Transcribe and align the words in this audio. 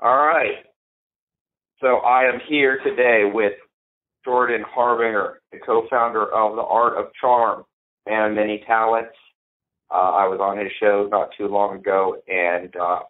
All 0.00 0.16
right. 0.16 0.64
So 1.80 1.96
I 1.98 2.24
am 2.24 2.40
here 2.48 2.78
today 2.84 3.22
with 3.32 3.52
Jordan 4.24 4.64
Harbinger, 4.68 5.40
the 5.52 5.58
co-founder 5.58 6.22
of 6.22 6.54
The 6.54 6.62
Art 6.62 6.96
of 6.96 7.06
Charm, 7.20 7.64
man 8.08 8.30
of 8.30 8.36
many 8.36 8.62
talents. 8.66 9.14
Uh, 9.90 9.94
I 9.94 10.28
was 10.28 10.38
on 10.40 10.58
his 10.58 10.70
show 10.78 11.08
not 11.10 11.30
too 11.36 11.48
long 11.48 11.78
ago, 11.78 12.16
and 12.28 12.74
uh, 12.76 13.00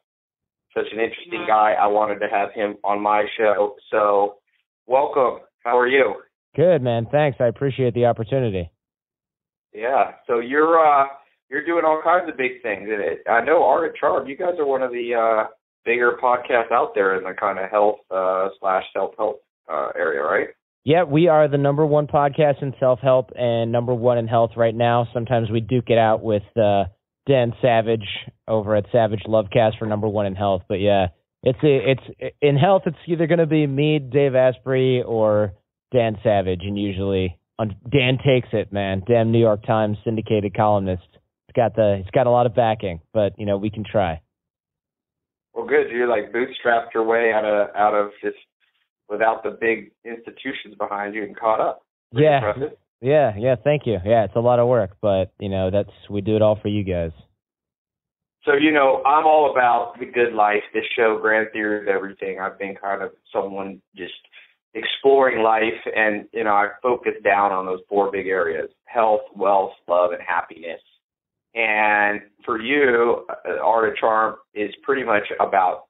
such 0.74 0.86
an 0.92 1.00
interesting 1.00 1.44
guy. 1.46 1.72
I 1.72 1.88
wanted 1.88 2.20
to 2.20 2.28
have 2.30 2.52
him 2.54 2.76
on 2.84 3.02
my 3.02 3.24
show. 3.36 3.74
So, 3.90 4.36
welcome. 4.86 5.40
How 5.64 5.76
are 5.76 5.88
you? 5.88 6.14
Good, 6.56 6.82
man. 6.82 7.06
Thanks. 7.10 7.38
I 7.40 7.46
appreciate 7.48 7.94
the 7.94 8.06
opportunity. 8.06 8.70
Yeah. 9.74 10.12
So 10.26 10.38
you're 10.38 10.78
uh, 10.78 11.06
you're 11.50 11.66
doing 11.66 11.84
all 11.84 12.00
kinds 12.02 12.30
of 12.30 12.38
big 12.38 12.62
things 12.62 12.88
in 12.88 13.00
it. 13.00 13.22
I 13.28 13.44
know 13.44 13.64
Art 13.64 13.90
of 13.90 13.96
Charm. 13.96 14.26
You 14.26 14.36
guys 14.36 14.54
are 14.58 14.66
one 14.66 14.82
of 14.82 14.90
the 14.90 15.14
uh, 15.14 15.48
bigger 15.88 16.18
podcasts 16.22 16.70
out 16.70 16.94
there 16.94 17.16
in 17.16 17.24
the 17.24 17.32
kind 17.32 17.58
of 17.58 17.70
health 17.70 18.00
uh, 18.10 18.48
slash 18.60 18.84
self 18.92 19.12
help 19.16 19.40
uh, 19.72 19.88
area, 19.96 20.22
right? 20.22 20.48
Yeah, 20.84 21.04
we 21.04 21.28
are 21.28 21.48
the 21.48 21.56
number 21.56 21.86
one 21.86 22.06
podcast 22.06 22.62
in 22.62 22.74
self 22.78 23.00
help 23.00 23.30
and 23.34 23.72
number 23.72 23.94
one 23.94 24.18
in 24.18 24.28
health 24.28 24.50
right 24.54 24.74
now. 24.74 25.08
Sometimes 25.14 25.50
we 25.50 25.60
duke 25.60 25.88
it 25.88 25.96
out 25.96 26.22
with 26.22 26.42
uh, 26.56 26.84
Dan 27.26 27.54
Savage 27.62 28.06
over 28.46 28.76
at 28.76 28.84
Savage 28.92 29.22
Lovecast 29.26 29.78
for 29.78 29.86
number 29.86 30.06
one 30.06 30.26
in 30.26 30.34
health. 30.34 30.62
But 30.68 30.80
yeah, 30.80 31.06
it's 31.42 31.58
a, 31.62 31.90
it's 31.90 32.34
in 32.42 32.56
health. 32.56 32.82
It's 32.84 32.96
either 33.06 33.26
going 33.26 33.38
to 33.38 33.46
be 33.46 33.66
me, 33.66 33.98
Dave 33.98 34.34
Asprey, 34.34 35.02
or 35.02 35.54
Dan 35.90 36.18
Savage, 36.22 36.60
and 36.64 36.78
usually 36.78 37.38
Dan 37.58 38.18
takes 38.24 38.48
it, 38.52 38.74
man. 38.74 39.02
Damn 39.06 39.32
New 39.32 39.40
York 39.40 39.66
Times 39.66 39.96
syndicated 40.04 40.54
columnist. 40.54 41.08
It's 41.48 41.56
got 41.56 41.74
the 41.74 41.96
it's 42.00 42.10
got 42.10 42.26
a 42.26 42.30
lot 42.30 42.44
of 42.44 42.54
backing, 42.54 43.00
but 43.14 43.38
you 43.38 43.46
know 43.46 43.56
we 43.56 43.70
can 43.70 43.84
try. 43.90 44.20
Well, 45.58 45.66
good. 45.66 45.90
You 45.90 46.08
like 46.08 46.32
bootstrapped 46.32 46.94
your 46.94 47.02
way 47.02 47.32
out 47.34 47.44
of 47.44 47.74
out 47.74 47.92
of 47.92 48.12
just 48.22 48.36
without 49.08 49.42
the 49.42 49.50
big 49.50 49.90
institutions 50.04 50.76
behind 50.78 51.16
you 51.16 51.24
and 51.24 51.36
caught 51.36 51.60
up. 51.60 51.84
Pretty 52.12 52.26
yeah, 52.26 52.36
impressive. 52.36 52.78
yeah, 53.00 53.32
yeah. 53.36 53.56
Thank 53.64 53.82
you. 53.84 53.98
Yeah, 54.04 54.22
it's 54.22 54.36
a 54.36 54.40
lot 54.40 54.60
of 54.60 54.68
work, 54.68 54.96
but 55.02 55.32
you 55.40 55.48
know 55.48 55.72
that's 55.72 55.90
we 56.08 56.20
do 56.20 56.36
it 56.36 56.42
all 56.42 56.60
for 56.62 56.68
you 56.68 56.84
guys. 56.84 57.10
So 58.44 58.52
you 58.52 58.70
know, 58.70 59.02
I'm 59.04 59.26
all 59.26 59.50
about 59.50 59.94
the 59.98 60.06
good 60.06 60.32
life. 60.32 60.62
This 60.72 60.84
show, 60.94 61.18
Grand 61.20 61.48
Theory 61.52 61.82
of 61.82 61.88
Everything. 61.88 62.38
I've 62.40 62.56
been 62.56 62.76
kind 62.80 63.02
of 63.02 63.10
someone 63.32 63.82
just 63.96 64.12
exploring 64.74 65.42
life, 65.42 65.82
and 65.92 66.26
you 66.32 66.44
know, 66.44 66.52
I 66.52 66.68
focus 66.80 67.14
down 67.24 67.50
on 67.50 67.66
those 67.66 67.80
four 67.88 68.12
big 68.12 68.28
areas: 68.28 68.70
health, 68.84 69.22
wealth, 69.34 69.72
love, 69.88 70.12
and 70.12 70.22
happiness. 70.24 70.80
And 71.54 72.20
for 72.44 72.60
you, 72.60 73.26
uh, 73.28 73.62
Art 73.64 73.88
of 73.88 73.96
Charm 73.96 74.36
is 74.54 74.70
pretty 74.82 75.04
much 75.04 75.24
about 75.40 75.84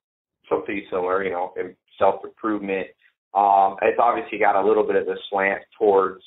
something 0.49 0.83
similar, 0.91 1.25
you 1.25 1.31
know, 1.31 1.53
self 1.99 2.25
improvement. 2.25 2.87
Um, 3.35 3.77
it's 3.83 3.99
obviously 4.01 4.39
got 4.39 4.57
a 4.57 4.67
little 4.67 4.85
bit 4.85 4.97
of 4.97 5.07
a 5.09 5.17
slant 5.31 5.61
towards 5.79 6.23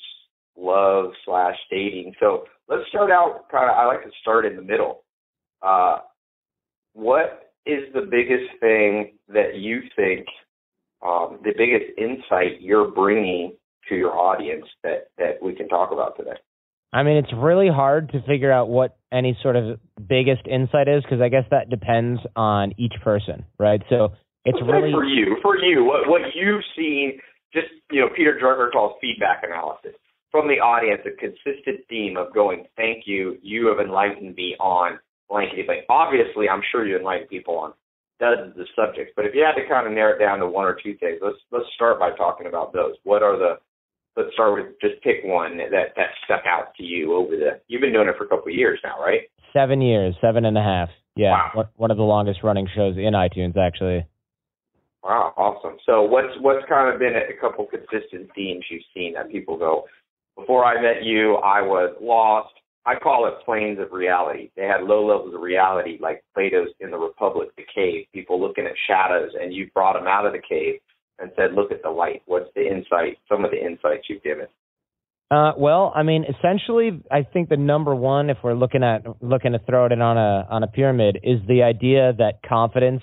love 0.56 1.10
slash 1.24 1.56
dating. 1.70 2.14
So 2.20 2.44
let's 2.68 2.88
start 2.88 3.10
out 3.10 3.50
kind 3.50 3.70
of. 3.70 3.76
I 3.76 3.86
like 3.86 4.04
to 4.04 4.10
start 4.20 4.46
in 4.46 4.56
the 4.56 4.62
middle. 4.62 5.02
Uh, 5.62 5.98
what 6.92 7.52
is 7.66 7.84
the 7.94 8.02
biggest 8.02 8.60
thing 8.60 9.14
that 9.28 9.56
you 9.56 9.82
think, 9.96 10.26
um, 11.04 11.38
the 11.42 11.52
biggest 11.56 11.98
insight 11.98 12.60
you're 12.60 12.90
bringing 12.90 13.56
to 13.88 13.96
your 13.96 14.16
audience 14.16 14.66
that 14.82 15.08
that 15.18 15.42
we 15.42 15.54
can 15.54 15.68
talk 15.68 15.90
about 15.90 16.16
today? 16.16 16.36
I 16.92 17.02
mean, 17.02 17.16
it's 17.16 17.32
really 17.34 17.68
hard 17.68 18.10
to 18.12 18.22
figure 18.22 18.52
out 18.52 18.68
what 18.68 18.96
any 19.10 19.36
sort 19.42 19.56
of 19.56 19.80
biggest 19.96 20.46
insight 20.46 20.88
is 20.88 21.02
because 21.02 21.20
I 21.22 21.28
guess 21.28 21.44
that 21.50 21.70
depends 21.70 22.20
on 22.36 22.72
each 22.76 22.92
person, 23.02 23.46
right? 23.58 23.80
So 23.88 24.12
it's 24.44 24.58
What's 24.60 24.72
really 24.72 24.92
for 24.92 25.04
you, 25.04 25.36
for 25.42 25.56
you, 25.56 25.84
what 25.84 26.08
what 26.08 26.22
you've 26.34 26.64
seen. 26.76 27.18
Just 27.52 27.68
you 27.90 28.00
know, 28.00 28.08
Peter 28.16 28.38
Drucker 28.42 28.70
calls 28.72 28.96
feedback 29.00 29.42
analysis 29.42 29.92
from 30.30 30.48
the 30.48 30.54
audience. 30.54 31.02
A 31.06 31.16
consistent 31.16 31.86
theme 31.88 32.16
of 32.16 32.34
going, 32.34 32.66
"Thank 32.76 33.04
you, 33.06 33.38
you 33.42 33.66
have 33.68 33.78
enlightened 33.78 34.34
me 34.34 34.56
on 34.58 34.98
blankety 35.28 35.62
blank. 35.62 35.84
Obviously, 35.88 36.48
I'm 36.48 36.62
sure 36.70 36.86
you 36.86 36.96
enlighten 36.96 37.28
people 37.28 37.56
on 37.58 37.72
dozens 38.20 38.58
of 38.58 38.66
subjects, 38.76 39.12
but 39.16 39.24
if 39.24 39.34
you 39.34 39.42
had 39.42 39.60
to 39.60 39.66
kind 39.68 39.86
of 39.86 39.92
narrow 39.92 40.14
it 40.14 40.18
down 40.18 40.38
to 40.40 40.46
one 40.46 40.64
or 40.64 40.76
two 40.82 40.96
things, 40.96 41.18
let's 41.22 41.38
let's 41.50 41.66
start 41.74 41.98
by 41.98 42.10
talking 42.16 42.46
about 42.46 42.72
those. 42.72 42.94
What 43.04 43.22
are 43.22 43.38
the 43.38 43.56
let's 44.16 44.32
start 44.34 44.54
with 44.54 44.78
just 44.80 45.02
pick 45.02 45.16
one 45.24 45.58
that 45.58 45.94
that 45.96 46.08
stuck 46.24 46.42
out 46.46 46.74
to 46.76 46.82
you 46.82 47.14
over 47.14 47.36
the. 47.36 47.60
You've 47.68 47.80
been 47.80 47.92
doing 47.92 48.08
it 48.08 48.16
for 48.16 48.24
a 48.24 48.28
couple 48.28 48.48
of 48.48 48.54
years 48.54 48.78
now, 48.84 49.00
right? 49.00 49.22
seven 49.52 49.82
years, 49.82 50.14
seven 50.22 50.46
and 50.46 50.56
a 50.56 50.62
half. 50.62 50.88
Yeah, 51.14 51.32
Wow. 51.32 51.50
one- 51.52 51.68
one 51.76 51.90
of 51.90 51.98
the 51.98 52.02
longest 52.04 52.42
running 52.42 52.66
shows 52.68 52.96
in 52.96 53.12
iTunes, 53.12 53.54
actually. 53.58 54.06
Wow, 55.02 55.34
awesome. 55.36 55.78
So 55.84 56.02
what's 56.02 56.34
what's 56.40 56.64
kind 56.68 56.92
of 56.92 56.98
been 56.98 57.14
a 57.16 57.34
couple 57.40 57.66
consistent 57.66 58.30
themes 58.34 58.64
you've 58.70 58.84
seen 58.94 59.14
that 59.14 59.30
people 59.30 59.56
go, 59.58 59.86
before 60.36 60.64
I 60.64 60.80
met 60.80 61.02
you, 61.02 61.34
I 61.36 61.60
was 61.60 61.94
lost. 62.00 62.54
I 62.86 62.94
call 62.96 63.26
it 63.26 63.34
planes 63.44 63.78
of 63.78 63.92
reality. 63.92 64.50
They 64.56 64.64
had 64.64 64.82
low 64.84 65.04
levels 65.06 65.34
of 65.34 65.40
reality, 65.40 65.98
like 66.00 66.24
Plato's 66.34 66.70
in 66.80 66.90
the 66.90 66.98
Republic, 66.98 67.50
the 67.56 67.64
cave. 67.72 68.06
People 68.12 68.40
looking 68.40 68.66
at 68.66 68.72
shadows, 68.86 69.32
and 69.40 69.52
you 69.52 69.70
brought 69.74 69.92
them 69.94 70.06
out 70.08 70.24
of 70.26 70.32
the 70.32 70.40
cave 70.40 70.80
and 71.22 71.30
said, 71.36 71.54
"Look 71.54 71.72
at 71.72 71.82
the 71.82 71.90
light." 71.90 72.22
What's 72.26 72.52
the 72.54 72.66
insight? 72.66 73.18
Some 73.30 73.44
of 73.44 73.50
the 73.50 73.64
insights 73.64 74.10
you've 74.10 74.22
given. 74.22 74.46
Uh, 75.30 75.52
well, 75.56 75.92
I 75.94 76.02
mean, 76.02 76.26
essentially, 76.28 77.02
I 77.10 77.22
think 77.22 77.48
the 77.48 77.56
number 77.56 77.94
one, 77.94 78.28
if 78.28 78.36
we're 78.44 78.52
looking 78.52 78.82
at 78.82 79.06
looking 79.22 79.52
to 79.52 79.58
throw 79.60 79.86
it 79.86 79.92
in 79.92 80.02
on 80.02 80.18
a 80.18 80.46
on 80.50 80.62
a 80.62 80.66
pyramid, 80.66 81.20
is 81.22 81.40
the 81.48 81.62
idea 81.62 82.12
that 82.18 82.40
confidence 82.46 83.02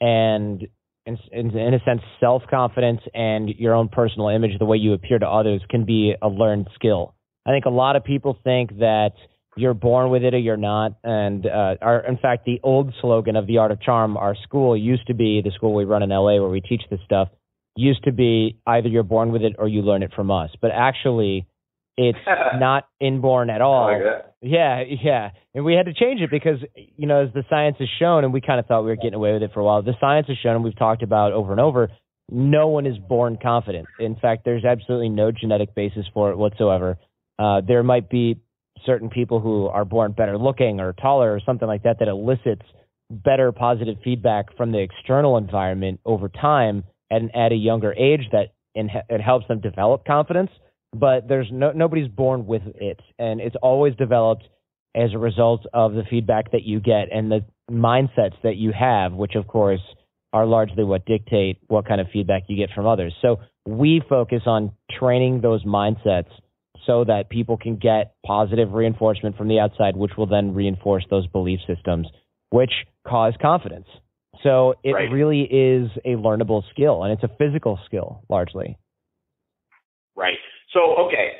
and, 0.00 0.66
in, 1.04 1.18
in, 1.32 1.50
in 1.56 1.74
a 1.74 1.80
sense, 1.84 2.00
self 2.18 2.44
confidence 2.48 3.00
and 3.12 3.50
your 3.50 3.74
own 3.74 3.88
personal 3.88 4.28
image, 4.28 4.52
the 4.58 4.64
way 4.64 4.78
you 4.78 4.94
appear 4.94 5.18
to 5.18 5.28
others, 5.28 5.60
can 5.68 5.84
be 5.84 6.14
a 6.22 6.28
learned 6.28 6.68
skill. 6.76 7.14
I 7.46 7.50
think 7.50 7.66
a 7.66 7.70
lot 7.70 7.96
of 7.96 8.04
people 8.04 8.38
think 8.42 8.78
that 8.78 9.10
you're 9.56 9.74
born 9.74 10.10
with 10.10 10.22
it 10.22 10.34
or 10.34 10.38
you're 10.38 10.56
not. 10.56 10.92
And 11.04 11.44
uh, 11.44 11.74
our, 11.82 12.06
in 12.06 12.16
fact, 12.16 12.44
the 12.44 12.60
old 12.62 12.94
slogan 13.00 13.36
of 13.36 13.46
the 13.46 13.58
Art 13.58 13.70
of 13.70 13.82
Charm, 13.82 14.16
our 14.16 14.34
school 14.44 14.76
used 14.76 15.06
to 15.08 15.14
be 15.14 15.42
the 15.44 15.50
school 15.50 15.74
we 15.74 15.84
run 15.84 16.02
in 16.02 16.10
LA 16.10 16.40
where 16.40 16.48
we 16.48 16.60
teach 16.60 16.82
this 16.90 17.00
stuff. 17.04 17.28
Used 17.76 18.04
to 18.04 18.12
be 18.12 18.58
either 18.66 18.88
you're 18.88 19.02
born 19.02 19.32
with 19.32 19.42
it 19.42 19.54
or 19.58 19.68
you 19.68 19.82
learn 19.82 20.02
it 20.02 20.12
from 20.14 20.30
us. 20.30 20.50
But 20.60 20.70
actually, 20.72 21.46
it's 21.96 22.18
not 22.58 22.88
inborn 23.00 23.50
at 23.50 23.60
all. 23.60 23.92
Like. 23.92 24.24
Yeah, 24.42 24.82
yeah. 25.02 25.30
And 25.54 25.64
we 25.64 25.74
had 25.74 25.86
to 25.86 25.94
change 25.94 26.20
it 26.20 26.30
because, 26.30 26.58
you 26.74 27.06
know, 27.06 27.24
as 27.24 27.32
the 27.34 27.44
science 27.50 27.76
has 27.78 27.88
shown, 27.98 28.24
and 28.24 28.32
we 28.32 28.40
kind 28.40 28.58
of 28.58 28.66
thought 28.66 28.82
we 28.82 28.90
were 28.90 28.96
getting 28.96 29.14
away 29.14 29.32
with 29.32 29.42
it 29.42 29.52
for 29.52 29.60
a 29.60 29.64
while, 29.64 29.82
the 29.82 29.94
science 30.00 30.26
has 30.28 30.36
shown, 30.42 30.56
and 30.56 30.64
we've 30.64 30.78
talked 30.78 31.02
about 31.02 31.32
over 31.32 31.52
and 31.52 31.60
over, 31.60 31.90
no 32.30 32.68
one 32.68 32.86
is 32.86 32.96
born 32.96 33.38
confident. 33.42 33.86
In 33.98 34.16
fact, 34.16 34.44
there's 34.44 34.64
absolutely 34.64 35.08
no 35.08 35.30
genetic 35.32 35.74
basis 35.74 36.06
for 36.14 36.30
it 36.30 36.38
whatsoever. 36.38 36.96
Uh, 37.38 37.60
there 37.66 37.82
might 37.82 38.08
be 38.08 38.40
certain 38.86 39.10
people 39.10 39.40
who 39.40 39.66
are 39.66 39.84
born 39.84 40.12
better 40.12 40.38
looking 40.38 40.80
or 40.80 40.92
taller 40.92 41.34
or 41.34 41.40
something 41.44 41.68
like 41.68 41.82
that 41.82 41.98
that 41.98 42.08
elicits 42.08 42.62
better 43.10 43.50
positive 43.52 43.96
feedback 44.04 44.56
from 44.56 44.72
the 44.72 44.78
external 44.78 45.36
environment 45.36 46.00
over 46.04 46.28
time 46.28 46.84
at 47.10 47.52
a 47.52 47.56
younger 47.56 47.92
age 47.94 48.28
that 48.32 48.52
it 48.74 49.20
helps 49.20 49.48
them 49.48 49.60
develop 49.60 50.04
confidence 50.04 50.50
but 50.92 51.28
there's 51.28 51.48
no 51.52 51.72
nobody's 51.72 52.08
born 52.08 52.46
with 52.46 52.62
it. 52.74 53.00
And 53.18 53.40
it's 53.40 53.56
always 53.62 53.94
developed 53.94 54.44
as 54.94 55.12
a 55.14 55.18
result 55.18 55.66
of 55.72 55.92
the 55.92 56.02
feedback 56.08 56.50
that 56.52 56.64
you 56.64 56.80
get 56.80 57.12
and 57.12 57.30
the 57.30 57.44
mindsets 57.70 58.34
that 58.42 58.56
you 58.56 58.72
have 58.72 59.12
which 59.12 59.36
of 59.36 59.46
course 59.46 59.80
are 60.32 60.46
largely 60.46 60.82
what 60.82 61.04
dictate 61.06 61.58
what 61.68 61.86
kind 61.86 62.00
of 62.00 62.08
feedback 62.12 62.44
you 62.48 62.56
get 62.56 62.74
from 62.74 62.86
others. 62.86 63.14
So 63.22 63.40
we 63.66 64.02
focus 64.08 64.42
on 64.46 64.72
training 64.90 65.40
those 65.40 65.64
mindsets 65.64 66.30
so 66.86 67.04
that 67.04 67.28
people 67.28 67.56
can 67.56 67.76
get 67.76 68.14
positive 68.26 68.72
reinforcement 68.72 69.36
from 69.36 69.48
the 69.48 69.60
outside 69.60 69.96
which 69.96 70.12
will 70.16 70.26
then 70.26 70.54
reinforce 70.54 71.04
those 71.10 71.26
belief 71.28 71.60
systems 71.66 72.08
which 72.50 72.72
cause 73.06 73.34
confidence 73.40 73.86
so 74.42 74.74
it 74.82 74.92
Right. 74.92 75.10
really 75.10 75.42
is 75.42 75.90
a 76.04 76.16
learnable 76.16 76.62
skill 76.70 77.04
and 77.04 77.12
it's 77.12 77.24
a 77.24 77.36
physical 77.36 77.78
skill 77.86 78.22
largely 78.28 78.76
Right. 80.16 80.38
So 80.74 80.96
okay, 81.06 81.32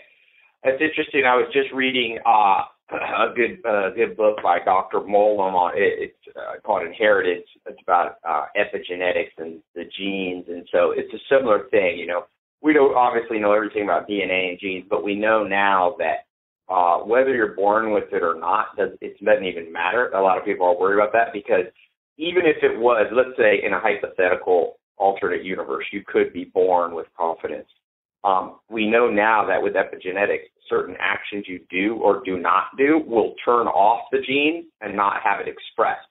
that's 0.65 0.81
interesting. 0.81 1.25
I 1.27 1.37
was 1.37 1.47
just 1.53 1.73
reading 1.73 2.19
uh, 2.27 2.65
a 2.93 3.33
good 3.35 3.59
uh, 3.69 3.91
good 3.91 4.17
book 4.17 4.39
by 4.43 4.59
Dr. 4.65 5.01
Moalem 5.01 5.55
on 5.55 5.73
it. 5.77 6.11
It's 6.11 6.37
uh, 6.37 6.61
called 6.65 6.87
Inheritance. 6.87 7.47
It's 7.67 7.79
about 7.83 8.17
uh, 8.27 8.47
epigenetics 8.57 9.37
and 9.39 9.61
the 9.75 9.85
genes, 9.99 10.47
and 10.49 10.67
so 10.73 10.93
it's 10.97 11.13
a 11.13 11.21
similar 11.29 11.69
thing. 11.71 11.99
You 11.99 12.07
know, 12.07 12.25
we 12.63 12.73
don't 12.73 12.97
obviously 12.97 13.39
know 13.39 13.53
everything 13.53 13.85
about 13.85 14.09
DNA 14.09 14.51
and 14.51 14.59
genes, 14.59 14.87
but 14.89 15.05
we 15.05 15.15
know 15.15 15.45
now 15.45 15.97
that 15.99 16.27
uh, 16.73 16.99
whether 16.99 17.35
you're 17.35 17.55
born 17.55 17.93
with 17.93 18.13
it 18.13 18.23
or 18.23 18.39
not, 18.39 18.77
does 18.77 18.91
it 19.01 19.23
doesn't 19.23 19.45
even 19.45 19.73
matter. 19.73 20.09
A 20.11 20.23
lot 20.23 20.39
of 20.39 20.45
people 20.45 20.67
are 20.67 20.79
worried 20.79 21.03
about 21.03 21.13
that 21.13 21.33
because 21.33 21.67
even 22.21 22.45
if 22.45 22.63
it 22.63 22.79
was, 22.79 23.07
let's 23.17 23.37
say, 23.39 23.65
in 23.65 23.73
a 23.73 23.81
hypothetical 23.81 24.79
alternate 24.99 25.43
universe, 25.43 25.87
you 25.91 26.03
could 26.07 26.35
be 26.35 26.45
born 26.45 26.95
with 26.95 27.07
confidence. 27.17 27.69
Um, 28.25 28.61
we 28.69 28.87
know 28.87 29.11
now 29.11 29.47
that 29.47 29.63
with 29.63 29.73
epigenetics, 29.73 30.53
certain 30.69 30.97
actions 31.01 31.47
you 31.49 31.61
do 31.71 31.97
or 31.97 32.23
do 32.23 32.39
not 32.39 32.65
do 32.77 33.03
will 33.07 33.35
turn 33.43 33.67
off 33.67 34.03
the 34.13 34.19
gene 34.21 34.67
and 34.83 34.95
not 34.95 35.23
have 35.25 35.41
it 35.41 35.49
expressed. 35.49 36.07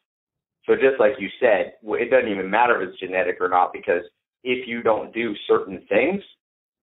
So 0.65 0.73
just 0.73 0.99
like 0.99 1.13
you 1.19 1.29
said, 1.39 1.73
it 1.83 2.09
doesn't 2.09 2.31
even 2.31 2.49
matter 2.49 2.81
if 2.81 2.89
it's 2.89 2.99
genetic 2.99 3.37
or 3.39 3.47
not 3.47 3.71
because 3.71 4.01
if 4.43 4.67
you 4.67 4.81
don't 4.81 5.13
do 5.13 5.35
certain 5.47 5.85
things, 5.87 6.23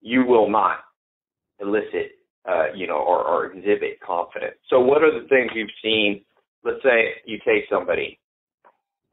you 0.01 0.25
will 0.25 0.49
not 0.49 0.79
elicit, 1.61 2.13
uh, 2.49 2.67
you 2.75 2.87
know, 2.87 2.99
or, 2.99 3.25
or 3.25 3.47
exhibit 3.47 3.99
confidence. 4.07 4.57
So 4.71 4.79
what 4.79 5.03
are 5.03 5.11
the 5.11 5.27
things 5.29 5.51
you've 5.55 5.69
seen? 5.83 6.25
Let's 6.65 6.83
say 6.85 7.15
you 7.25 7.39
take 7.45 7.65
somebody 7.69 8.21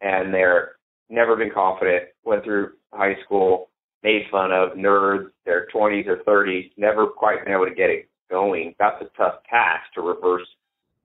and 0.03 0.33
they're 0.33 0.73
never 1.09 1.35
been 1.35 1.51
confident, 1.51 2.03
went 2.23 2.43
through 2.43 2.71
high 2.91 3.15
school, 3.25 3.69
made 4.03 4.23
fun 4.29 4.51
of, 4.51 4.71
nerds, 4.71 5.29
their 5.45 5.67
20s 5.73 6.07
or 6.07 6.17
30s, 6.17 6.69
never 6.77 7.07
quite 7.07 7.43
been 7.43 7.53
able 7.53 7.65
to 7.65 7.73
get 7.73 7.89
it 7.89 8.09
going. 8.29 8.75
That's 8.77 9.01
a 9.01 9.17
tough 9.17 9.35
task 9.49 9.83
to 9.95 10.01
reverse 10.01 10.47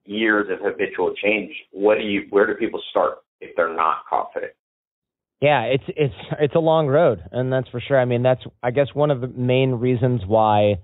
years 0.05 0.47
of 0.51 0.59
habitual 0.61 1.13
change. 1.23 1.51
What 1.71 1.97
do 1.97 2.03
you, 2.03 2.23
where 2.29 2.45
do 2.45 2.55
people 2.55 2.81
start 2.89 3.19
if 3.39 3.55
they're 3.55 3.75
not 3.75 4.05
confident? 4.09 4.51
Yeah, 5.41 5.61
it's 5.63 5.85
it's 5.87 6.13
it's 6.41 6.55
a 6.55 6.59
long 6.59 6.87
road, 6.87 7.23
and 7.31 7.49
that's 7.53 7.69
for 7.69 7.79
sure. 7.79 7.97
I 7.97 8.03
mean, 8.03 8.23
that's 8.23 8.41
I 8.61 8.71
guess 8.71 8.87
one 8.93 9.09
of 9.09 9.21
the 9.21 9.29
main 9.29 9.71
reasons 9.71 10.19
why 10.27 10.79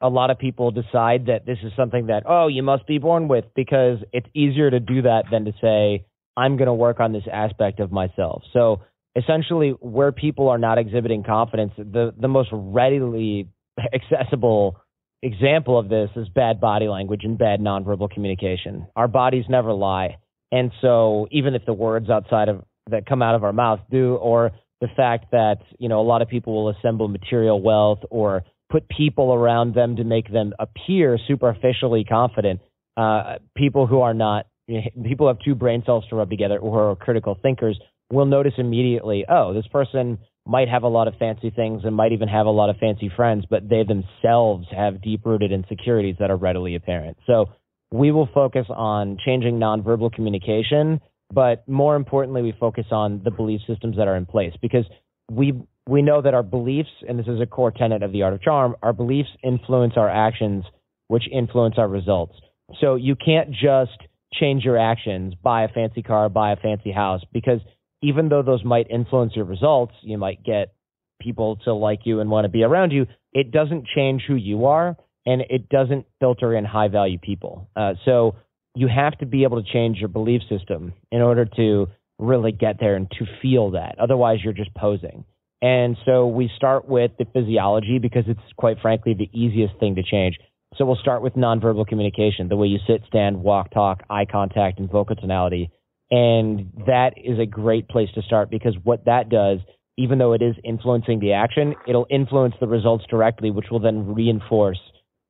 a 0.00 0.08
lot 0.08 0.30
of 0.30 0.38
people 0.38 0.70
decide 0.70 1.26
that 1.26 1.44
this 1.44 1.58
is 1.62 1.72
something 1.76 2.06
that 2.06 2.22
oh 2.26 2.46
you 2.46 2.62
must 2.62 2.86
be 2.86 2.96
born 2.96 3.28
with 3.28 3.44
because 3.54 3.98
it's 4.14 4.26
easier 4.34 4.70
to 4.70 4.80
do 4.80 5.02
that 5.02 5.24
than 5.30 5.44
to 5.44 5.52
say 5.60 6.06
I'm 6.36 6.56
going 6.56 6.66
to 6.66 6.74
work 6.74 7.00
on 7.00 7.12
this 7.12 7.24
aspect 7.30 7.80
of 7.80 7.92
myself. 7.92 8.42
So 8.52 8.80
essentially, 9.16 9.70
where 9.80 10.12
people 10.12 10.48
are 10.48 10.58
not 10.58 10.78
exhibiting 10.78 11.24
confidence, 11.24 11.72
the 11.76 12.14
the 12.18 12.28
most 12.28 12.48
readily 12.52 13.48
accessible 13.92 14.76
example 15.22 15.78
of 15.78 15.88
this 15.88 16.10
is 16.16 16.28
bad 16.28 16.60
body 16.60 16.88
language 16.88 17.22
and 17.24 17.38
bad 17.38 17.60
nonverbal 17.60 18.10
communication. 18.10 18.86
Our 18.96 19.08
bodies 19.08 19.44
never 19.48 19.72
lie. 19.72 20.18
And 20.50 20.72
so 20.80 21.28
even 21.30 21.54
if 21.54 21.64
the 21.64 21.72
words 21.72 22.10
outside 22.10 22.48
of 22.48 22.64
that 22.90 23.06
come 23.06 23.22
out 23.22 23.34
of 23.34 23.44
our 23.44 23.52
mouth 23.52 23.80
do, 23.90 24.16
or 24.16 24.52
the 24.80 24.88
fact 24.96 25.30
that 25.30 25.58
you 25.78 25.88
know 25.88 26.00
a 26.00 26.02
lot 26.02 26.22
of 26.22 26.28
people 26.28 26.54
will 26.54 26.70
assemble 26.70 27.08
material 27.08 27.60
wealth 27.60 28.00
or 28.10 28.42
put 28.70 28.88
people 28.88 29.32
around 29.32 29.74
them 29.74 29.96
to 29.96 30.04
make 30.04 30.32
them 30.32 30.52
appear 30.58 31.18
superficially 31.28 32.04
confident. 32.04 32.60
Uh, 32.96 33.36
people 33.56 33.86
who 33.86 34.00
are 34.00 34.14
not 34.14 34.46
people 35.04 35.26
who 35.26 35.28
have 35.28 35.38
two 35.44 35.54
brain 35.54 35.82
cells 35.84 36.04
to 36.10 36.16
rub 36.16 36.30
together 36.30 36.58
or 36.58 36.90
are 36.90 36.96
critical 36.96 37.38
thinkers 37.42 37.78
will 38.10 38.26
notice 38.26 38.54
immediately. 38.58 39.24
Oh, 39.28 39.54
this 39.54 39.66
person 39.68 40.18
might 40.46 40.68
have 40.68 40.82
a 40.82 40.88
lot 40.88 41.08
of 41.08 41.14
fancy 41.18 41.50
things 41.50 41.82
and 41.84 41.94
might 41.94 42.12
even 42.12 42.28
have 42.28 42.46
a 42.46 42.50
lot 42.50 42.68
of 42.68 42.76
fancy 42.76 43.10
friends, 43.14 43.44
but 43.48 43.68
they 43.68 43.84
themselves 43.84 44.66
have 44.70 45.00
deep 45.00 45.24
rooted 45.24 45.52
insecurities 45.52 46.16
that 46.18 46.30
are 46.30 46.36
readily 46.36 46.74
apparent. 46.74 47.16
So 47.26 47.50
we 47.92 48.10
will 48.10 48.28
focus 48.34 48.66
on 48.68 49.18
changing 49.24 49.58
nonverbal 49.58 50.12
communication 50.12 51.00
but 51.32 51.66
more 51.66 51.96
importantly, 51.96 52.42
we 52.42 52.52
focus 52.60 52.86
on 52.90 53.22
the 53.24 53.30
belief 53.30 53.62
systems 53.66 53.96
that 53.96 54.06
are 54.06 54.16
in 54.16 54.26
place 54.26 54.52
because 54.60 54.84
we 55.30 55.54
we 55.88 56.02
know 56.02 56.20
that 56.22 56.34
our 56.34 56.42
beliefs, 56.42 56.90
and 57.08 57.18
this 57.18 57.26
is 57.26 57.40
a 57.40 57.46
core 57.46 57.72
tenet 57.72 58.02
of 58.02 58.12
the 58.12 58.22
art 58.22 58.34
of 58.34 58.42
charm, 58.42 58.76
our 58.82 58.92
beliefs 58.92 59.30
influence 59.42 59.94
our 59.96 60.08
actions, 60.08 60.64
which 61.08 61.24
influence 61.32 61.74
our 61.78 61.88
results. 61.88 62.34
So 62.80 62.94
you 62.94 63.16
can't 63.16 63.50
just 63.50 63.98
change 64.32 64.64
your 64.64 64.78
actions, 64.78 65.34
buy 65.42 65.64
a 65.64 65.68
fancy 65.68 66.02
car, 66.02 66.28
buy 66.28 66.52
a 66.52 66.56
fancy 66.56 66.92
house, 66.92 67.22
because 67.32 67.60
even 68.02 68.28
though 68.28 68.42
those 68.42 68.64
might 68.64 68.90
influence 68.90 69.34
your 69.36 69.44
results, 69.44 69.94
you 70.02 70.18
might 70.18 70.42
get 70.42 70.74
people 71.20 71.56
to 71.64 71.72
like 71.72 72.00
you 72.04 72.20
and 72.20 72.30
want 72.30 72.44
to 72.44 72.48
be 72.48 72.64
around 72.64 72.90
you. 72.90 73.06
It 73.32 73.52
doesn't 73.52 73.86
change 73.86 74.22
who 74.26 74.34
you 74.34 74.66
are, 74.66 74.96
and 75.24 75.42
it 75.48 75.68
doesn't 75.68 76.06
filter 76.20 76.54
in 76.54 76.64
high 76.64 76.88
value 76.88 77.18
people. 77.18 77.68
Uh, 77.76 77.94
so 78.04 78.36
you 78.74 78.88
have 78.88 79.16
to 79.18 79.26
be 79.26 79.44
able 79.44 79.62
to 79.62 79.72
change 79.72 79.98
your 79.98 80.08
belief 80.08 80.42
system 80.48 80.94
in 81.10 81.20
order 81.20 81.44
to 81.44 81.88
really 82.18 82.52
get 82.52 82.76
there 82.80 82.96
and 82.96 83.10
to 83.10 83.26
feel 83.40 83.72
that. 83.72 83.98
Otherwise, 83.98 84.38
you're 84.42 84.52
just 84.52 84.74
posing. 84.74 85.24
And 85.60 85.96
so 86.04 86.26
we 86.26 86.50
start 86.56 86.88
with 86.88 87.12
the 87.18 87.24
physiology 87.32 87.98
because 88.00 88.24
it's 88.26 88.40
quite 88.56 88.78
frankly 88.80 89.14
the 89.14 89.30
easiest 89.32 89.78
thing 89.78 89.94
to 89.94 90.02
change. 90.02 90.38
So 90.76 90.84
we'll 90.84 90.96
start 90.96 91.22
with 91.22 91.34
nonverbal 91.34 91.86
communication, 91.86 92.48
the 92.48 92.56
way 92.56 92.66
you 92.66 92.78
sit, 92.86 93.02
stand, 93.06 93.42
walk, 93.42 93.70
talk, 93.72 94.02
eye 94.08 94.24
contact, 94.30 94.78
and 94.78 94.90
vocal 94.90 95.16
tonality. 95.16 95.70
And 96.10 96.72
that 96.86 97.14
is 97.16 97.38
a 97.38 97.46
great 97.46 97.88
place 97.88 98.08
to 98.14 98.22
start 98.22 98.50
because 98.50 98.74
what 98.82 99.04
that 99.06 99.28
does, 99.28 99.58
even 99.98 100.18
though 100.18 100.32
it 100.32 100.42
is 100.42 100.54
influencing 100.64 101.20
the 101.20 101.32
action, 101.32 101.74
it'll 101.86 102.06
influence 102.10 102.54
the 102.60 102.66
results 102.66 103.04
directly, 103.10 103.50
which 103.50 103.66
will 103.70 103.80
then 103.80 104.14
reinforce 104.14 104.78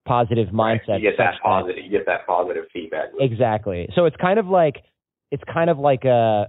positive 0.07 0.49
mindset. 0.49 0.89
Right. 0.89 1.03
You 1.03 1.11
get 1.11 1.19
that 1.19 1.35
positive. 1.43 1.85
You 1.85 1.91
get 1.91 2.07
that 2.07 2.27
positive 2.27 2.65
feedback. 2.73 3.11
Exactly. 3.19 3.89
So 3.95 4.07
it's 4.07 4.17
kind 4.17 4.39
of 4.39 4.47
like 4.47 4.77
it's 5.31 5.43
kind 5.53 5.71
of 5.71 5.79
like 5.79 6.05
a 6.05 6.47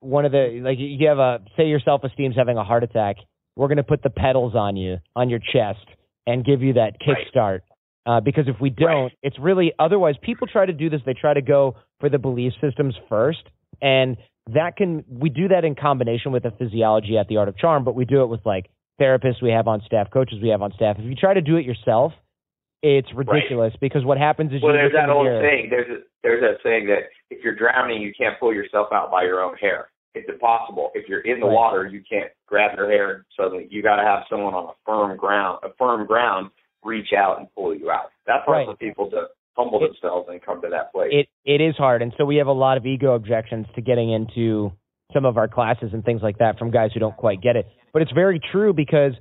one 0.00 0.24
of 0.24 0.32
the 0.32 0.60
like 0.62 0.78
you 0.78 1.08
have 1.08 1.18
a 1.18 1.40
say 1.56 1.66
your 1.66 1.80
self 1.80 2.04
esteem's 2.04 2.36
having 2.36 2.56
a 2.56 2.64
heart 2.64 2.84
attack. 2.84 3.16
We're 3.56 3.68
going 3.68 3.78
to 3.78 3.84
put 3.84 4.02
the 4.02 4.10
pedals 4.10 4.54
on 4.54 4.76
you 4.76 4.98
on 5.14 5.30
your 5.30 5.38
chest 5.38 5.86
and 6.26 6.44
give 6.44 6.62
you 6.62 6.74
that 6.74 7.00
kickstart. 7.00 7.60
Right. 7.60 7.60
Uh, 8.06 8.20
because 8.20 8.44
if 8.46 8.54
we 8.60 8.70
don't, 8.70 8.88
right. 8.88 9.12
it's 9.22 9.36
really 9.38 9.72
otherwise 9.80 10.14
people 10.22 10.46
try 10.46 10.64
to 10.64 10.72
do 10.72 10.88
this. 10.88 11.00
They 11.04 11.14
try 11.14 11.34
to 11.34 11.42
go 11.42 11.74
for 11.98 12.08
the 12.08 12.18
belief 12.18 12.52
systems 12.60 12.94
first, 13.08 13.42
and 13.82 14.16
that 14.54 14.76
can 14.76 15.04
we 15.08 15.28
do 15.28 15.48
that 15.48 15.64
in 15.64 15.74
combination 15.74 16.30
with 16.30 16.44
the 16.44 16.52
physiology 16.56 17.18
at 17.18 17.26
the 17.26 17.38
Art 17.38 17.48
of 17.48 17.58
Charm, 17.58 17.84
but 17.84 17.96
we 17.96 18.04
do 18.04 18.22
it 18.22 18.26
with 18.26 18.46
like 18.46 18.70
therapists 19.00 19.42
we 19.42 19.50
have 19.50 19.66
on 19.66 19.82
staff, 19.84 20.08
coaches 20.12 20.38
we 20.40 20.50
have 20.50 20.62
on 20.62 20.72
staff. 20.74 20.96
If 20.98 21.04
you 21.04 21.16
try 21.16 21.34
to 21.34 21.40
do 21.40 21.56
it 21.56 21.64
yourself, 21.64 22.12
it's 22.82 23.08
ridiculous 23.14 23.72
right. 23.72 23.80
because 23.80 24.04
what 24.04 24.18
happens 24.18 24.52
is 24.52 24.62
well, 24.62 24.72
there's 24.72 24.92
that 24.92 25.10
old 25.10 25.26
saying. 25.26 25.68
There's 25.70 25.90
a, 25.90 26.02
there's 26.22 26.42
that 26.42 26.58
saying 26.62 26.86
that 26.86 27.10
if 27.30 27.42
you're 27.42 27.56
drowning, 27.56 28.02
you 28.02 28.12
can't 28.16 28.38
pull 28.38 28.54
yourself 28.54 28.88
out 28.92 29.10
by 29.10 29.24
your 29.24 29.42
own 29.42 29.56
hair. 29.56 29.88
It's 30.14 30.28
impossible. 30.28 30.90
If 30.94 31.08
you're 31.08 31.20
in 31.20 31.40
the 31.40 31.46
right. 31.46 31.54
water, 31.54 31.86
you 31.86 32.02
can't 32.08 32.30
grab 32.46 32.76
your 32.76 32.90
hair 32.90 33.26
suddenly. 33.36 33.66
You 33.70 33.82
got 33.82 33.96
to 33.96 34.02
have 34.02 34.22
someone 34.30 34.54
on 34.54 34.66
a 34.66 34.76
firm 34.86 35.16
ground, 35.16 35.58
a 35.62 35.68
firm 35.76 36.06
ground, 36.06 36.50
reach 36.86 37.08
out 37.16 37.38
and 37.38 37.48
pull 37.54 37.74
you 37.74 37.90
out. 37.90 38.10
That's 38.26 38.44
hard 38.46 38.66
right. 38.66 38.66
for 38.66 38.76
people 38.76 39.10
to 39.10 39.26
humble 39.56 39.84
it, 39.84 39.88
themselves 39.88 40.28
and 40.30 40.40
come 40.42 40.62
to 40.62 40.68
that 40.70 40.92
place. 40.92 41.10
It 41.12 41.28
it 41.44 41.60
is 41.60 41.76
hard, 41.76 42.02
and 42.02 42.12
so 42.16 42.24
we 42.24 42.36
have 42.36 42.46
a 42.46 42.52
lot 42.52 42.76
of 42.76 42.86
ego 42.86 43.14
objections 43.14 43.66
to 43.74 43.82
getting 43.82 44.12
into 44.12 44.72
some 45.12 45.24
of 45.24 45.36
our 45.36 45.48
classes 45.48 45.90
and 45.92 46.04
things 46.04 46.20
like 46.22 46.38
that 46.38 46.58
from 46.58 46.70
guys 46.70 46.90
who 46.92 47.00
don't 47.00 47.16
quite 47.16 47.40
get 47.42 47.56
it. 47.56 47.66
But 47.92 48.02
it's 48.02 48.12
very 48.12 48.40
true 48.52 48.72
because 48.72 49.12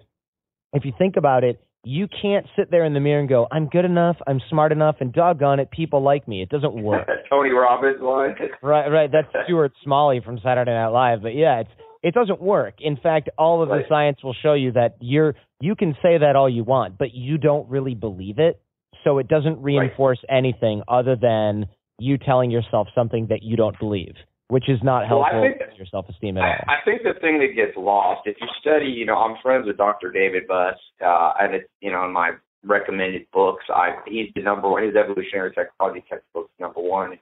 if 0.74 0.84
you 0.86 0.92
think 0.98 1.16
about 1.18 1.44
it, 1.44 1.62
you 1.86 2.08
can't 2.22 2.48
sit 2.58 2.72
there 2.72 2.84
in 2.84 2.94
the 2.94 3.00
mirror 3.00 3.20
and 3.20 3.30
go, 3.30 3.48
I'm 3.52 3.68
good 3.68 3.86
enough, 3.86 4.18
I'm 4.26 4.42
smart 4.50 4.72
enough, 4.72 4.96
and 5.00 5.14
doggone 5.14 5.60
it, 5.60 5.70
people 5.70 6.02
like 6.02 6.28
me. 6.28 6.42
It 6.42 6.50
doesn't 6.50 6.74
work. 6.74 7.08
Tony 7.30 7.52
Robbins 7.52 8.02
line. 8.02 8.36
right, 8.64 8.88
right. 8.90 9.10
That's 9.12 9.28
Stuart 9.46 9.74
Smalley 9.84 10.22
from 10.26 10.40
Saturday 10.44 10.72
Night 10.72 10.88
Live. 10.88 11.22
But 11.22 11.36
yeah, 11.36 11.60
it's 11.62 11.70
it 12.02 12.14
doesn't 12.14 12.42
work. 12.42 12.76
In 12.80 12.98
fact, 12.98 13.30
all 13.38 13.64
of 13.64 13.70
right. 13.70 13.84
the 13.84 13.90
science 13.90 14.24
will 14.24 14.36
show 14.42 14.54
you 14.54 14.72
that 14.74 14.98
you're 15.00 15.36
you 15.62 15.76
can 15.76 15.94
say 16.02 16.18
that 16.18 16.36
all 16.36 16.50
you 16.50 16.64
want, 16.64 16.98
but 16.98 17.14
you 17.14 17.38
don't 17.38 17.70
really 17.70 17.96
believe 17.96 18.40
it. 18.40 18.62
So 19.04 19.20
it 19.20 19.28
doesn't 19.28 19.62
reinforce 19.62 20.20
right. 20.30 20.38
anything 20.38 20.82
other 20.88 21.16
than 21.16 21.66
you 22.00 22.18
telling 22.18 22.52
yourself 22.52 22.88
something 22.96 23.28
that 23.30 23.44
you 23.44 23.56
don't 23.56 23.78
believe 23.80 24.16
which 24.48 24.70
is 24.70 24.80
not 24.84 25.08
helpful 25.08 25.42
well, 25.42 25.52
think, 25.58 25.78
your 25.78 25.88
self 25.90 26.08
esteem 26.10 26.38
at 26.38 26.44
I, 26.44 26.50
all. 26.50 26.66
I 26.68 26.76
think 26.86 27.02
the 27.04 27.20
thing 27.20 27.40
that 27.40 27.56
gets 27.56 27.76
lost, 27.78 28.22
if 28.26 28.38
you 28.40 28.48
study, 28.62 28.86
you 28.86 29.06
know, 29.06 29.16
I'm 29.16 29.38
friends 29.42 29.66
with 29.66 29.78
Dr. 29.78 30.12
David 30.12 30.48
Buss, 30.48 30.76
uh, 31.04 31.34
and 31.40 31.56
it's, 31.56 31.70
you 31.82 31.92
know, 31.92 32.06
in 32.06 32.14
my 32.14 32.34
recommended 32.64 33.26
books, 33.34 33.66
I 33.70 33.96
he's 34.08 34.30
the 34.36 34.42
number 34.42 34.70
one. 34.70 34.84
His 34.84 34.96
evolutionary 34.96 35.54
psychology 35.56 36.06
textbook's 36.10 36.52
number 36.60 36.82
one. 36.82 37.18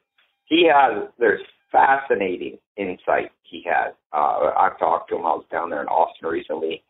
He 0.46 0.70
has 0.74 1.08
there's 1.18 1.42
fascinating 1.72 2.58
insight 2.78 3.32
he 3.44 3.66
has. 3.66 3.94
Uh, 4.12 4.52
I've 4.58 4.78
talked 4.78 5.10
to 5.10 5.16
him. 5.16 5.22
I 5.22 5.36
was 5.36 5.46
down 5.52 5.70
there 5.70 5.82
in 5.82 5.88
Austin 5.88 6.28
recently. 6.28 6.84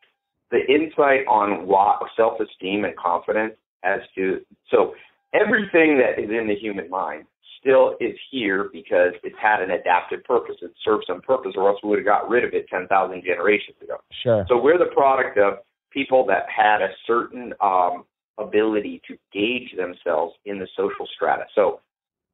The 0.53 0.62
insight 0.72 1.25
on 1.27 1.67
what 1.67 2.00
self 2.15 2.39
esteem 2.39 2.86
and 2.86 2.95
confidence 2.95 3.55
as 3.83 4.00
to 4.15 4.39
so 4.69 4.93
everything 5.33 5.98
that 5.98 6.22
is 6.22 6.29
in 6.29 6.48
the 6.48 6.55
human 6.55 6.89
mind 6.89 7.25
still 7.60 7.95
is 8.00 8.15
here 8.29 8.69
because 8.72 9.13
it's 9.24 9.36
had 9.41 9.62
an 9.62 9.72
adaptive 9.72 10.24
purpose. 10.24 10.55
It 10.62 10.72
serves 10.83 11.07
some 11.07 11.22
purpose, 11.22 11.53
or 11.55 11.69
else 11.69 11.79
we 11.83 11.89
would 11.89 12.00
have 12.00 12.05
got 12.05 12.29
rid 12.29 12.43
of 12.43 12.53
it 12.53 12.67
10,000 12.69 13.24
generations 13.25 13.77
ago. 13.81 13.98
Sure. 14.22 14.45
So 14.48 14.62
we're 14.62 14.77
the 14.77 14.93
product 14.93 15.38
of 15.38 15.60
people 15.91 16.25
that 16.27 16.45
had 16.55 16.81
a 16.81 16.89
certain 17.07 17.53
um, 17.62 18.03
ability 18.38 19.01
to 19.07 19.17
gauge 19.31 19.75
themselves 19.75 20.33
in 20.45 20.60
the 20.60 20.67
social 20.75 21.07
strata. 21.15 21.45
So 21.55 21.79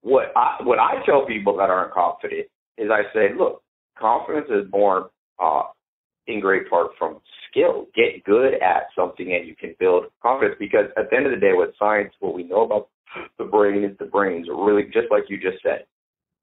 what 0.02 0.32
I, 0.36 0.58
what 0.64 0.80
I 0.80 1.04
tell 1.06 1.26
people 1.26 1.56
that 1.58 1.70
aren't 1.70 1.94
confident 1.94 2.48
is 2.78 2.90
I 2.92 3.04
say, 3.14 3.30
look, 3.38 3.62
confidence 3.98 4.48
is 4.50 4.70
born 4.70 5.04
uh, 5.40 5.64
in 6.30 6.40
great 6.40 6.70
part 6.70 6.92
from 6.98 7.20
skill. 7.50 7.88
Get 7.96 8.24
good 8.24 8.54
at 8.56 8.88
something 8.96 9.34
and 9.34 9.48
you 9.48 9.56
can 9.56 9.76
build 9.80 10.06
confidence 10.22 10.56
because 10.60 10.86
at 10.98 11.10
the 11.10 11.18
end 11.18 11.26
of 11.26 11.32
the 11.32 11.40
day, 11.40 11.54
with 11.54 11.72
science, 11.78 12.14
what 12.20 12.34
we 12.34 12.44
know 12.44 12.64
about 12.64 12.90
the 13.38 13.46
brain 13.46 13.84
is 13.84 13.98
the 13.98 14.06
brains, 14.06 14.48
really 14.50 14.84
just 14.86 15.08
like 15.12 15.24
you 15.30 15.38
just 15.38 15.62
said. 15.64 15.86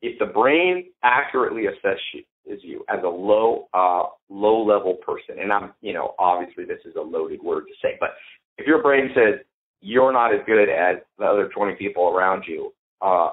If 0.03 0.19
the 0.19 0.27
brain 0.27 0.87
accurately 1.03 1.65
assesses 1.65 2.25
you 2.63 2.85
as 2.89 2.99
a 3.03 3.09
low 3.09 3.69
uh, 3.73 4.05
low 4.29 4.65
level 4.65 4.95
person, 4.95 5.37
and 5.41 5.53
I'm 5.53 5.73
you 5.81 5.95
know 5.95 6.15
obviously 6.19 6.65
this 6.65 6.81
is 6.85 6.95
a 6.97 7.01
loaded 7.01 7.43
word 7.43 7.65
to 7.67 7.75
say, 7.83 7.97
but 7.99 8.11
if 8.59 8.67
your 8.67 8.83
brain 8.83 9.11
says 9.15 9.41
you're 9.81 10.13
not 10.13 10.35
as 10.35 10.41
good 10.47 10.69
as 10.69 10.97
the 11.19 11.25
other 11.25 11.49
20 11.55 11.75
people 11.77 12.09
around 12.09 12.45
you, 12.47 12.73
uh, 13.01 13.31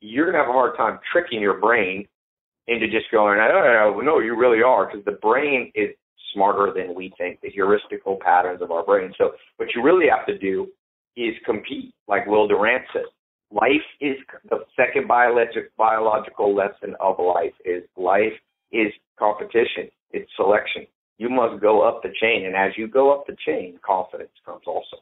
you're 0.00 0.26
gonna 0.26 0.38
have 0.38 0.48
a 0.48 0.52
hard 0.52 0.76
time 0.76 0.98
tricking 1.12 1.40
your 1.40 1.58
brain 1.58 2.06
into 2.66 2.86
just 2.86 3.10
going, 3.12 3.38
oh, 3.40 4.00
no, 4.02 4.20
you 4.20 4.36
really 4.36 4.62
are, 4.62 4.86
because 4.86 5.04
the 5.04 5.18
brain 5.20 5.70
is 5.74 5.90
smarter 6.32 6.72
than 6.74 6.94
we 6.94 7.12
think, 7.18 7.40
the 7.42 7.50
heuristical 7.50 8.18
patterns 8.18 8.62
of 8.62 8.70
our 8.70 8.84
brain. 8.84 9.12
So 9.18 9.32
what 9.56 9.68
you 9.74 9.82
really 9.82 10.06
have 10.08 10.26
to 10.26 10.38
do 10.38 10.68
is 11.16 11.34
compete, 11.44 11.94
like 12.08 12.26
Will 12.26 12.48
Durant 12.48 12.84
says. 12.92 13.04
Life 13.52 13.86
is 14.00 14.16
the 14.50 14.64
second 14.74 15.06
biologic, 15.06 15.76
biological 15.76 16.54
lesson 16.54 16.96
of 16.98 17.16
life 17.20 17.52
is 17.64 17.84
life 17.96 18.32
is 18.72 18.92
competition. 19.16 19.90
It's 20.10 20.28
selection. 20.34 20.86
You 21.18 21.28
must 21.28 21.62
go 21.62 21.86
up 21.86 22.02
the 22.02 22.08
chain, 22.20 22.46
and 22.46 22.56
as 22.56 22.72
you 22.76 22.88
go 22.88 23.14
up 23.14 23.26
the 23.28 23.36
chain, 23.46 23.78
confidence 23.86 24.32
comes 24.44 24.62
also. 24.66 24.96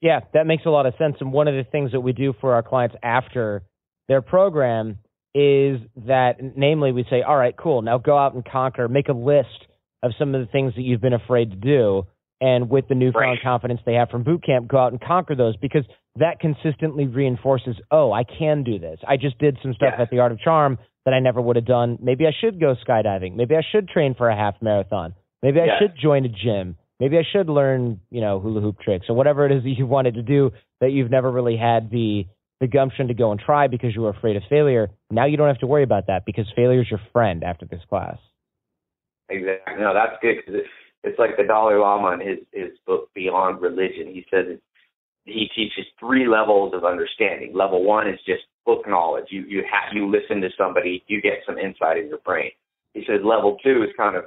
Yeah, 0.00 0.20
that 0.32 0.46
makes 0.46 0.66
a 0.66 0.70
lot 0.70 0.86
of 0.86 0.94
sense. 0.98 1.16
And 1.20 1.32
one 1.32 1.46
of 1.46 1.54
the 1.54 1.62
things 1.70 1.92
that 1.92 2.00
we 2.00 2.12
do 2.12 2.34
for 2.40 2.54
our 2.54 2.62
clients 2.62 2.96
after 3.02 3.62
their 4.08 4.20
program 4.20 4.98
is 5.34 5.80
that, 6.06 6.36
namely, 6.56 6.92
we 6.92 7.04
say, 7.10 7.22
all 7.22 7.36
right, 7.36 7.56
cool, 7.56 7.82
now 7.82 7.98
go 7.98 8.16
out 8.16 8.34
and 8.34 8.44
conquer, 8.44 8.88
make 8.88 9.08
a 9.08 9.12
list 9.12 9.66
of 10.02 10.12
some 10.18 10.34
of 10.34 10.40
the 10.40 10.50
things 10.52 10.74
that 10.76 10.82
you've 10.82 11.00
been 11.00 11.12
afraid 11.12 11.50
to 11.50 11.56
do. 11.56 12.06
And 12.40 12.68
with 12.68 12.88
the 12.88 12.94
newfound 12.94 13.30
right. 13.30 13.42
confidence 13.42 13.80
they 13.86 13.94
have 13.94 14.10
from 14.10 14.22
boot 14.22 14.44
camp, 14.44 14.68
go 14.68 14.78
out 14.78 14.92
and 14.92 15.00
conquer 15.00 15.34
those 15.34 15.56
because 15.56 15.84
that 16.16 16.40
consistently 16.40 17.06
reinforces, 17.06 17.76
oh, 17.90 18.12
I 18.12 18.24
can 18.24 18.64
do 18.64 18.78
this. 18.78 18.98
I 19.06 19.16
just 19.16 19.38
did 19.38 19.58
some 19.62 19.72
stuff 19.74 19.94
yeah. 19.96 20.02
at 20.02 20.10
the 20.10 20.18
Art 20.18 20.32
of 20.32 20.40
Charm 20.40 20.78
that 21.04 21.14
I 21.14 21.20
never 21.20 21.40
would 21.40 21.56
have 21.56 21.66
done. 21.66 21.98
Maybe 22.02 22.26
I 22.26 22.32
should 22.38 22.60
go 22.60 22.74
skydiving. 22.86 23.34
Maybe 23.34 23.56
I 23.56 23.62
should 23.72 23.88
train 23.88 24.14
for 24.14 24.28
a 24.28 24.36
half 24.36 24.54
marathon. 24.60 25.14
Maybe 25.42 25.60
I 25.60 25.66
yeah. 25.66 25.78
should 25.80 25.94
join 26.00 26.24
a 26.24 26.28
gym. 26.28 26.76
Maybe 27.00 27.18
I 27.18 27.22
should 27.32 27.48
learn, 27.48 28.00
you 28.10 28.20
know, 28.20 28.40
hula 28.40 28.60
hoop 28.60 28.80
tricks 28.80 29.06
or 29.08 29.16
whatever 29.16 29.46
it 29.46 29.52
is 29.52 29.62
that 29.64 29.74
you 29.76 29.86
wanted 29.86 30.14
to 30.14 30.22
do 30.22 30.52
that 30.80 30.90
you've 30.90 31.10
never 31.10 31.30
really 31.30 31.56
had 31.56 31.90
the 31.90 32.26
the 32.64 32.68
gumption 32.68 33.08
to 33.08 33.14
go 33.14 33.30
and 33.30 33.38
try 33.38 33.66
because 33.66 33.94
you 33.94 34.00
were 34.00 34.08
afraid 34.08 34.36
of 34.36 34.42
failure. 34.48 34.88
Now 35.10 35.26
you 35.26 35.36
don't 35.36 35.48
have 35.48 35.58
to 35.58 35.66
worry 35.66 35.82
about 35.82 36.06
that 36.06 36.24
because 36.24 36.46
failure 36.56 36.80
is 36.80 36.90
your 36.90 37.00
friend 37.12 37.44
after 37.44 37.66
this 37.66 37.82
class. 37.90 38.16
Exactly. 39.28 39.74
No, 39.78 39.92
that's 39.92 40.16
good 40.22 40.36
because 40.36 40.60
it's, 40.60 40.68
it's 41.02 41.18
like 41.18 41.36
the 41.36 41.44
Dalai 41.44 41.74
Lama 41.74 42.12
in 42.14 42.26
his 42.26 42.38
his 42.52 42.78
book 42.86 43.10
Beyond 43.14 43.60
Religion. 43.60 44.06
He 44.06 44.24
says 44.30 44.58
he 45.26 45.48
teaches 45.54 45.84
three 46.00 46.26
levels 46.26 46.72
of 46.74 46.84
understanding. 46.84 47.52
Level 47.54 47.84
one 47.84 48.08
is 48.08 48.18
just 48.26 48.44
book 48.64 48.88
knowledge. 48.88 49.26
You 49.28 49.42
you 49.42 49.62
have 49.70 49.94
you 49.94 50.10
listen 50.10 50.40
to 50.40 50.48
somebody, 50.56 51.04
you 51.06 51.20
get 51.20 51.40
some 51.46 51.58
insight 51.58 51.98
in 51.98 52.08
your 52.08 52.18
brain. 52.18 52.50
He 52.94 53.04
says 53.06 53.20
level 53.22 53.58
two 53.62 53.82
is 53.82 53.90
kind 53.94 54.16
of 54.16 54.24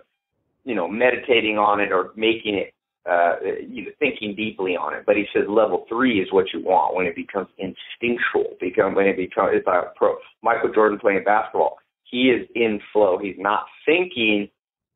you 0.63 0.75
know 0.75 0.87
meditating 0.87 1.57
on 1.57 1.79
it 1.79 1.91
or 1.91 2.11
making 2.15 2.53
it 2.53 2.73
uh, 3.09 3.35
you 3.67 3.91
thinking 3.99 4.35
deeply 4.35 4.75
on 4.75 4.93
it. 4.93 5.03
But 5.05 5.15
he 5.15 5.25
says 5.33 5.43
level 5.47 5.85
three 5.87 6.19
is 6.19 6.31
what 6.31 6.47
you 6.53 6.63
want 6.63 6.95
when 6.95 7.05
it 7.05 7.15
becomes 7.15 7.47
instinctual. 7.57 8.57
Become 8.59 8.95
when 8.95 9.07
it 9.07 9.17
becomes 9.17 9.51
it's 9.53 9.67
like 9.67 9.95
pro 9.95 10.15
Michael 10.43 10.73
Jordan 10.73 10.99
playing 10.99 11.23
basketball. 11.23 11.77
He 12.03 12.29
is 12.29 12.47
in 12.55 12.79
flow. 12.93 13.17
He's 13.21 13.35
not 13.37 13.65
thinking 13.85 14.49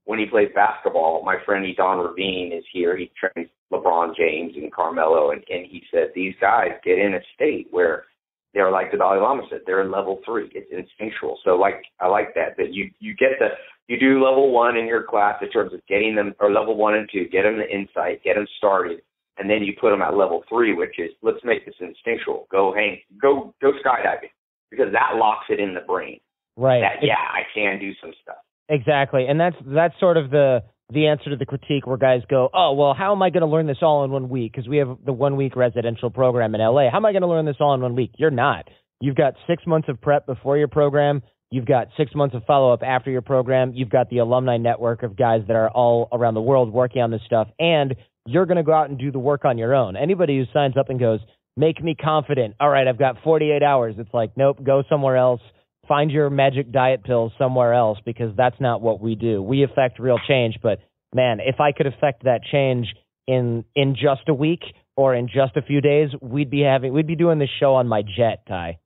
when 0.06 0.20
he 0.20 0.25
plays 0.25 0.50
basketball. 0.56 1.24
My 1.24 1.38
friend 1.46 1.65
Don 1.75 2.00
Ravin 2.00 2.51
is 2.53 2.63
here. 2.72 2.98
He 2.98 3.12
trains 3.20 3.50
LeBron 3.72 4.15
James 4.15 4.53
and 4.56 4.72
Carmelo, 4.72 5.32
and, 5.32 5.44
and 5.50 5.65
he 5.65 5.84
said 5.91 6.12
these 6.13 6.36
guys 6.41 6.72
get 6.84 7.00
in 7.00 7.13
a 7.13 7.20
state 7.36 7.68
where 7.72 8.06
they're 8.53 8.72
like 8.72 8.91
the 8.91 8.98
Dalai 8.98 9.20
Lama 9.20 9.44
said, 9.50 9.62
they're 9.65 9.82
in 9.82 9.91
level 9.91 10.20
three. 10.25 10.51
It's 10.53 10.72
instinctual. 10.72 11.38
So 11.46 11.51
like 11.51 11.84
I 12.00 12.08
like 12.08 12.34
that 12.36 12.58
that 12.58 12.74
you 12.74 12.91
you 13.00 13.15
get 13.15 13.39
the 13.39 13.50
you 13.91 14.00
do 14.00 14.24
level 14.24 14.51
one 14.51 14.77
in 14.77 14.88
your 14.88 15.03
class 15.03 15.36
in 15.41 15.50
terms 15.50 15.74
of 15.74 15.81
getting 15.88 16.15
them 16.15 16.33
or 16.39 16.51
level 16.51 16.77
one 16.77 16.95
and 16.95 17.10
two, 17.12 17.27
get 17.27 17.43
them 17.43 17.57
the 17.57 17.69
insight, 17.69 18.24
get 18.24 18.36
them 18.36 18.48
started, 18.57 19.01
and 19.38 19.50
then 19.50 19.63
you 19.63 19.74
put 19.79 19.89
them 19.89 20.01
at 20.01 20.15
level 20.15 20.43
three, 20.48 20.74
which 20.74 20.98
is 20.98 21.12
let's 21.21 21.43
make 21.43 21.65
this 21.65 21.75
instinctual. 21.81 22.48
Go 22.50 22.74
hang, 22.74 23.01
go 23.21 23.53
go 23.62 23.74
skydiving 23.83 24.31
because 24.69 24.93
that 24.93 25.17
locks 25.17 25.45
it 25.50 25.60
in 25.60 25.74
the 25.74 25.81
brain. 25.81 26.21
Right. 26.55 26.79
That 26.79 27.05
yeah, 27.05 27.15
I 27.19 27.41
can 27.53 27.79
do 27.79 27.91
some 28.01 28.13
stuff. 28.24 28.38
Exactly, 28.69 29.25
and 29.27 29.38
that's 29.38 29.57
that's 29.65 30.00
sort 30.00 30.15
of 30.15 30.31
the 30.31 30.63
the 30.93 31.07
answer 31.07 31.29
to 31.29 31.36
the 31.36 31.45
critique 31.45 31.88
where 31.88 31.98
guys 31.98 32.21
go, 32.29 32.50
oh, 32.53 32.74
well, 32.74 32.93
how 32.93 33.13
am 33.13 33.21
I 33.21 33.29
going 33.29 33.41
to 33.41 33.48
learn 33.48 33.65
this 33.65 33.77
all 33.81 34.03
in 34.03 34.12
one 34.12 34.29
week? 34.29 34.51
Because 34.51 34.67
we 34.67 34.77
have 34.77 34.98
the 35.05 35.13
one 35.13 35.38
week 35.38 35.55
residential 35.55 36.10
program 36.10 36.53
in 36.53 36.60
LA. 36.60 36.89
How 36.89 36.98
am 36.98 37.05
I 37.05 37.13
going 37.13 37.21
to 37.21 37.29
learn 37.29 37.45
this 37.45 37.55
all 37.60 37.74
in 37.74 37.81
one 37.81 37.95
week? 37.95 38.12
You're 38.17 38.29
not. 38.29 38.67
You've 39.00 39.15
got 39.15 39.36
six 39.48 39.65
months 39.65 39.88
of 39.89 40.01
prep 40.01 40.25
before 40.25 40.57
your 40.57 40.67
program. 40.67 41.21
You've 41.51 41.65
got 41.65 41.88
six 41.98 42.15
months 42.15 42.34
of 42.34 42.46
follow 42.46 42.72
up 42.72 42.81
after 42.81 43.12
your 43.12 43.22
program. 43.22 43.74
You've 43.75 43.89
got 43.89 44.10
the 44.10 44.20
alumni 44.20 44.55
network 44.55 45.03
of 45.03 45.17
guys 45.17 45.41
that 45.48 45.55
are 45.55 45.70
all 45.70 46.08
around 46.13 46.34
the 46.34 46.41
world 46.41 46.72
working 46.72 47.01
on 47.01 47.12
this 47.12 47.22
stuff. 47.25 47.50
And 47.60 47.93
you're 48.25 48.46
going 48.46 48.58
to 48.58 48.63
go 48.63 48.74
out 48.74 48.89
and 48.89 48.98
do 48.98 49.12
the 49.12 49.20
work 49.20 49.43
on 49.43 49.58
your 49.58 49.75
own. 49.75 49.98
Anybody 49.98 50.38
who 50.38 50.46
signs 50.53 50.77
up 50.77 50.89
and 50.89 50.98
goes, 50.98 51.20
make 51.58 51.84
me 51.84 51.93
confident. 52.01 52.55
All 52.60 52.70
right, 52.70 52.88
I've 52.88 52.98
got 52.98 53.17
48 53.24 53.62
hours. 53.63 53.96
It's 53.98 54.13
like, 54.13 54.31
nope, 54.38 54.63
go 54.63 54.84
somewhere 54.89 55.17
else. 55.17 55.41
Find 55.88 56.10
your 56.10 56.29
magic 56.29 56.72
diet 56.72 57.03
pills 57.03 57.34
somewhere 57.38 57.74
else 57.74 58.00
because 58.05 58.34
that's 58.38 58.55
not 58.62 58.81
what 58.81 59.01
we 59.01 59.15
do. 59.15 59.41
We 59.41 59.63
affect 59.63 60.00
real 60.00 60.20
change, 60.25 60.58
but 60.63 60.79
man, 61.13 61.39
if 61.41 61.60
I 61.60 61.74
could 61.74 61.88
affect 61.88 62.24
that 62.24 62.41
change 62.50 62.88
in 63.27 63.65
in 63.75 63.96
just 63.96 64.29
a 64.29 64.34
week 64.34 64.62
or 64.96 65.13
in 65.15 65.27
just 65.27 65.58
a 65.58 65.62
few 65.62 65.81
days, 65.81 66.10
we'd 66.22 66.50
be 66.50 66.62
having 66.62 66.93
we'd 66.93 67.08
be 67.08 67.17
doing 67.17 67.39
this 67.39 67.50
show 67.60 67.75
on 67.75 67.88
my 67.88 68.03
jet, 68.03 68.43
Ty. 68.48 68.79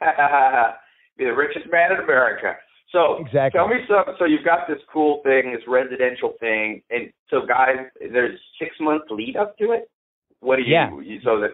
be 1.18 1.24
the 1.24 1.34
richest 1.34 1.66
man 1.70 1.92
in 1.92 1.98
America. 1.98 2.54
So 2.92 3.18
exactly. 3.20 3.58
tell 3.58 3.68
me 3.68 3.84
some. 3.86 4.14
So 4.18 4.24
you've 4.24 4.44
got 4.44 4.66
this 4.66 4.78
cool 4.90 5.20
thing, 5.22 5.52
this 5.52 5.62
residential 5.68 6.32
thing, 6.40 6.82
and 6.90 7.12
so 7.28 7.44
guys, 7.46 7.84
there's 8.00 8.38
six 8.58 8.74
months 8.80 9.06
lead 9.10 9.36
up 9.36 9.58
to 9.58 9.72
it. 9.72 9.90
What 10.40 10.56
do 10.56 10.62
you? 10.62 10.72
Yeah. 10.72 11.18
So 11.22 11.40
that 11.40 11.50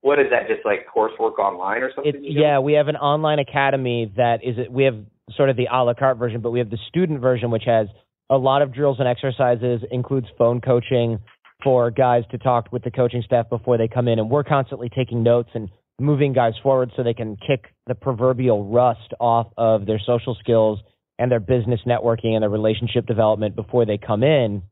what 0.00 0.18
is 0.18 0.26
that? 0.30 0.48
Just 0.48 0.64
like 0.64 0.86
coursework 0.94 1.38
online 1.38 1.82
or 1.82 1.90
something? 1.94 2.14
yeah, 2.22 2.58
we 2.60 2.74
have 2.74 2.88
an 2.88 2.96
online 2.96 3.38
academy 3.38 4.12
that 4.16 4.38
is. 4.42 4.56
We 4.70 4.84
have 4.84 4.96
sort 5.36 5.50
of 5.50 5.56
the 5.56 5.66
a 5.70 5.84
la 5.84 5.92
carte 5.92 6.16
version, 6.16 6.40
but 6.40 6.52
we 6.52 6.58
have 6.58 6.70
the 6.70 6.78
student 6.88 7.20
version, 7.20 7.50
which 7.50 7.64
has 7.66 7.88
a 8.30 8.36
lot 8.36 8.62
of 8.62 8.72
drills 8.72 8.98
and 8.98 9.08
exercises, 9.08 9.82
includes 9.90 10.28
phone 10.38 10.60
coaching 10.60 11.18
for 11.62 11.90
guys 11.90 12.22
to 12.30 12.38
talk 12.38 12.72
with 12.72 12.84
the 12.84 12.90
coaching 12.90 13.22
staff 13.26 13.48
before 13.50 13.76
they 13.76 13.88
come 13.88 14.08
in. 14.08 14.18
And 14.18 14.30
we're 14.30 14.44
constantly 14.44 14.88
taking 14.88 15.22
notes 15.22 15.50
and 15.54 15.68
moving 16.00 16.32
guys 16.32 16.54
forward 16.62 16.92
so 16.96 17.02
they 17.02 17.14
can 17.14 17.36
kick 17.36 17.66
the 17.86 17.94
proverbial 17.94 18.64
rust 18.64 19.12
off 19.18 19.48
of 19.56 19.86
their 19.86 20.00
social 20.04 20.36
skills 20.40 20.78
and 21.18 21.30
their 21.30 21.40
business 21.40 21.80
networking 21.86 22.34
and 22.34 22.42
their 22.42 22.50
relationship 22.50 23.06
development 23.06 23.56
before 23.56 23.84
they 23.84 23.98
come 23.98 24.22
in. 24.22 24.62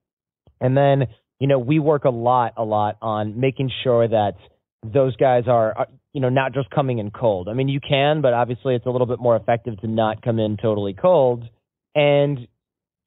And 0.61 0.76
then, 0.76 1.09
you 1.40 1.49
know, 1.49 1.59
we 1.59 1.78
work 1.78 2.04
a 2.04 2.11
lot, 2.11 2.54
a 2.56 2.64
lot 2.64 2.97
on 3.02 3.38
making 3.40 3.71
sure 3.83 4.06
that 4.06 4.35
those 4.85 5.16
guys 5.16 5.45
are, 5.49 5.78
uh, 5.80 5.85
you 6.12 6.21
know, 6.21 6.28
not 6.28 6.54
just 6.54 6.71
coming 6.71 6.99
in 6.99 7.11
cold. 7.11 7.49
I 7.49 7.54
mean, 7.54 7.68
you 7.68 7.80
can, 7.80 8.23
but 8.23 8.33
obviously 8.33 8.75
it's 8.75 8.87
a 8.87 8.90
little 8.90 9.06
bit 9.06 9.18
more 9.18 9.37
effective 9.37 9.80
to 9.80 9.88
not 9.88 10.23
come 10.23 10.38
in 10.38 10.56
totally 10.56 10.95
cold. 10.95 11.45
And 11.95 12.47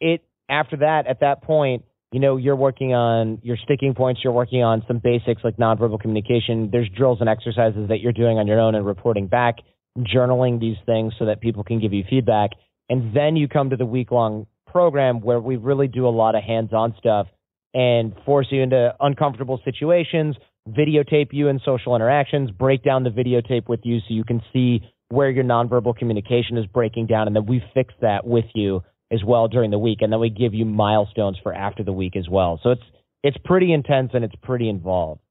it 0.02 0.24
after 0.50 0.78
that, 0.78 1.08
at 1.08 1.22
that 1.22 1.44
point, 1.44 1.86
you 2.12 2.20
know, 2.20 2.38
you're 2.38 2.56
working 2.56 2.94
on 2.94 3.40
your 3.44 3.58
sticking 3.58 3.94
points, 3.94 4.22
you're 4.24 4.34
working 4.34 4.64
on 4.64 4.84
some 4.88 5.00
basics 5.04 5.44
like 5.44 5.58
nonverbal 5.58 6.00
communication. 6.00 6.70
There's 6.72 6.90
drills 6.90 7.20
and 7.20 7.30
exercises 7.30 7.88
that 7.90 8.00
you're 8.00 8.14
doing 8.14 8.40
on 8.40 8.48
your 8.48 8.60
own 8.60 8.74
and 8.74 8.86
reporting 8.86 9.28
back, 9.28 9.58
journaling 10.00 10.60
these 10.60 10.78
things 10.86 11.14
so 11.20 11.26
that 11.26 11.40
people 11.40 11.64
can 11.64 11.80
give 11.80 11.94
you 11.94 12.04
feedback. 12.10 12.52
And 12.90 13.16
then 13.16 13.36
you 13.36 13.48
come 13.48 13.70
to 13.70 13.76
the 13.76 13.86
week 13.86 14.10
long 14.10 14.48
program 14.66 15.22
where 15.22 15.40
we 15.40 15.58
really 15.58 15.88
do 15.88 16.08
a 16.08 16.10
lot 16.10 16.36
of 16.36 16.44
hands 16.44 16.74
on 16.74 16.96
stuff 16.98 17.28
and 17.76 18.14
force 18.26 18.48
you 18.50 18.64
into 18.64 18.94
uncomfortable 19.00 19.62
situations, 19.64 20.36
videotape 20.68 21.28
you 21.32 21.48
in 21.48 21.60
social 21.64 21.96
interactions, 21.96 22.50
break 22.50 22.84
down 22.84 23.04
the 23.04 23.12
videotape 23.12 23.68
with 23.70 23.82
you 23.84 24.00
so 24.00 24.06
you 24.10 24.24
can 24.24 24.42
see 24.52 24.82
where 25.10 25.30
your 25.30 25.44
nonverbal 25.44 25.96
communication 25.96 26.58
is 26.58 26.66
breaking 26.68 27.06
down. 27.06 27.28
And 27.28 27.36
then 27.36 27.46
we 27.46 27.64
fix 27.76 27.94
that 28.02 28.26
with 28.26 28.46
you 28.56 28.82
as 29.12 29.24
well 29.26 29.48
during 29.48 29.72
the 29.72 29.80
week, 29.80 30.00
and 30.02 30.12
then 30.12 30.20
we 30.20 30.30
give 30.30 30.54
you 30.54 30.66
milestones 30.66 31.38
for 31.42 31.54
after 31.54 31.84
the 31.84 31.94
week 31.94 32.16
as 32.16 32.28
well. 32.30 32.60
So 32.64 32.72
it's 32.72 32.84
it's 33.24 33.38
pretty 33.44 33.74
intense 33.74 34.12
and 34.14 34.24
it's 34.24 34.36
pretty 34.42 34.70
involved. 34.70 35.22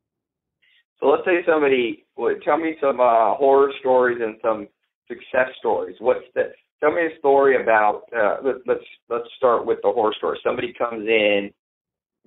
So 1.01 1.07
let's 1.07 1.25
say 1.25 1.45
somebody 1.47 2.05
tell 2.45 2.59
me 2.59 2.75
some 2.81 3.01
uh, 3.01 3.35
horror 3.35 3.71
stories 3.81 4.19
and 4.21 4.37
some 4.43 4.69
success 5.07 5.49
stories. 5.59 5.97
What's 6.01 6.25
the 6.35 6.53
tell 6.81 6.93
me 6.93 7.03
a 7.03 7.19
story 7.19 7.61
about 7.61 8.03
uh, 8.17 8.37
let, 8.45 8.57
let's 8.67 8.85
let's 9.09 9.29
start 9.37 9.67
with 9.67 9.79
the 9.83 9.91
horror 9.91 10.15
story. 10.17 10.39
Somebody 10.45 10.73
comes 10.77 11.07
in, 11.07 11.51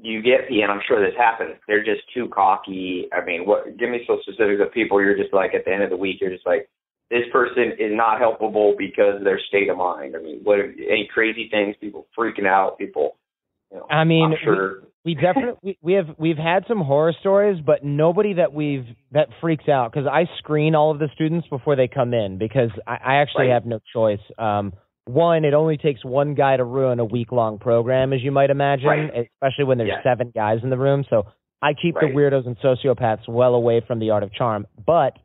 you 0.01 0.21
get 0.21 0.47
the 0.49 0.61
and 0.61 0.71
I'm 0.71 0.81
sure 0.87 1.05
this 1.05 1.17
happens. 1.17 1.55
They're 1.67 1.83
just 1.83 2.01
too 2.13 2.29
cocky. 2.33 3.07
I 3.11 3.23
mean, 3.25 3.45
what? 3.45 3.77
Give 3.77 3.89
me 3.89 4.01
some 4.07 4.19
specifics 4.21 4.61
of 4.65 4.73
people 4.73 5.01
you're 5.01 5.17
just 5.17 5.33
like 5.33 5.53
at 5.53 5.65
the 5.65 5.73
end 5.73 5.83
of 5.83 5.89
the 5.89 5.97
week 5.97 6.17
you're 6.21 6.31
just 6.31 6.45
like 6.45 6.69
this 7.11 7.25
person 7.31 7.73
is 7.77 7.91
not 7.91 8.21
helpable 8.21 8.71
because 8.77 9.17
of 9.17 9.23
their 9.25 9.39
state 9.49 9.69
of 9.69 9.77
mind. 9.77 10.15
I 10.17 10.23
mean, 10.23 10.39
what 10.43 10.59
are, 10.59 10.71
any 10.71 11.07
crazy 11.13 11.49
things? 11.51 11.75
People 11.79 12.07
freaking 12.17 12.47
out. 12.47 12.77
People. 12.77 13.17
You 13.69 13.77
know, 13.77 13.87
I 13.89 14.05
mean, 14.05 14.33
sure. 14.41 14.81
we, 15.03 15.13
we 15.13 15.21
definitely 15.21 15.59
we, 15.61 15.77
we 15.81 15.93
have 15.93 16.15
we've 16.17 16.37
had 16.37 16.63
some 16.67 16.79
horror 16.79 17.13
stories, 17.19 17.61
but 17.63 17.83
nobody 17.83 18.35
that 18.35 18.53
we've 18.53 18.85
that 19.11 19.27
freaks 19.41 19.67
out 19.67 19.91
because 19.91 20.07
I 20.07 20.23
screen 20.39 20.73
all 20.73 20.91
of 20.91 20.99
the 20.99 21.09
students 21.13 21.47
before 21.49 21.75
they 21.75 21.89
come 21.89 22.13
in 22.13 22.37
because 22.37 22.69
I, 22.87 22.93
I 22.93 23.15
actually 23.21 23.47
right. 23.47 23.53
have 23.53 23.65
no 23.65 23.79
choice. 23.93 24.21
Um, 24.39 24.73
one, 25.05 25.43
it 25.43 25.53
only 25.53 25.77
takes 25.77 26.05
one 26.05 26.35
guy 26.35 26.55
to 26.55 26.63
ruin 26.63 26.99
a 26.99 27.05
week 27.05 27.33
long 27.33 27.59
program, 27.59 28.13
as 28.13 28.21
you 28.21 28.31
might 28.31 28.51
imagine, 28.51 28.87
right. 28.87 29.29
especially 29.33 29.65
when 29.65 29.77
there's 29.77 29.89
yeah. 29.89 30.09
seven 30.09 30.31
guys 30.33 30.59
in 30.63 30.69
the 30.69 30.77
room. 30.77 31.03
So 31.09 31.23
I 31.61 31.73
keep 31.73 31.95
right. 31.95 32.13
the 32.13 32.17
weirdos 32.17 32.45
and 32.47 32.55
sociopaths 32.59 33.27
well 33.27 33.55
away 33.55 33.81
from 33.85 33.99
the 33.99 34.11
art 34.11 34.23
of 34.23 34.31
charm, 34.33 34.67
but 34.85 35.17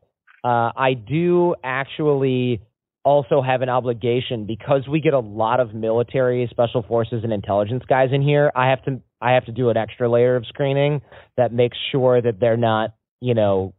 uh, 0.43 0.71
I 0.75 0.93
do 0.93 1.55
actually 1.63 2.61
also 3.03 3.41
have 3.41 3.61
an 3.61 3.69
obligation 3.69 4.45
because 4.45 4.87
we 4.89 4.99
get 4.99 5.13
a 5.13 5.19
lot 5.19 5.61
of 5.61 5.73
military, 5.73 6.45
special 6.51 6.83
forces, 6.83 7.21
and 7.23 7.31
intelligence 7.31 7.83
guys 7.87 8.09
in 8.11 8.21
here. 8.21 8.51
I 8.53 8.69
have 8.69 8.83
to 8.83 9.01
I 9.21 9.31
have 9.31 9.45
to 9.45 9.51
do 9.51 9.69
an 9.69 9.77
extra 9.77 10.09
layer 10.09 10.35
of 10.35 10.45
screening 10.47 11.01
that 11.37 11.53
makes 11.53 11.77
sure 11.91 12.21
that 12.21 12.39
they're 12.39 12.57
not, 12.57 12.91
you 13.21 13.33
know, 13.33 13.73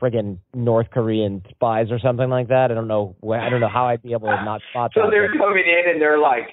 friggin' 0.00 0.38
North 0.54 0.88
Korean 0.90 1.42
spies 1.50 1.88
or 1.90 1.98
something 1.98 2.28
like 2.30 2.48
that. 2.48 2.70
I 2.70 2.74
don't 2.74 2.88
know. 2.88 3.16
I 3.22 3.50
don't 3.50 3.60
know 3.60 3.68
how 3.68 3.86
I'd 3.86 4.02
be 4.02 4.12
able 4.12 4.28
to 4.28 4.44
not 4.44 4.62
spot 4.70 4.92
so 4.94 5.00
that. 5.00 5.06
So 5.06 5.10
they're 5.10 5.32
coming 5.36 5.64
in 5.66 5.92
and 5.92 6.00
they're 6.00 6.18
like, 6.18 6.48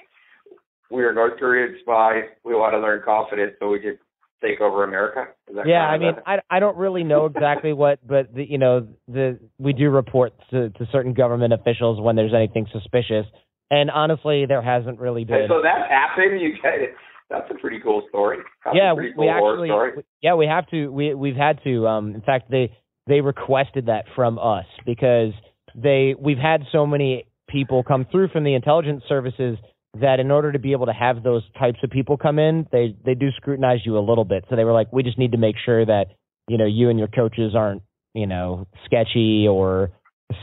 "We're 0.90 1.14
North 1.14 1.38
Korean 1.38 1.78
spies. 1.80 2.24
We 2.44 2.54
want 2.54 2.74
to 2.74 2.78
learn 2.78 3.02
confidence 3.04 3.54
so 3.58 3.68
we 3.68 3.80
can 3.80 3.98
take 4.42 4.60
over 4.60 4.84
America? 4.84 5.26
yeah, 5.66 5.80
I 5.80 5.98
mean, 5.98 6.14
I 6.26 6.38
I 6.50 6.60
don't 6.60 6.76
really 6.76 7.04
know 7.04 7.26
exactly 7.26 7.72
what, 7.72 8.06
but 8.06 8.34
the, 8.34 8.44
you 8.48 8.58
know, 8.58 8.88
the 9.06 9.38
we 9.58 9.72
do 9.72 9.90
report 9.90 10.32
to 10.50 10.70
to 10.70 10.86
certain 10.92 11.14
government 11.14 11.52
officials 11.52 12.00
when 12.00 12.16
there's 12.16 12.34
anything 12.34 12.66
suspicious, 12.72 13.26
and 13.70 13.90
honestly, 13.90 14.46
there 14.46 14.62
hasn't 14.62 14.98
really 14.98 15.24
been. 15.24 15.42
And 15.42 15.48
so 15.48 15.62
that 15.62 15.90
happened. 15.90 16.40
You 16.40 16.52
get 16.62 16.80
it. 16.80 16.94
That's 17.30 17.50
a 17.50 17.54
pretty 17.54 17.80
cool 17.80 18.02
story. 18.08 18.38
That's 18.64 18.76
yeah, 18.76 18.94
cool 18.94 19.12
we 19.16 19.28
actually, 19.28 19.70
we, 19.70 20.02
yeah, 20.22 20.34
we 20.34 20.46
have 20.46 20.66
to. 20.70 20.88
We 20.88 21.14
we've 21.14 21.36
had 21.36 21.60
to. 21.64 21.86
Um, 21.86 22.14
in 22.14 22.22
fact, 22.22 22.50
they 22.50 22.76
they 23.06 23.20
requested 23.20 23.86
that 23.86 24.04
from 24.14 24.38
us 24.38 24.66
because 24.86 25.32
they 25.74 26.14
we've 26.18 26.38
had 26.38 26.62
so 26.72 26.86
many 26.86 27.26
people 27.48 27.82
come 27.82 28.06
through 28.10 28.28
from 28.28 28.44
the 28.44 28.54
intelligence 28.54 29.02
services 29.08 29.56
that 30.00 30.20
in 30.20 30.30
order 30.30 30.52
to 30.52 30.58
be 30.58 30.72
able 30.72 30.86
to 30.86 30.92
have 30.92 31.22
those 31.22 31.42
types 31.58 31.78
of 31.82 31.90
people 31.90 32.16
come 32.16 32.38
in, 32.38 32.66
they 32.72 32.94
they 33.04 33.14
do 33.14 33.30
scrutinize 33.36 33.80
you 33.84 33.98
a 33.98 34.00
little 34.00 34.24
bit. 34.24 34.44
So 34.48 34.56
they 34.56 34.64
were 34.64 34.72
like, 34.72 34.92
we 34.92 35.02
just 35.02 35.18
need 35.18 35.32
to 35.32 35.38
make 35.38 35.56
sure 35.64 35.84
that 35.84 36.06
you 36.48 36.58
know 36.58 36.66
you 36.66 36.90
and 36.90 36.98
your 36.98 37.08
coaches 37.08 37.54
aren't 37.56 37.82
you 38.14 38.26
know 38.26 38.66
sketchy 38.86 39.46
or 39.48 39.90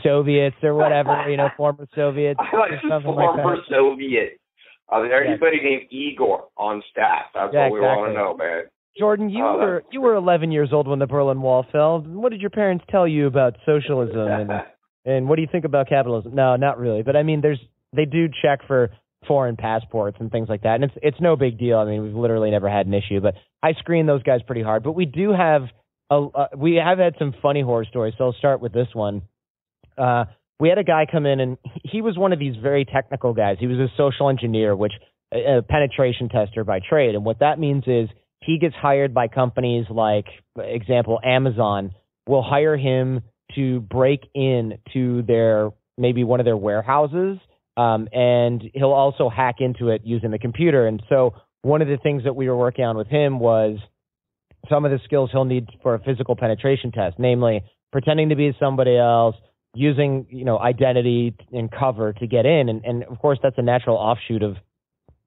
Soviets 0.02 0.56
or 0.62 0.74
whatever, 0.74 1.28
you 1.30 1.36
know, 1.36 1.48
former 1.56 1.86
Soviets. 1.94 2.40
I 2.40 2.56
like 2.56 2.70
something 2.88 3.02
former 3.12 3.56
like 3.56 3.64
Soviet. 3.70 4.40
Uh, 4.90 5.02
there 5.02 5.24
anybody 5.24 5.58
yeah. 5.62 5.70
named 5.70 5.82
Igor 5.90 6.44
on 6.56 6.82
staff? 6.90 7.26
That's 7.34 7.52
yeah, 7.52 7.68
what 7.68 7.72
we 7.72 7.78
exactly. 7.80 8.02
want 8.02 8.12
to 8.12 8.18
know, 8.18 8.36
man. 8.36 8.64
Jordan, 8.98 9.28
you 9.28 9.44
Oh, 9.44 9.58
were 9.58 9.84
you 9.92 10.00
were 10.00 10.14
11 10.14 10.52
years 10.52 10.70
old 10.72 10.88
when 10.88 10.98
the 10.98 11.06
Berlin 11.06 11.42
Wall 11.42 11.66
fell. 11.70 12.00
What 12.00 12.30
did 12.30 12.40
your 12.40 12.50
parents 12.50 12.84
tell 12.90 13.06
you 13.06 13.26
about 13.26 13.56
socialism 13.66 14.26
and 14.26 14.50
and 15.04 15.28
what 15.28 15.36
do 15.36 15.42
you 15.42 15.48
think 15.50 15.64
about 15.64 15.88
capitalism? 15.88 16.34
No, 16.34 16.56
not 16.56 16.78
really. 16.78 17.02
But 17.02 17.16
I 17.16 17.22
mean, 17.22 17.40
there's 17.40 17.60
they 17.94 18.06
do 18.06 18.28
check 18.42 18.60
for 18.66 18.90
foreign 19.26 19.56
passports 19.56 20.16
and 20.20 20.30
things 20.30 20.48
like 20.48 20.62
that. 20.62 20.76
And 20.76 20.84
it's 20.84 20.94
it's 21.02 21.20
no 21.20 21.36
big 21.36 21.58
deal. 21.58 21.78
I 21.78 21.84
mean, 21.84 22.02
we've 22.02 22.14
literally 22.14 22.50
never 22.50 22.68
had 22.68 22.86
an 22.86 22.94
issue, 22.94 23.20
but 23.20 23.34
I 23.62 23.72
screen 23.74 24.06
those 24.06 24.22
guys 24.22 24.40
pretty 24.46 24.62
hard. 24.62 24.82
But 24.82 24.92
we 24.92 25.06
do 25.06 25.32
have 25.32 25.62
a 26.10 26.26
uh, 26.34 26.46
we 26.56 26.76
have 26.76 26.98
had 26.98 27.14
some 27.18 27.34
funny 27.42 27.62
horror 27.62 27.84
stories. 27.84 28.14
So 28.18 28.24
I'll 28.24 28.32
start 28.34 28.60
with 28.60 28.72
this 28.72 28.88
one. 28.92 29.22
Uh, 29.96 30.26
we 30.58 30.68
had 30.68 30.78
a 30.78 30.84
guy 30.84 31.06
come 31.10 31.26
in 31.26 31.40
and 31.40 31.58
he 31.84 32.00
was 32.00 32.16
one 32.16 32.32
of 32.32 32.38
these 32.38 32.56
very 32.62 32.84
technical 32.84 33.34
guys. 33.34 33.56
He 33.60 33.66
was 33.66 33.78
a 33.78 33.88
social 33.96 34.30
engineer, 34.30 34.74
which 34.74 34.92
a 35.32 35.62
penetration 35.62 36.28
tester 36.28 36.64
by 36.64 36.80
trade. 36.80 37.14
And 37.14 37.24
what 37.24 37.40
that 37.40 37.58
means 37.58 37.84
is 37.86 38.08
he 38.40 38.58
gets 38.58 38.74
hired 38.74 39.12
by 39.12 39.28
companies 39.28 39.86
like, 39.90 40.26
example, 40.56 41.18
Amazon 41.24 41.92
will 42.26 42.42
hire 42.42 42.76
him 42.76 43.22
to 43.54 43.80
break 43.80 44.20
in 44.34 44.78
to 44.92 45.22
their 45.22 45.70
maybe 45.98 46.24
one 46.24 46.40
of 46.40 46.46
their 46.46 46.56
warehouses 46.56 47.38
um, 47.76 48.08
and 48.12 48.62
he'll 48.74 48.92
also 48.92 49.28
hack 49.28 49.56
into 49.60 49.88
it 49.88 50.02
using 50.04 50.30
the 50.30 50.38
computer. 50.38 50.86
And 50.86 51.02
so 51.08 51.34
one 51.62 51.82
of 51.82 51.88
the 51.88 51.98
things 51.98 52.24
that 52.24 52.34
we 52.34 52.48
were 52.48 52.56
working 52.56 52.84
on 52.84 52.96
with 52.96 53.08
him 53.08 53.38
was 53.38 53.78
some 54.68 54.84
of 54.84 54.90
the 54.90 54.98
skills 55.04 55.30
he'll 55.32 55.44
need 55.44 55.68
for 55.82 55.94
a 55.94 55.98
physical 56.00 56.36
penetration 56.36 56.92
test, 56.92 57.16
namely 57.18 57.62
pretending 57.92 58.30
to 58.30 58.36
be 58.36 58.52
somebody 58.58 58.96
else, 58.96 59.36
using 59.74 60.26
you 60.30 60.44
know 60.44 60.58
identity 60.58 61.34
and 61.52 61.70
cover 61.70 62.12
to 62.14 62.26
get 62.26 62.46
in, 62.46 62.68
and, 62.68 62.84
and 62.84 63.04
of 63.04 63.18
course 63.18 63.38
that's 63.42 63.58
a 63.58 63.62
natural 63.62 63.96
offshoot 63.96 64.42
of 64.42 64.56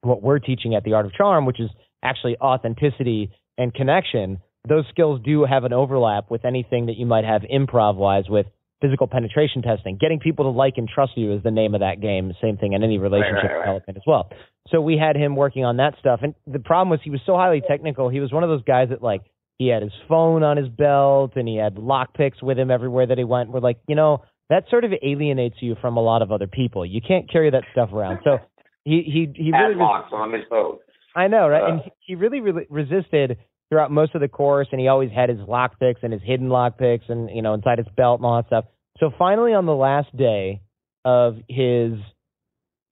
what 0.02 0.22
we're 0.22 0.38
teaching 0.38 0.74
at 0.74 0.82
the 0.82 0.94
Art 0.94 1.06
of 1.06 1.12
Charm, 1.12 1.46
which 1.46 1.60
is 1.60 1.70
actually 2.02 2.36
authenticity 2.38 3.30
and 3.58 3.72
connection. 3.72 4.38
Those 4.68 4.84
skills 4.90 5.20
do 5.24 5.44
have 5.44 5.64
an 5.64 5.72
overlap 5.72 6.30
with 6.30 6.44
anything 6.44 6.86
that 6.86 6.96
you 6.96 7.06
might 7.06 7.24
have 7.24 7.42
improv 7.42 7.96
wise 7.96 8.24
with 8.28 8.46
physical 8.80 9.06
penetration 9.06 9.62
testing. 9.62 9.98
Getting 10.00 10.18
people 10.18 10.50
to 10.50 10.56
like 10.56 10.74
and 10.76 10.88
trust 10.88 11.12
you 11.16 11.34
is 11.34 11.42
the 11.42 11.50
name 11.50 11.74
of 11.74 11.80
that 11.80 12.00
game. 12.00 12.32
Same 12.40 12.56
thing 12.56 12.72
in 12.72 12.82
any 12.82 12.98
relationship 12.98 13.34
right, 13.34 13.44
right, 13.44 13.54
right. 13.54 13.64
development 13.64 13.96
as 13.96 14.02
well. 14.06 14.30
So 14.68 14.80
we 14.80 14.96
had 14.96 15.16
him 15.16 15.36
working 15.36 15.64
on 15.64 15.76
that 15.78 15.94
stuff. 15.98 16.20
And 16.22 16.34
the 16.46 16.58
problem 16.58 16.90
was 16.90 17.00
he 17.02 17.10
was 17.10 17.20
so 17.26 17.34
highly 17.36 17.62
technical. 17.66 18.08
He 18.08 18.20
was 18.20 18.32
one 18.32 18.42
of 18.42 18.48
those 18.48 18.64
guys 18.64 18.88
that 18.90 19.02
like 19.02 19.22
he 19.58 19.68
had 19.68 19.82
his 19.82 19.92
phone 20.08 20.42
on 20.42 20.56
his 20.56 20.68
belt 20.68 21.32
and 21.36 21.46
he 21.46 21.56
had 21.56 21.76
lock 21.76 22.14
picks 22.14 22.42
with 22.42 22.58
him 22.58 22.70
everywhere 22.70 23.06
that 23.06 23.18
he 23.18 23.24
went. 23.24 23.50
We're 23.50 23.60
like, 23.60 23.78
you 23.86 23.94
know, 23.94 24.24
that 24.48 24.64
sort 24.70 24.84
of 24.84 24.92
alienates 25.02 25.56
you 25.60 25.76
from 25.80 25.96
a 25.96 26.02
lot 26.02 26.22
of 26.22 26.32
other 26.32 26.46
people. 26.46 26.84
You 26.84 27.00
can't 27.06 27.30
carry 27.30 27.50
that 27.50 27.64
stuff 27.72 27.90
around. 27.92 28.20
So 28.24 28.38
he 28.84 29.02
he 29.04 29.32
he 29.34 29.52
really 29.52 29.74
locks 29.74 30.10
on 30.12 30.32
his 30.32 30.42
phone. 30.48 30.78
I 31.14 31.28
know, 31.28 31.48
right? 31.48 31.62
Uh, 31.62 31.72
and 31.72 31.80
he 32.00 32.14
really, 32.14 32.40
really 32.40 32.66
resisted 32.70 33.38
throughout 33.70 33.90
most 33.90 34.14
of 34.14 34.20
the 34.20 34.28
course, 34.28 34.68
and 34.72 34.80
he 34.80 34.88
always 34.88 35.10
had 35.10 35.28
his 35.30 35.38
lock 35.48 35.78
picks 35.78 36.00
and 36.02 36.12
his 36.12 36.22
hidden 36.22 36.48
lock 36.48 36.76
picks, 36.76 37.04
and 37.08 37.30
you 37.30 37.40
know, 37.40 37.54
inside 37.54 37.78
his 37.78 37.86
belt 37.96 38.20
and 38.20 38.26
all 38.26 38.36
that 38.36 38.46
stuff. 38.48 38.64
So 38.98 39.10
finally, 39.16 39.54
on 39.54 39.64
the 39.64 39.74
last 39.74 40.14
day 40.14 40.60
of 41.04 41.36
his 41.48 41.94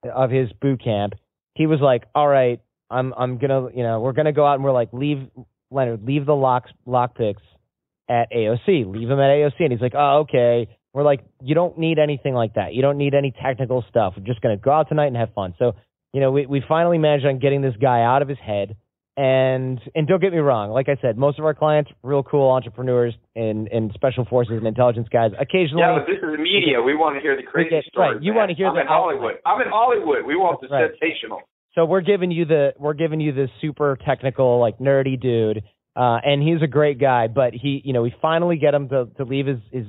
of 0.04 0.30
his 0.30 0.50
boot 0.60 0.82
camp, 0.82 1.14
he 1.54 1.66
was 1.66 1.80
like, 1.80 2.04
"All 2.14 2.28
right, 2.28 2.60
I'm 2.90 3.12
I'm 3.14 3.38
gonna, 3.38 3.68
you 3.74 3.82
know, 3.82 4.00
we're 4.00 4.12
gonna 4.12 4.32
go 4.32 4.46
out 4.46 4.54
and 4.54 4.64
we're 4.64 4.72
like, 4.72 4.92
leave 4.92 5.28
Leonard, 5.70 6.04
leave 6.04 6.24
the 6.24 6.36
locks 6.36 6.70
lock 6.86 7.16
picks 7.16 7.42
at 8.08 8.30
AOC, 8.32 8.86
leave 8.86 9.08
them 9.08 9.20
at 9.20 9.30
AOC." 9.30 9.60
And 9.60 9.72
he's 9.72 9.82
like, 9.82 9.94
"Oh, 9.94 10.20
okay." 10.20 10.68
We're 10.94 11.02
like, 11.02 11.20
"You 11.42 11.54
don't 11.54 11.76
need 11.78 11.98
anything 11.98 12.34
like 12.34 12.54
that. 12.54 12.72
You 12.72 12.82
don't 12.82 12.96
need 12.96 13.14
any 13.14 13.32
technical 13.32 13.84
stuff. 13.88 14.14
We're 14.16 14.24
just 14.24 14.40
gonna 14.40 14.56
go 14.56 14.70
out 14.70 14.88
tonight 14.88 15.08
and 15.08 15.16
have 15.16 15.34
fun." 15.34 15.54
So, 15.58 15.74
you 16.12 16.20
know, 16.20 16.30
we 16.30 16.46
we 16.46 16.62
finally 16.66 16.98
managed 16.98 17.26
on 17.26 17.40
getting 17.40 17.60
this 17.60 17.76
guy 17.76 18.02
out 18.02 18.22
of 18.22 18.28
his 18.28 18.38
head. 18.38 18.76
And 19.18 19.81
and 19.96 20.07
don't 20.07 20.20
get 20.20 20.31
me 20.33 20.38
wrong, 20.38 20.70
like 20.70 20.88
I 20.88 20.96
said, 21.02 21.18
most 21.18 21.40
of 21.40 21.44
our 21.44 21.52
clients, 21.52 21.90
real 22.04 22.22
cool 22.22 22.50
entrepreneurs 22.52 23.14
and 23.35 23.66
and 23.66 23.90
special 23.94 24.24
forces 24.24 24.59
and 24.59 24.66
intelligence 24.66 25.09
guys. 25.11 25.33
Occasionally, 25.40 25.83
yeah, 25.83 25.98
but 25.98 26.07
this 26.07 26.18
is 26.22 26.37
the 26.37 26.40
media. 26.40 26.81
We 26.81 26.94
want 26.94 27.16
to 27.16 27.20
hear 27.20 27.37
the 27.37 27.42
crazy 27.42 27.70
get, 27.70 27.85
stories. 27.87 28.14
right, 28.14 28.22
you 28.22 28.31
man. 28.31 28.37
want 28.38 28.50
to 28.50 28.54
hear 28.54 28.68
I'm 28.68 28.76
the 28.76 28.83
in 28.83 28.87
Hollywood. 28.87 29.35
I'm 29.44 29.61
in 29.61 29.66
Hollywood. 29.68 30.24
We 30.24 30.37
want 30.37 30.61
the 30.61 30.68
Right. 30.68 30.90
sensational. 31.00 31.40
So 31.74 31.85
we're 31.85 32.00
giving 32.00 32.31
you 32.31 32.44
the 32.44 32.74
we're 32.78 32.94
giving 32.94 33.18
you 33.20 33.33
this 33.33 33.50
super 33.61 33.98
technical 34.07 34.61
like 34.61 34.78
nerdy 34.78 35.20
dude, 35.20 35.64
uh, 35.96 36.18
and 36.24 36.40
he's 36.40 36.62
a 36.62 36.68
great 36.68 37.00
guy. 37.00 37.26
But 37.26 37.54
he, 37.54 37.83
you 37.85 37.92
know, 37.94 38.02
we 38.02 38.14
finally 38.22 38.57
get 38.57 38.72
him 38.72 38.88
to 38.90 39.07
to 39.16 39.24
leave 39.24 39.46
his 39.46 39.59
his 39.72 39.87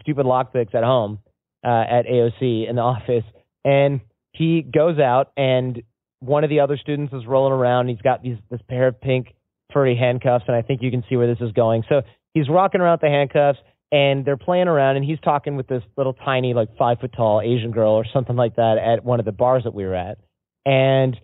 stupid 0.00 0.26
lockpicks 0.26 0.74
at 0.74 0.82
home 0.82 1.20
uh, 1.64 1.68
at 1.88 2.06
AOC 2.06 2.68
in 2.68 2.74
the 2.74 2.82
office, 2.96 3.24
and 3.64 4.00
he 4.32 4.60
goes 4.62 4.98
out 4.98 5.30
and 5.36 5.82
one 6.22 6.44
of 6.44 6.50
the 6.50 6.60
other 6.60 6.76
students 6.76 7.12
is 7.12 7.26
rolling 7.26 7.52
around. 7.52 7.88
He's 7.88 8.00
got 8.00 8.22
these 8.22 8.36
this 8.50 8.60
pair 8.68 8.88
of 8.88 9.00
pink 9.00 9.34
furry 9.72 9.96
handcuffs, 9.96 10.44
and 10.46 10.56
I 10.56 10.62
think 10.62 10.82
you 10.82 10.90
can 10.90 11.02
see 11.08 11.16
where 11.16 11.26
this 11.26 11.40
is 11.40 11.52
going. 11.52 11.82
So 11.88 12.02
he's 12.34 12.48
rocking 12.48 12.80
around 12.80 12.94
with 12.94 13.00
the 13.02 13.08
handcuffs, 13.08 13.58
and 13.90 14.24
they're 14.24 14.36
playing 14.36 14.68
around, 14.68 14.96
and 14.96 15.04
he's 15.04 15.18
talking 15.20 15.56
with 15.56 15.66
this 15.66 15.82
little 15.96 16.12
tiny, 16.12 16.54
like 16.54 16.76
five 16.78 17.00
foot 17.00 17.12
tall 17.16 17.40
Asian 17.40 17.72
girl 17.72 17.92
or 17.92 18.04
something 18.12 18.36
like 18.36 18.56
that 18.56 18.78
at 18.78 19.04
one 19.04 19.18
of 19.18 19.26
the 19.26 19.32
bars 19.32 19.64
that 19.64 19.74
we 19.74 19.84
were 19.84 19.94
at, 19.94 20.18
and 20.64 21.16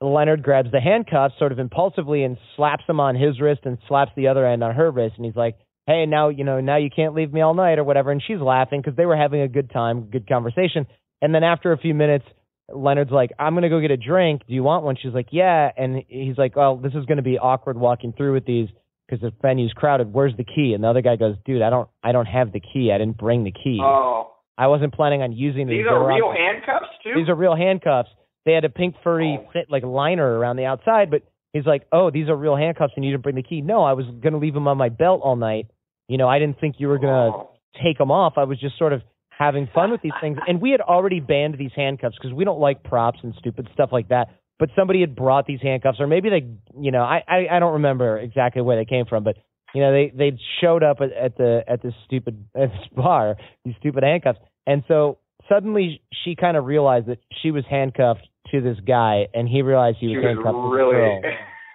Leonard 0.00 0.42
grabs 0.42 0.70
the 0.70 0.80
handcuffs 0.80 1.34
sort 1.38 1.52
of 1.52 1.58
impulsively 1.58 2.22
and 2.22 2.38
slaps 2.56 2.84
them 2.86 3.00
on 3.00 3.16
his 3.16 3.40
wrist 3.40 3.62
and 3.64 3.78
slaps 3.88 4.12
the 4.16 4.28
other 4.28 4.46
end 4.46 4.62
on 4.62 4.74
her 4.74 4.90
wrist, 4.90 5.14
and 5.16 5.26
he's 5.26 5.36
like, 5.36 5.56
"Hey, 5.86 6.06
now 6.06 6.28
you 6.28 6.44
know, 6.44 6.60
now 6.60 6.76
you 6.76 6.88
can't 6.88 7.14
leave 7.14 7.32
me 7.32 7.40
all 7.40 7.54
night 7.54 7.78
or 7.78 7.84
whatever." 7.84 8.10
And 8.10 8.22
she's 8.22 8.40
laughing 8.40 8.80
because 8.80 8.96
they 8.96 9.06
were 9.06 9.16
having 9.16 9.40
a 9.40 9.48
good 9.48 9.70
time, 9.70 10.02
good 10.10 10.28
conversation. 10.28 10.86
And 11.20 11.34
then 11.34 11.42
after 11.42 11.72
a 11.72 11.78
few 11.78 11.94
minutes, 11.94 12.24
Leonard's 12.72 13.10
like, 13.10 13.32
"I'm 13.38 13.54
gonna 13.54 13.68
go 13.68 13.80
get 13.80 13.90
a 13.90 13.96
drink. 13.96 14.42
Do 14.46 14.54
you 14.54 14.62
want 14.62 14.84
one?" 14.84 14.96
She's 14.96 15.14
like, 15.14 15.28
"Yeah." 15.32 15.70
And 15.76 16.02
he's 16.08 16.36
like, 16.38 16.56
"Well, 16.56 16.76
this 16.76 16.92
is 16.94 17.04
gonna 17.06 17.22
be 17.22 17.38
awkward 17.38 17.78
walking 17.78 18.12
through 18.12 18.34
with 18.34 18.44
these 18.44 18.68
because 19.06 19.22
the 19.22 19.32
venue's 19.42 19.72
crowded. 19.72 20.12
Where's 20.12 20.36
the 20.36 20.44
key?" 20.44 20.74
And 20.74 20.84
the 20.84 20.88
other 20.88 21.00
guy 21.02 21.16
goes, 21.16 21.36
"Dude, 21.44 21.62
I 21.62 21.70
don't, 21.70 21.88
I 22.02 22.12
don't 22.12 22.26
have 22.26 22.52
the 22.52 22.60
key. 22.60 22.92
I 22.92 22.98
didn't 22.98 23.16
bring 23.16 23.44
the 23.44 23.52
key. 23.52 23.80
Oh, 23.82 24.30
I 24.58 24.66
wasn't 24.66 24.92
planning 24.92 25.22
on 25.22 25.32
using 25.32 25.66
these. 25.66 25.78
these 25.78 25.86
are 25.86 26.10
on- 26.10 26.16
real 26.16 26.32
handcuffs 26.32 26.88
too. 27.02 27.14
these 27.14 27.28
are 27.28 27.34
real 27.34 27.54
handcuffs. 27.54 28.10
They 28.44 28.52
had 28.52 28.64
a 28.64 28.70
pink 28.70 28.96
furry 29.02 29.38
Oh. 29.40 29.62
like 29.68 29.82
liner 29.84 30.38
around 30.38 30.56
the 30.56 30.64
outside, 30.66 31.10
but 31.10 31.22
he's 31.52 31.66
like, 31.66 31.86
"Oh, 31.92 32.10
these 32.10 32.28
are 32.28 32.36
real 32.36 32.56
handcuffs, 32.56 32.92
and 32.96 33.04
you 33.04 33.10
didn't 33.12 33.22
bring 33.22 33.36
the 33.36 33.42
key." 33.42 33.60
No, 33.62 33.82
I 33.84 33.92
was 33.94 34.06
gonna 34.20 34.38
leave 34.38 34.54
them 34.54 34.68
on 34.68 34.76
my 34.76 34.88
belt 34.90 35.20
all 35.22 35.36
night. 35.36 35.66
You 36.08 36.16
know, 36.18 36.28
I 36.28 36.38
didn't 36.38 36.58
think 36.58 36.76
you 36.80 36.88
were 36.88 36.98
gonna 36.98 37.30
Oh. 37.34 37.48
take 37.82 37.98
them 37.98 38.10
off. 38.10 38.36
I 38.38 38.44
was 38.44 38.58
just 38.58 38.76
sort 38.78 38.92
of 38.92 39.02
having 39.38 39.68
fun 39.72 39.92
with 39.92 40.02
these 40.02 40.12
things, 40.20 40.36
and 40.46 40.60
we 40.60 40.70
had 40.70 40.80
already 40.80 41.20
banned 41.20 41.56
these 41.58 41.70
handcuffs 41.74 42.16
because 42.20 42.34
we 42.34 42.44
don't 42.44 42.58
like 42.58 42.82
props 42.82 43.20
and 43.22 43.32
stupid 43.38 43.68
stuff 43.72 43.90
like 43.92 44.08
that. 44.08 44.28
But 44.58 44.70
somebody 44.76 45.00
had 45.00 45.14
brought 45.14 45.46
these 45.46 45.60
handcuffs, 45.62 46.00
or 46.00 46.08
maybe 46.08 46.28
they, 46.28 46.48
you 46.76 46.90
know, 46.90 47.02
I 47.02 47.22
I, 47.28 47.46
I 47.52 47.58
don't 47.60 47.74
remember 47.74 48.18
exactly 48.18 48.60
where 48.60 48.76
they 48.76 48.84
came 48.84 49.06
from, 49.06 49.22
but 49.22 49.36
you 49.72 49.80
know, 49.80 49.92
they 49.92 50.12
they 50.14 50.38
showed 50.60 50.82
up 50.82 50.98
at, 51.00 51.12
at 51.12 51.36
the 51.36 51.62
at 51.68 51.80
this 51.82 51.94
stupid 52.04 52.44
at 52.56 52.70
this 52.70 52.88
bar, 52.94 53.36
these 53.64 53.74
stupid 53.78 54.02
handcuffs, 54.02 54.40
and 54.66 54.82
so 54.88 55.18
suddenly 55.48 56.02
she 56.24 56.34
kind 56.34 56.56
of 56.56 56.64
realized 56.64 57.06
that 57.06 57.18
she 57.40 57.52
was 57.52 57.64
handcuffed 57.70 58.28
to 58.50 58.60
this 58.60 58.78
guy, 58.84 59.26
and 59.32 59.48
he 59.48 59.62
realized 59.62 59.98
he 60.00 60.08
was 60.08 60.16
was 60.16 60.24
handcuffed 60.24 60.54
to 60.54 60.62
this 60.62 60.76
really. 60.76 61.20
girl. 61.22 61.22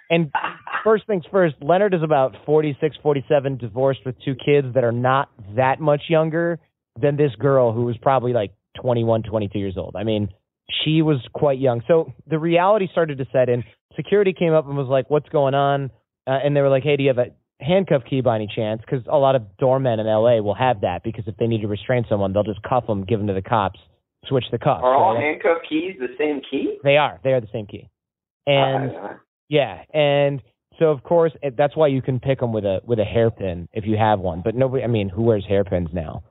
And 0.09 0.31
first 0.83 1.07
things 1.07 1.23
first, 1.31 1.55
Leonard 1.59 1.95
is 1.95 2.03
about 2.03 2.35
46, 2.45 2.97
47, 3.01 3.57
divorced 3.57 4.01
with 4.05 4.15
two 4.23 4.35
kids 4.35 4.67
that 4.75 4.83
are 4.83 4.91
not 4.91 5.29
that 5.55 5.79
much 5.79 6.03
younger 6.07 6.59
than 6.99 7.17
this 7.17 7.31
girl 7.39 7.73
who 7.73 7.85
was 7.85 7.97
probably 7.97 8.33
like 8.33 8.51
21, 8.81 9.23
22 9.23 9.59
years 9.59 9.75
old. 9.77 9.95
I 9.95 10.03
mean, 10.03 10.29
she 10.83 11.01
was 11.01 11.17
quite 11.33 11.59
young. 11.59 11.81
So 11.87 12.13
the 12.27 12.39
reality 12.39 12.87
started 12.91 13.17
to 13.19 13.25
set 13.31 13.49
in. 13.49 13.63
Security 13.95 14.33
came 14.33 14.53
up 14.53 14.67
and 14.67 14.77
was 14.77 14.87
like, 14.87 15.09
"What's 15.09 15.29
going 15.29 15.53
on?" 15.53 15.91
Uh, 16.25 16.39
and 16.43 16.55
they 16.55 16.61
were 16.61 16.69
like, 16.69 16.83
"Hey, 16.83 16.95
do 16.95 17.03
you 17.03 17.09
have 17.09 17.19
a 17.19 17.27
handcuff 17.63 18.03
key 18.09 18.21
by 18.21 18.35
any 18.35 18.47
chance?" 18.47 18.81
Because 18.81 19.05
a 19.07 19.17
lot 19.17 19.35
of 19.35 19.57
doormen 19.57 19.99
in 19.99 20.07
LA 20.07 20.41
will 20.41 20.55
have 20.55 20.81
that 20.81 21.03
because 21.03 21.27
if 21.27 21.37
they 21.37 21.47
need 21.47 21.61
to 21.61 21.67
restrain 21.67 22.05
someone, 22.09 22.33
they'll 22.33 22.43
just 22.43 22.63
cuff 22.63 22.87
them, 22.87 23.03
give 23.03 23.19
them 23.19 23.27
to 23.27 23.33
the 23.33 23.41
cops, 23.41 23.79
switch 24.25 24.45
the 24.51 24.57
cuffs. 24.57 24.81
Are 24.83 24.95
all 24.95 25.15
right? 25.15 25.23
handcuff 25.23 25.59
keys 25.67 25.95
the 25.99 26.15
same 26.17 26.41
key? 26.49 26.77
They 26.83 26.97
are. 26.97 27.19
They 27.23 27.33
are 27.33 27.41
the 27.41 27.49
same 27.53 27.67
key. 27.67 27.89
And 28.47 28.91
Uh, 28.91 29.13
yeah, 29.49 29.83
and 29.93 30.41
so 30.79 30.85
of 30.85 31.03
course 31.03 31.33
it, 31.41 31.55
that's 31.55 31.75
why 31.75 31.87
you 31.87 32.01
can 32.01 32.19
pick 32.19 32.39
them 32.39 32.53
with 32.53 32.65
a 32.65 32.81
with 32.85 32.99
a 32.99 33.05
hairpin 33.05 33.67
if 33.73 33.85
you 33.85 33.97
have 33.97 34.19
one. 34.19 34.41
But 34.43 34.55
nobody, 34.55 34.83
I 34.83 34.87
mean, 34.87 35.09
who 35.09 35.23
wears 35.23 35.45
hairpins 35.47 35.89
now? 35.93 36.23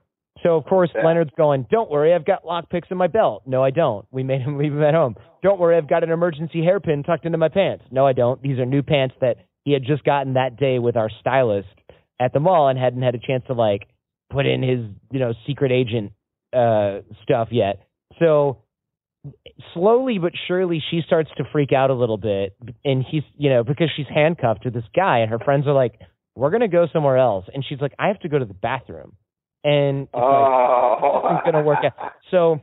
So 0.43 0.57
of 0.57 0.65
course 0.65 0.91
Yeah. 0.95 1.05
Leonard's 1.07 1.31
going. 1.37 1.67
Don't 1.71 1.91
worry, 1.91 2.15
I've 2.15 2.25
got 2.25 2.45
lockpicks 2.45 2.91
in 2.91 2.97
my 2.97 3.07
belt. 3.07 3.43
No, 3.47 3.63
I 3.63 3.71
don't. 3.71 4.07
We 4.11 4.23
made 4.23 4.43
him 4.43 4.59
leave 4.63 4.73
them 4.73 4.83
at 4.83 4.95
home. 4.95 5.17
Don't 5.43 5.59
worry, 5.61 5.77
I've 5.77 5.89
got 5.89 6.03
an 6.03 6.11
emergency 6.11 6.63
hairpin 6.63 7.03
tucked 7.03 7.27
into 7.27 7.39
my 7.39 7.49
pants. 7.49 7.85
No, 7.91 8.07
I 8.07 8.13
don't. 8.13 8.41
These 8.43 8.59
are 8.59 8.67
new 8.67 8.83
pants 8.83 9.15
that 9.21 9.37
he 9.65 9.73
had 9.73 9.83
just 9.85 10.05
gotten 10.05 10.35
that 10.35 10.57
day 10.57 10.79
with 10.79 10.97
our 10.97 11.11
stylist 11.21 11.69
at 12.21 12.33
the 12.33 12.41
mall 12.41 12.69
and 12.69 12.79
hadn't 12.79 13.03
had 13.03 13.15
a 13.15 13.19
chance 13.19 13.45
to 13.47 13.53
like 13.55 13.89
put 14.31 14.47
in 14.47 14.63
his 14.63 14.81
you 15.11 15.19
know 15.21 15.33
secret 15.47 15.73
agent 15.73 16.13
uh 16.53 17.01
stuff 17.23 17.49
yet. 17.51 17.87
So 18.19 18.59
slowly 19.73 20.19
but 20.19 20.33
surely 20.49 20.83
she 20.91 21.01
starts 21.07 21.31
to 21.37 21.45
freak 21.53 21.73
out 21.73 21.91
a 21.91 21.95
little 21.95 22.17
bit 22.17 22.57
and 22.85 23.05
he's 23.09 23.23
you 23.37 23.49
know 23.49 23.63
because 23.63 23.89
she's 23.97 24.07
handcuffed 24.13 24.65
to 24.65 24.71
this 24.71 24.85
guy 24.97 25.19
and 25.19 25.31
her 25.31 25.39
friends 25.39 25.67
are 25.67 25.73
like 25.73 25.95
we're 26.35 26.51
going 26.51 26.61
to 26.63 26.69
go 26.69 26.87
somewhere 26.93 27.17
else 27.17 27.45
and 27.55 27.65
she's 27.69 27.81
like 27.81 27.93
i 28.01 28.09
have 28.09 28.19
to 28.19 28.29
go 28.29 28.37
to 28.39 28.45
the 28.45 28.55
bathroom 28.55 29.13
and 29.65 30.03
it's 30.03 30.15
like 30.15 30.23
oh, 30.23 31.21
nothing's 31.23 31.43
going 31.43 31.55
to 31.55 31.63
work 31.63 31.79
out 31.85 32.13
so 32.31 32.61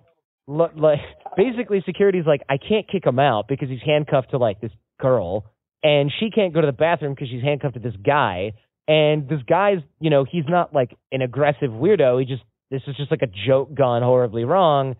like 0.48 1.00
basically 1.38 1.82
security's 1.86 2.26
like 2.26 2.42
i 2.50 2.58
can't 2.58 2.88
kick 2.90 3.06
him 3.06 3.20
out 3.20 3.48
because 3.48 3.70
he's 3.70 3.82
handcuffed 3.86 4.32
to 4.32 4.38
like 4.38 4.60
this 4.62 4.72
girl 5.00 5.46
and 5.84 6.12
she 6.20 6.30
can't 6.30 6.54
go 6.54 6.62
to 6.62 6.68
the 6.68 6.74
bathroom 6.74 7.14
because 7.14 7.30
she's 7.30 7.44
handcuffed 7.44 7.76
to 7.76 7.80
this 7.80 7.96
guy 8.06 8.52
and 8.88 9.30
this 9.30 9.42
guy's 9.48 9.80
you 10.00 10.10
know 10.10 10.26
he's 10.30 10.46
not 10.48 10.74
like 10.74 10.96
an 11.12 11.22
aggressive 11.22 11.70
weirdo 11.70 12.20
he 12.20 12.26
just 12.26 12.44
this 12.72 12.82
is 12.88 12.96
just 12.98 13.12
like 13.12 13.22
a 13.22 13.48
joke 13.48 13.74
gone 13.74 14.02
horribly 14.02 14.44
wrong 14.44 14.96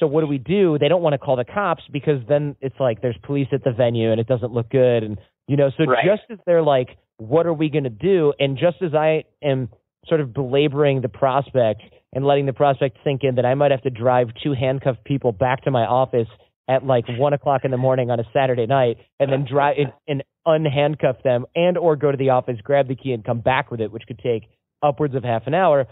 so 0.00 0.06
what 0.06 0.20
do 0.20 0.26
we 0.26 0.38
do? 0.38 0.78
They 0.78 0.88
don't 0.88 1.02
want 1.02 1.14
to 1.14 1.18
call 1.18 1.36
the 1.36 1.44
cops 1.44 1.82
because 1.92 2.20
then 2.28 2.56
it's 2.60 2.74
like 2.78 3.00
there's 3.00 3.16
police 3.22 3.48
at 3.52 3.64
the 3.64 3.72
venue 3.72 4.10
and 4.10 4.20
it 4.20 4.26
doesn't 4.26 4.52
look 4.52 4.68
good 4.70 5.02
and 5.02 5.18
you 5.48 5.56
know, 5.56 5.70
so 5.78 5.84
Right. 5.84 6.04
just 6.04 6.22
as 6.28 6.38
they're 6.44 6.62
like, 6.62 6.88
what 7.18 7.46
are 7.46 7.52
we 7.52 7.70
gonna 7.70 7.88
do? 7.88 8.32
And 8.38 8.58
just 8.58 8.82
as 8.82 8.94
I 8.94 9.24
am 9.42 9.68
sort 10.08 10.20
of 10.20 10.32
belaboring 10.32 11.00
the 11.00 11.08
prospect 11.08 11.82
and 12.12 12.24
letting 12.24 12.46
the 12.46 12.52
prospect 12.52 12.98
sink 13.04 13.22
in 13.24 13.36
that 13.36 13.44
I 13.44 13.54
might 13.54 13.70
have 13.70 13.82
to 13.82 13.90
drive 13.90 14.28
two 14.42 14.54
handcuffed 14.54 15.04
people 15.04 15.32
back 15.32 15.64
to 15.64 15.70
my 15.70 15.84
office 15.84 16.28
at 16.68 16.84
like 16.84 17.04
one 17.08 17.32
o'clock 17.32 17.62
in 17.64 17.70
the 17.70 17.76
morning 17.76 18.10
on 18.10 18.18
a 18.18 18.24
Saturday 18.32 18.66
night 18.66 18.96
and 19.20 19.30
then 19.30 19.46
drive 19.48 19.76
and, 19.78 19.92
and 20.08 20.22
unhandcuff 20.46 21.22
them 21.22 21.46
and 21.54 21.78
or 21.78 21.96
go 21.96 22.10
to 22.10 22.16
the 22.16 22.30
office, 22.30 22.56
grab 22.62 22.88
the 22.88 22.96
key 22.96 23.12
and 23.12 23.24
come 23.24 23.40
back 23.40 23.70
with 23.70 23.80
it, 23.80 23.92
which 23.92 24.04
could 24.06 24.18
take 24.18 24.44
upwards 24.82 25.14
of 25.14 25.22
half 25.22 25.46
an 25.46 25.54
hour. 25.54 25.86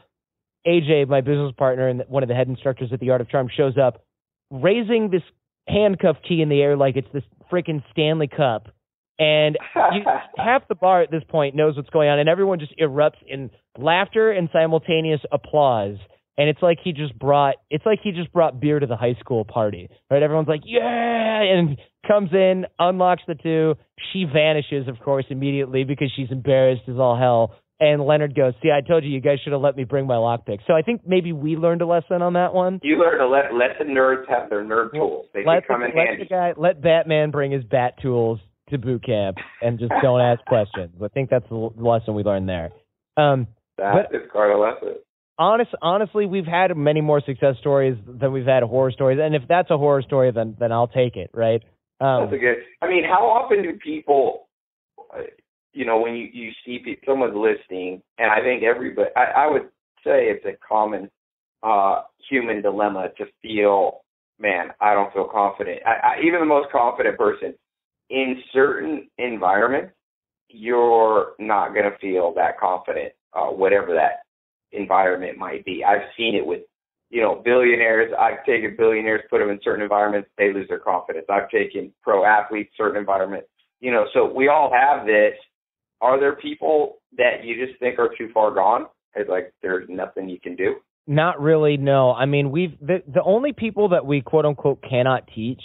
AJ, 0.67 1.09
my 1.09 1.21
business 1.21 1.53
partner 1.57 1.89
and 1.89 2.03
one 2.09 2.23
of 2.23 2.29
the 2.29 2.35
head 2.35 2.49
instructors 2.49 2.91
at 2.93 3.01
the 3.01 3.11
Art 3.11 3.21
of 3.21 3.29
Charm, 3.29 3.49
shows 3.55 3.77
up 3.77 4.03
raising 4.51 5.11
this 5.11 5.23
handcuff 5.69 6.17
key 6.27 6.43
in 6.43 6.49
the 6.49 6.61
air 6.61 6.77
like 6.77 6.97
it's 6.97 7.09
this 7.13 7.23
freaking 7.53 7.83
Stanley 7.93 8.29
Cup. 8.29 8.69
And 9.19 9.59
you, 9.75 10.03
half 10.37 10.67
the 10.69 10.75
bar 10.75 11.03
at 11.03 11.11
this 11.11 11.23
point 11.29 11.55
knows 11.55 11.77
what's 11.77 11.91
going 11.91 12.09
on, 12.09 12.19
and 12.19 12.29
everyone 12.29 12.59
just 12.59 12.73
erupts 12.79 13.23
in 13.27 13.51
laughter 13.79 14.31
and 14.33 14.49
simultaneous 14.53 15.21
applause. 15.33 15.97
And 16.37 16.49
it's 16.49 16.61
like 16.63 16.79
he 16.83 16.93
just 16.93 17.17
brought 17.19 17.55
it's 17.71 17.87
like 17.87 18.01
he 18.03 18.11
just 18.11 18.33
brought 18.33 18.61
beer 18.61 18.81
to 18.81 18.87
the 18.87 18.97
high 18.97 19.15
school 19.21 19.45
party. 19.45 19.89
Right? 20.11 20.23
Everyone's 20.23 20.49
like, 20.49 20.63
Yeah 20.65 21.43
and 21.43 21.77
comes 22.07 22.31
in, 22.33 22.67
unlocks 22.79 23.23
the 23.29 23.35
two. 23.35 23.75
She 24.13 24.25
vanishes, 24.25 24.89
of 24.89 24.99
course, 25.01 25.25
immediately 25.31 25.85
because 25.85 26.11
she's 26.15 26.31
embarrassed 26.31 26.83
as 26.89 26.97
all 26.99 27.17
hell. 27.17 27.57
And 27.81 28.03
Leonard 28.05 28.35
goes, 28.35 28.55
See, 28.63 28.71
I 28.71 28.81
told 28.87 29.05
you 29.05 29.11
you 29.11 29.21
guys 29.21 29.39
should 29.43 29.53
have 29.53 29.61
let 29.63 29.77
me 29.77 29.85
bring 29.85 30.07
my 30.07 30.15
lockpick. 30.15 30.59
So 30.67 30.75
I 30.75 30.83
think 30.83 31.03
maybe 31.07 31.33
we 31.33 31.57
learned 31.57 31.83
a 31.83 31.87
lesson 31.87 32.23
on 32.23 32.33
that 32.35 32.53
one. 32.55 32.81
you 32.83 32.99
learned 32.99 33.21
to 33.21 33.29
let 33.29 33.53
let 33.55 33.79
the 33.79 33.85
nerds 33.85 34.29
have 34.29 34.49
their 34.51 34.65
nerd 34.65 34.93
tools. 34.93 35.27
They 35.35 35.45
Let, 35.45 35.65
in 35.69 35.81
let 35.81 35.95
handy. 35.95 36.23
the 36.25 36.29
guy 36.29 36.53
let 36.57 36.81
Batman 36.83 37.31
bring 37.31 37.51
his 37.53 37.65
bat 37.65 37.95
tools 38.03 38.41
to 38.71 38.79
boot 38.79 39.05
camp 39.05 39.37
and 39.63 39.79
just 39.79 39.93
don't 40.03 40.21
ask 40.21 40.45
questions. 40.47 40.95
I 41.03 41.09
think 41.09 41.31
that's 41.31 41.49
the 41.49 41.71
lesson 41.77 42.15
we 42.15 42.23
learned 42.23 42.49
there. 42.49 42.71
Um 43.17 43.47
That 43.79 44.09
is 44.13 44.23
quite 44.31 44.53
a 44.53 44.59
lesson. 44.59 44.95
honest 45.39 45.71
honestly 45.83 46.27
we've 46.27 46.47
had 46.47 46.77
many 46.77 47.01
more 47.01 47.21
success 47.21 47.57
stories 47.61 47.97
than 48.07 48.33
we've 48.33 48.47
had 48.47 48.63
horror 48.63 48.93
stories 48.93 49.19
and 49.21 49.35
if 49.35 49.43
that's 49.49 49.71
a 49.71 49.77
horror 49.77 50.03
story 50.03 50.31
then 50.31 50.57
then 50.61 50.71
i'll 50.71 50.87
take 50.87 51.17
it 51.17 51.29
right 51.35 51.63
um 52.01 52.23
That's 52.23 52.35
a 52.35 52.39
good. 52.39 52.57
I 52.83 52.89
mean, 52.89 53.05
how 53.05 53.25
often 53.27 53.63
do 53.63 53.73
people, 53.83 54.49
uh, 54.99 55.23
you 55.73 55.85
know, 55.87 55.99
when 56.01 56.15
you 56.15 56.29
you 56.33 56.51
see 56.65 56.79
pe- 56.85 57.01
someone's 57.07 57.35
listening, 57.37 58.03
and 58.19 58.31
I 58.31 58.41
think 58.41 58.63
everybody, 58.63 59.11
I, 59.17 59.45
I 59.45 59.51
would 59.51 59.63
say 60.05 60.27
it's 60.27 60.45
a 60.45 60.57
common 60.67 61.11
uh 61.63 62.03
human 62.31 62.63
dilemma 62.63 63.09
to 63.19 63.25
feel, 63.43 64.03
man, 64.39 64.69
I 64.81 64.95
don't 64.95 65.13
feel 65.13 65.29
confident. 65.33 65.81
I, 65.87 65.91
I, 66.09 66.21
even 66.27 66.41
the 66.41 66.47
most 66.47 66.71
confident 66.73 67.17
person 67.17 67.55
in 68.11 68.43
certain 68.53 69.09
environments, 69.19 69.93
you're 70.49 71.33
not 71.39 71.75
going 71.75 71.91
to 71.91 71.97
feel 71.99 72.33
that 72.35 72.59
confident, 72.59 73.13
uh, 73.35 73.47
whatever 73.47 73.95
that 73.95 74.21
environment 74.73 75.39
might 75.39 75.65
be. 75.65 75.85
I've 75.85 76.09
seen 76.17 76.35
it 76.35 76.45
with 76.47 76.61
you 77.11 77.21
know, 77.21 77.41
billionaires. 77.45 78.13
I've 78.19 78.45
taken 78.45 78.75
billionaires, 78.77 79.21
put 79.31 79.39
them 79.39 79.49
in 79.51 79.61
certain 79.63 79.83
environments, 79.83 80.29
they 80.37 80.53
lose 80.53 80.67
their 80.69 80.81
confidence. 80.81 81.27
I've 81.31 81.49
taken 81.49 81.93
pro 82.03 82.25
athletes, 82.25 82.73
certain 82.77 82.97
environments. 82.99 83.47
You 83.81 83.93
know, 83.93 84.07
so 84.13 84.25
we 84.33 84.49
all 84.49 84.73
have 84.73 85.07
this. 85.07 85.35
Are 86.01 86.19
there 86.19 86.35
people 86.35 86.97
that 87.17 87.45
you 87.45 87.65
just 87.65 87.79
think 87.79 87.99
are 88.01 88.11
too 88.19 88.31
far 88.35 88.53
gone? 88.53 88.87
It's 89.15 89.31
like 89.31 89.53
there's 89.63 89.87
nothing 89.89 90.29
you 90.29 90.41
can 90.41 90.57
do. 90.57 90.77
not 91.07 91.39
really 91.41 91.77
no 91.77 92.13
i 92.13 92.25
mean 92.25 92.51
we've 92.51 92.77
the 92.81 93.03
the 93.07 93.23
only 93.23 93.53
people 93.53 93.91
that 93.91 94.07
we 94.07 94.23
quote 94.23 94.47
unquote 94.47 94.83
cannot 94.83 95.29
teach 95.35 95.61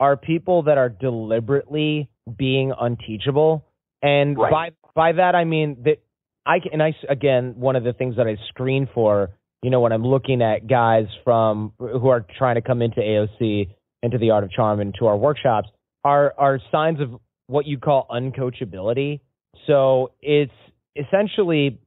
are 0.00 0.16
people 0.16 0.64
that 0.64 0.76
are 0.78 0.88
deliberately 0.88 2.08
being 2.36 2.72
unteachable 2.78 3.64
and 4.02 4.36
Right. 4.36 4.50
by 4.50 4.70
by 4.94 5.12
that 5.12 5.34
i 5.36 5.44
mean 5.44 5.76
that 5.84 5.98
i 6.46 6.58
can 6.58 6.72
and 6.72 6.82
i 6.82 6.94
again 7.08 7.54
one 7.56 7.76
of 7.76 7.84
the 7.84 7.92
things 7.92 8.16
that 8.16 8.26
i 8.26 8.36
screen 8.48 8.88
for 8.92 9.30
you 9.62 9.70
know 9.70 9.80
when 9.80 9.92
i'm 9.92 10.04
looking 10.04 10.42
at 10.42 10.66
guys 10.66 11.06
from 11.24 11.72
who 11.78 12.08
are 12.08 12.24
trying 12.38 12.56
to 12.56 12.62
come 12.62 12.82
into 12.82 13.00
aoc 13.00 13.68
into 14.02 14.18
the 14.18 14.30
art 14.30 14.44
of 14.44 14.50
charm 14.50 14.80
into 14.80 15.06
our 15.06 15.16
workshops 15.16 15.68
are 16.04 16.34
are 16.38 16.58
signs 16.70 17.00
of 17.00 17.10
what 17.46 17.66
you 17.66 17.78
call 17.78 18.06
uncoachability 18.10 19.20
so 19.66 20.12
it's 20.20 20.52
essentially 20.96 21.78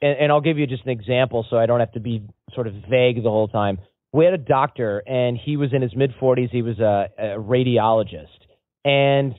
and, 0.00 0.18
and 0.18 0.32
I'll 0.32 0.40
give 0.40 0.58
you 0.58 0.66
just 0.66 0.84
an 0.84 0.90
example 0.90 1.46
so 1.48 1.56
I 1.56 1.66
don't 1.66 1.80
have 1.80 1.92
to 1.92 2.00
be 2.00 2.22
sort 2.54 2.66
of 2.66 2.74
vague 2.88 3.22
the 3.22 3.30
whole 3.30 3.48
time. 3.48 3.78
We 4.12 4.24
had 4.24 4.34
a 4.34 4.38
doctor 4.38 5.02
and 5.06 5.38
he 5.42 5.56
was 5.56 5.70
in 5.72 5.82
his 5.82 5.94
mid 5.94 6.12
40s. 6.20 6.50
He 6.50 6.62
was 6.62 6.78
a, 6.78 7.08
a 7.18 7.24
radiologist 7.38 8.26
and 8.84 9.34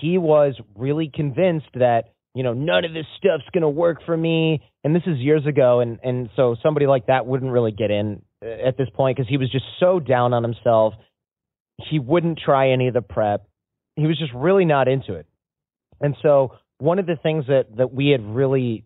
he 0.00 0.18
was 0.18 0.54
really 0.74 1.10
convinced 1.12 1.68
that 1.74 2.13
you 2.34 2.42
know 2.42 2.52
none 2.52 2.84
of 2.84 2.92
this 2.92 3.06
stuff's 3.18 3.48
going 3.52 3.62
to 3.62 3.68
work 3.68 3.98
for 4.04 4.16
me 4.16 4.62
and 4.82 4.94
this 4.94 5.02
is 5.06 5.18
years 5.18 5.46
ago 5.46 5.80
and 5.80 5.98
and 6.02 6.30
so 6.36 6.56
somebody 6.62 6.86
like 6.86 7.06
that 7.06 7.26
wouldn't 7.26 7.50
really 7.50 7.72
get 7.72 7.90
in 7.90 8.22
uh, 8.44 8.68
at 8.68 8.76
this 8.76 8.88
point 8.94 9.16
because 9.16 9.28
he 9.28 9.36
was 9.36 9.50
just 9.50 9.64
so 9.80 10.00
down 10.00 10.32
on 10.32 10.42
himself 10.42 10.94
he 11.90 11.98
wouldn't 11.98 12.38
try 12.44 12.70
any 12.70 12.88
of 12.88 12.94
the 12.94 13.02
prep 13.02 13.46
he 13.96 14.06
was 14.06 14.18
just 14.18 14.32
really 14.34 14.64
not 14.64 14.88
into 14.88 15.14
it 15.14 15.26
and 16.00 16.16
so 16.22 16.52
one 16.78 16.98
of 16.98 17.06
the 17.06 17.16
things 17.16 17.46
that 17.46 17.76
that 17.76 17.92
we 17.92 18.08
had 18.08 18.22
really 18.22 18.84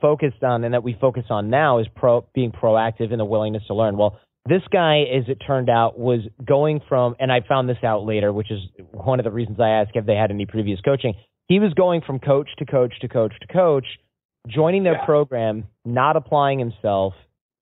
focused 0.00 0.42
on 0.42 0.64
and 0.64 0.74
that 0.74 0.82
we 0.82 0.96
focus 1.00 1.24
on 1.30 1.50
now 1.50 1.78
is 1.78 1.86
pro 1.94 2.26
being 2.34 2.52
proactive 2.52 3.10
and 3.10 3.20
the 3.20 3.24
willingness 3.24 3.62
to 3.66 3.74
learn. 3.74 3.96
Well, 3.96 4.18
this 4.46 4.62
guy, 4.72 5.00
as 5.02 5.24
it 5.28 5.38
turned 5.46 5.68
out, 5.68 5.98
was 5.98 6.20
going 6.44 6.80
from, 6.88 7.14
and 7.18 7.30
I 7.30 7.40
found 7.46 7.68
this 7.68 7.82
out 7.84 8.04
later, 8.04 8.32
which 8.32 8.50
is 8.50 8.60
one 8.92 9.20
of 9.20 9.24
the 9.24 9.30
reasons 9.30 9.60
I 9.60 9.68
asked 9.68 9.92
if 9.94 10.06
they 10.06 10.14
had 10.14 10.30
any 10.30 10.46
previous 10.46 10.80
coaching. 10.80 11.14
He 11.50 11.58
was 11.58 11.74
going 11.74 12.00
from 12.06 12.20
coach 12.20 12.48
to 12.58 12.64
coach 12.64 12.94
to 13.00 13.08
coach 13.08 13.32
to 13.40 13.46
coach, 13.48 13.84
joining 14.46 14.84
their 14.84 14.94
Yeah. 14.94 15.04
program, 15.04 15.64
not 15.84 16.14
applying 16.14 16.60
himself, 16.60 17.14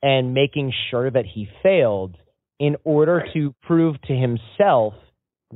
and 0.03 0.35
making 0.35 0.73
sure 0.91 1.11
that 1.11 1.25
he 1.25 1.47
failed 1.63 2.15
in 2.59 2.77
order 2.85 3.17
Right. 3.17 3.33
to 3.33 3.55
prove 3.63 3.99
to 4.03 4.15
himself 4.15 4.93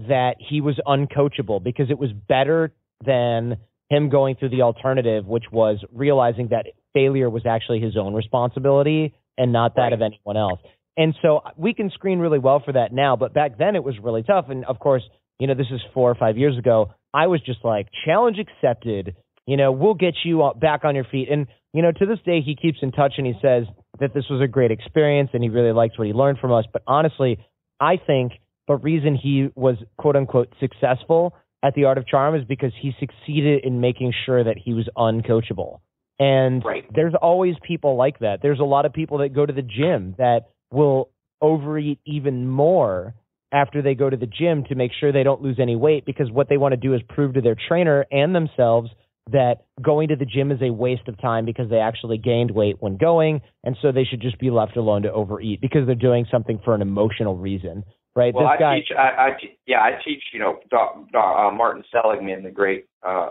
that 0.08 0.36
he 0.40 0.62
was 0.62 0.80
uncoachable 0.86 1.62
because 1.62 1.90
it 1.90 1.98
was 1.98 2.10
better 2.14 2.72
than 3.04 3.58
him 3.90 4.08
going 4.08 4.36
through 4.36 4.48
the 4.48 4.62
alternative, 4.62 5.28
which 5.28 5.52
was 5.52 5.84
realizing 5.92 6.48
that 6.48 6.68
failure 6.94 7.28
was 7.28 7.44
actually 7.44 7.80
his 7.80 7.98
own 7.98 8.14
responsibility 8.14 9.12
and 9.36 9.52
not 9.52 9.74
that 9.74 9.82
Right. 9.82 9.92
of 9.92 10.00
anyone 10.00 10.38
else. 10.38 10.60
And 10.96 11.14
so 11.20 11.38
uh, 11.38 11.50
we 11.58 11.74
can 11.74 11.90
screen 11.90 12.18
really 12.18 12.38
well 12.38 12.60
for 12.60 12.72
that 12.72 12.94
now, 12.94 13.14
but 13.14 13.34
back 13.34 13.58
then 13.58 13.76
it 13.76 13.84
was 13.84 13.98
really 13.98 14.22
tough. 14.22 14.48
And 14.48 14.64
of 14.64 14.78
course, 14.78 15.06
you 15.38 15.46
know, 15.46 15.54
this 15.54 15.70
is 15.70 15.82
four 15.92 16.10
or 16.10 16.14
five 16.14 16.38
years 16.38 16.56
ago. 16.56 16.88
I 17.14 17.26
was 17.26 17.40
just 17.42 17.64
like, 17.64 17.88
challenge 18.04 18.38
accepted. 18.38 19.16
You 19.46 19.56
know, 19.56 19.72
we'll 19.72 19.94
get 19.94 20.14
you 20.24 20.50
back 20.60 20.84
on 20.84 20.94
your 20.94 21.04
feet. 21.04 21.28
And, 21.30 21.46
you 21.72 21.82
know, 21.82 21.92
to 21.92 22.06
this 22.06 22.18
day, 22.24 22.40
he 22.40 22.56
keeps 22.56 22.78
in 22.82 22.92
touch 22.92 23.14
and 23.18 23.26
he 23.26 23.34
says, 23.42 23.64
that 24.00 24.14
this 24.14 24.24
was 24.30 24.40
a 24.40 24.48
great 24.48 24.70
experience 24.70 25.30
and 25.32 25.42
he 25.42 25.48
really 25.48 25.72
liked 25.72 25.98
what 25.98 26.06
he 26.06 26.12
learned 26.12 26.38
from 26.38 26.52
us. 26.52 26.64
But 26.72 26.82
honestly, 26.86 27.38
I 27.80 27.96
think 28.04 28.32
the 28.68 28.76
reason 28.76 29.16
he 29.16 29.48
was 29.54 29.76
quote 29.96 30.16
unquote 30.16 30.52
successful 30.60 31.34
at 31.62 31.74
the 31.74 31.84
Art 31.84 31.98
of 31.98 32.06
Charm 32.06 32.34
is 32.34 32.44
because 32.44 32.72
he 32.80 32.92
succeeded 32.98 33.64
in 33.64 33.80
making 33.80 34.12
sure 34.26 34.42
that 34.42 34.56
he 34.58 34.72
was 34.72 34.88
uncoachable. 34.96 35.80
And 36.18 36.64
right. 36.64 36.84
there's 36.94 37.14
always 37.20 37.54
people 37.66 37.96
like 37.96 38.20
that. 38.20 38.40
There's 38.42 38.60
a 38.60 38.64
lot 38.64 38.86
of 38.86 38.92
people 38.92 39.18
that 39.18 39.34
go 39.34 39.44
to 39.44 39.52
the 39.52 39.62
gym 39.62 40.14
that 40.18 40.50
will 40.70 41.10
overeat 41.40 41.98
even 42.06 42.48
more 42.48 43.14
after 43.52 43.82
they 43.82 43.94
go 43.94 44.08
to 44.08 44.16
the 44.16 44.26
gym 44.26 44.64
to 44.68 44.74
make 44.74 44.92
sure 44.98 45.12
they 45.12 45.22
don't 45.22 45.42
lose 45.42 45.58
any 45.60 45.76
weight 45.76 46.04
because 46.06 46.30
what 46.30 46.48
they 46.48 46.56
want 46.56 46.72
to 46.72 46.76
do 46.76 46.94
is 46.94 47.00
prove 47.08 47.34
to 47.34 47.40
their 47.40 47.56
trainer 47.68 48.06
and 48.10 48.34
themselves 48.34 48.90
that 49.30 49.66
going 49.80 50.08
to 50.08 50.16
the 50.16 50.24
gym 50.24 50.50
is 50.50 50.60
a 50.62 50.72
waste 50.72 51.06
of 51.06 51.20
time 51.20 51.44
because 51.44 51.70
they 51.70 51.78
actually 51.78 52.18
gained 52.18 52.50
weight 52.50 52.76
when 52.80 52.96
going 52.96 53.40
and 53.62 53.76
so 53.80 53.92
they 53.92 54.04
should 54.04 54.20
just 54.20 54.38
be 54.40 54.50
left 54.50 54.76
alone 54.76 55.02
to 55.02 55.12
overeat 55.12 55.60
because 55.60 55.86
they're 55.86 55.94
doing 55.94 56.26
something 56.30 56.60
for 56.64 56.74
an 56.74 56.82
emotional 56.82 57.36
reason 57.36 57.84
right? 58.14 58.34
Well 58.34 58.44
this 58.44 58.56
I 58.56 58.60
guy 58.60 58.78
teach 58.80 58.96
I, 58.96 59.02
I 59.02 59.28
yeah 59.66 59.80
I 59.80 59.92
teach 60.04 60.22
you 60.32 60.40
know 60.40 60.58
doc, 60.70 60.96
doc, 61.12 61.52
uh, 61.52 61.54
Martin 61.54 61.84
Seligman 61.92 62.42
the 62.42 62.50
great 62.50 62.86
uh 63.06 63.30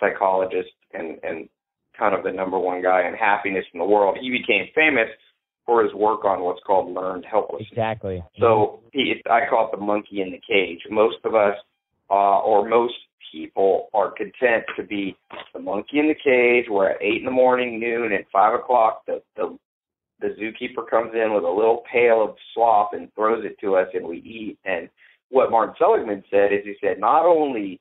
psychologist 0.00 0.70
and 0.92 1.18
and 1.22 1.48
kind 1.98 2.14
of 2.14 2.24
the 2.24 2.32
number 2.32 2.58
one 2.58 2.82
guy 2.82 3.06
in 3.06 3.14
happiness 3.14 3.64
in 3.72 3.78
the 3.78 3.84
world. 3.84 4.18
He 4.20 4.30
became 4.30 4.66
famous 4.74 5.08
for 5.66 5.82
his 5.82 5.92
work 5.94 6.24
on 6.24 6.42
what's 6.42 6.60
called 6.66 6.94
learned 6.94 7.24
helplessness. 7.30 7.68
Exactly. 7.70 8.22
So 8.38 8.80
he, 8.92 9.22
I 9.30 9.40
call 9.48 9.70
it 9.72 9.76
the 9.76 9.82
monkey 9.82 10.20
in 10.20 10.30
the 10.30 10.40
cage. 10.46 10.80
Most 10.90 11.16
of 11.24 11.34
us, 11.34 11.56
uh, 12.10 12.40
or 12.40 12.68
most 12.68 12.94
people, 13.32 13.88
are 13.94 14.10
content 14.10 14.64
to 14.76 14.82
be 14.82 15.16
the 15.52 15.60
monkey 15.60 15.98
in 15.98 16.08
the 16.08 16.14
cage. 16.14 16.66
Where 16.68 16.90
at 16.90 17.02
eight 17.02 17.18
in 17.18 17.24
the 17.24 17.30
morning, 17.30 17.80
noon, 17.80 18.12
and 18.12 18.24
five 18.32 18.54
o'clock, 18.54 19.02
the 19.06 19.22
the 19.36 19.58
the 20.20 20.28
zookeeper 20.40 20.88
comes 20.88 21.12
in 21.14 21.34
with 21.34 21.44
a 21.44 21.48
little 21.48 21.82
pail 21.90 22.22
of 22.22 22.36
slop 22.54 22.90
and 22.92 23.12
throws 23.14 23.44
it 23.44 23.58
to 23.60 23.76
us, 23.76 23.88
and 23.94 24.06
we 24.06 24.18
eat. 24.18 24.58
And 24.64 24.88
what 25.30 25.50
Martin 25.50 25.74
Seligman 25.78 26.22
said 26.30 26.52
is, 26.52 26.60
he 26.64 26.74
said, 26.80 26.98
not 26.98 27.26
only 27.26 27.80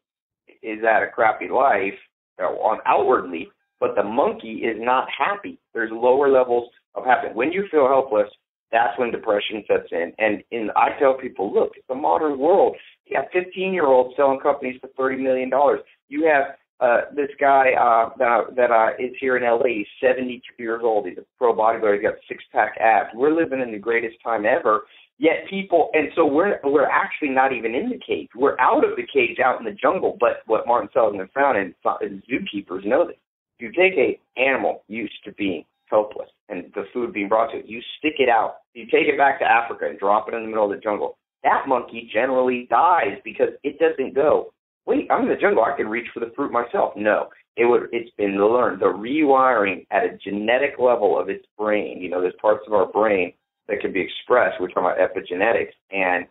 is 0.61 0.81
that 0.81 1.03
a 1.03 1.07
crappy 1.07 1.49
life 1.49 1.93
uh, 2.41 2.45
on 2.45 2.79
outwardly, 2.85 3.49
but 3.79 3.95
the 3.95 4.03
monkey 4.03 4.63
is 4.63 4.77
not 4.79 5.07
happy. 5.15 5.59
There's 5.73 5.91
lower 5.91 6.29
levels 6.29 6.69
of 6.95 7.05
happiness. 7.05 7.35
When 7.35 7.51
you 7.51 7.65
feel 7.71 7.87
helpless, 7.87 8.29
that's 8.71 8.97
when 8.97 9.11
depression 9.11 9.63
sets 9.67 9.89
in. 9.91 10.13
And 10.17 10.43
in 10.51 10.69
I 10.75 10.97
tell 10.99 11.13
people, 11.13 11.53
look, 11.53 11.73
it's 11.77 11.89
a 11.89 11.95
modern 11.95 12.39
world. 12.39 12.75
You 13.05 13.17
have 13.21 13.29
15 13.31 13.73
year 13.73 13.85
olds 13.85 14.15
selling 14.17 14.39
companies 14.39 14.79
for 14.81 14.89
30 14.97 15.21
million 15.21 15.49
dollars. 15.49 15.79
You 16.09 16.25
have 16.25 16.55
uh, 16.79 17.01
this 17.15 17.29
guy 17.39 17.71
uh, 17.79 18.09
that, 18.17 18.55
that 18.55 18.71
uh, 18.71 18.89
is 18.99 19.11
here 19.21 19.37
in 19.37 19.43
LA. 19.43 19.67
He's 19.67 19.87
72 20.01 20.41
years 20.57 20.81
old. 20.83 21.07
He's 21.07 21.17
a 21.17 21.25
pro 21.37 21.55
bodybuilder. 21.55 21.95
He's 21.95 22.03
got 22.03 22.15
six 22.27 22.43
pack 22.51 22.75
abs. 22.81 23.09
We're 23.13 23.33
living 23.33 23.61
in 23.61 23.71
the 23.71 23.79
greatest 23.79 24.15
time 24.23 24.43
ever. 24.45 24.81
Yet 25.19 25.47
people, 25.49 25.91
and 25.93 26.09
so 26.15 26.25
we're 26.25 26.59
we're 26.63 26.89
actually 26.89 27.29
not 27.29 27.53
even 27.53 27.75
in 27.75 27.89
the 27.89 27.99
cage. 28.05 28.29
We're 28.35 28.59
out 28.59 28.83
of 28.83 28.97
the 28.97 29.03
cage, 29.13 29.37
out 29.39 29.59
in 29.59 29.65
the 29.65 29.71
jungle. 29.71 30.17
But 30.19 30.41
what 30.47 30.65
Martin 30.65 30.89
Seligman 30.91 31.29
found, 31.33 31.57
and, 31.57 31.75
and 32.01 32.23
zookeepers 32.23 32.83
know 32.83 33.05
this: 33.05 33.15
you 33.59 33.71
take 33.71 33.93
a 33.93 34.19
animal 34.41 34.83
used 34.87 35.13
to 35.25 35.31
being 35.33 35.63
helpless 35.89 36.29
and 36.49 36.71
the 36.75 36.83
food 36.93 37.13
being 37.13 37.29
brought 37.29 37.51
to 37.51 37.59
it, 37.59 37.65
you 37.67 37.81
stick 37.99 38.15
it 38.17 38.29
out. 38.29 38.57
You 38.73 38.85
take 38.85 39.07
it 39.07 39.17
back 39.17 39.39
to 39.39 39.45
Africa 39.45 39.85
and 39.89 39.99
drop 39.99 40.27
it 40.27 40.33
in 40.33 40.43
the 40.43 40.47
middle 40.47 40.65
of 40.65 40.71
the 40.71 40.81
jungle. 40.81 41.17
That 41.43 41.67
monkey 41.67 42.09
generally 42.11 42.67
dies 42.69 43.19
because 43.23 43.49
it 43.63 43.77
doesn't 43.79 44.15
go, 44.15 44.53
wait, 44.85 45.07
I'm 45.11 45.23
in 45.23 45.29
the 45.29 45.35
jungle, 45.35 45.63
I 45.63 45.75
can 45.75 45.87
reach 45.87 46.07
for 46.13 46.19
the 46.19 46.31
fruit 46.35 46.51
myself. 46.51 46.93
No. 46.95 47.29
It 47.55 47.65
would 47.65 47.89
it's 47.91 48.09
been 48.17 48.37
learned. 48.37 48.81
The 48.81 48.85
rewiring 48.85 49.85
at 49.91 50.05
a 50.05 50.17
genetic 50.17 50.79
level 50.79 51.19
of 51.19 51.29
its 51.29 51.45
brain, 51.57 52.01
you 52.01 52.09
know, 52.09 52.19
there's 52.19 52.33
parts 52.41 52.63
of 52.65 52.73
our 52.73 52.87
brain 52.87 53.33
that 53.67 53.79
can 53.79 53.93
be 53.93 54.01
expressed, 54.01 54.59
we're 54.59 54.69
talking 54.69 54.83
about 54.83 54.97
epigenetics, 54.97 55.73
and 55.91 56.25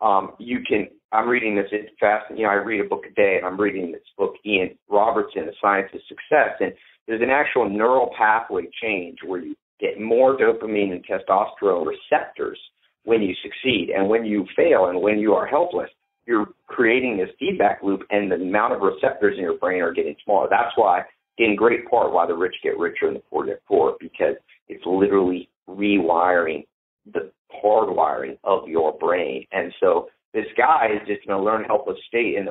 um, 0.00 0.32
you 0.38 0.58
can 0.66 0.88
I'm 1.12 1.28
reading 1.28 1.54
this 1.54 1.68
it's 1.70 1.92
fast 2.00 2.26
you 2.34 2.42
know, 2.42 2.50
I 2.50 2.54
read 2.54 2.80
a 2.80 2.88
book 2.88 3.04
a 3.08 3.14
day 3.14 3.36
and 3.36 3.46
I'm 3.46 3.60
reading 3.60 3.92
this 3.92 4.02
book, 4.18 4.34
Ian 4.44 4.76
Robertson, 4.90 5.46
The 5.46 5.52
Science 5.62 5.88
of 5.94 6.00
Success, 6.08 6.58
and 6.58 6.72
there's 7.06 7.22
an 7.22 7.30
actual 7.30 7.68
neural 7.68 8.10
pathway 8.16 8.68
change 8.82 9.18
where 9.24 9.40
you 9.40 9.54
get 9.80 10.00
more 10.00 10.36
dopamine 10.36 10.92
and 10.92 11.04
testosterone 11.04 11.86
receptors 11.86 12.58
when 13.04 13.22
you 13.22 13.34
succeed. 13.42 13.90
And 13.94 14.08
when 14.08 14.24
you 14.24 14.46
fail 14.56 14.86
and 14.86 15.00
when 15.00 15.18
you 15.18 15.34
are 15.34 15.46
helpless, 15.46 15.90
you're 16.26 16.48
creating 16.66 17.18
this 17.18 17.28
feedback 17.38 17.82
loop 17.82 18.02
and 18.10 18.30
the 18.30 18.36
amount 18.36 18.72
of 18.72 18.80
receptors 18.80 19.36
in 19.36 19.42
your 19.42 19.58
brain 19.58 19.82
are 19.82 19.92
getting 19.92 20.16
smaller. 20.24 20.48
That's 20.48 20.72
why, 20.76 21.02
in 21.36 21.54
great 21.54 21.88
part, 21.90 22.12
why 22.12 22.26
the 22.26 22.34
rich 22.34 22.54
get 22.62 22.78
richer 22.78 23.06
and 23.08 23.16
the 23.16 23.22
poor 23.30 23.44
get 23.44 23.62
poor, 23.66 23.96
because 24.00 24.36
it's 24.68 24.84
literally 24.86 25.48
rewiring 25.68 26.64
the 27.12 27.30
hardwiring 27.62 28.38
of 28.44 28.68
your 28.68 28.96
brain. 28.98 29.46
And 29.52 29.72
so 29.80 30.08
this 30.32 30.46
guy 30.56 30.88
is 30.94 31.06
just 31.06 31.26
in 31.26 31.32
a 31.32 31.42
learn 31.42 31.64
helpless 31.64 31.98
state 32.08 32.36
and 32.36 32.48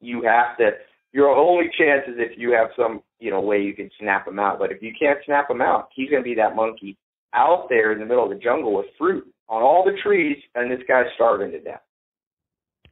you 0.00 0.22
have 0.22 0.56
to 0.58 0.70
your 1.14 1.28
only 1.30 1.66
chance 1.78 2.02
is 2.08 2.16
if 2.18 2.36
you 2.36 2.50
have 2.50 2.70
some, 2.76 3.00
you 3.20 3.30
know, 3.30 3.40
way 3.40 3.62
you 3.62 3.72
can 3.72 3.88
snap 4.00 4.26
him 4.26 4.40
out. 4.40 4.58
But 4.58 4.72
if 4.72 4.82
you 4.82 4.92
can't 4.98 5.18
snap 5.24 5.48
him 5.48 5.62
out, 5.62 5.88
he's 5.94 6.10
going 6.10 6.22
to 6.22 6.28
be 6.28 6.34
that 6.34 6.56
monkey 6.56 6.98
out 7.32 7.68
there 7.70 7.92
in 7.92 8.00
the 8.00 8.04
middle 8.04 8.24
of 8.24 8.30
the 8.30 8.36
jungle 8.36 8.76
with 8.76 8.86
fruit 8.98 9.24
on 9.48 9.62
all 9.62 9.84
the 9.84 9.96
trees, 10.02 10.36
and 10.56 10.70
this 10.70 10.80
guy's 10.88 11.06
starving 11.14 11.52
to 11.52 11.60
death. 11.60 11.82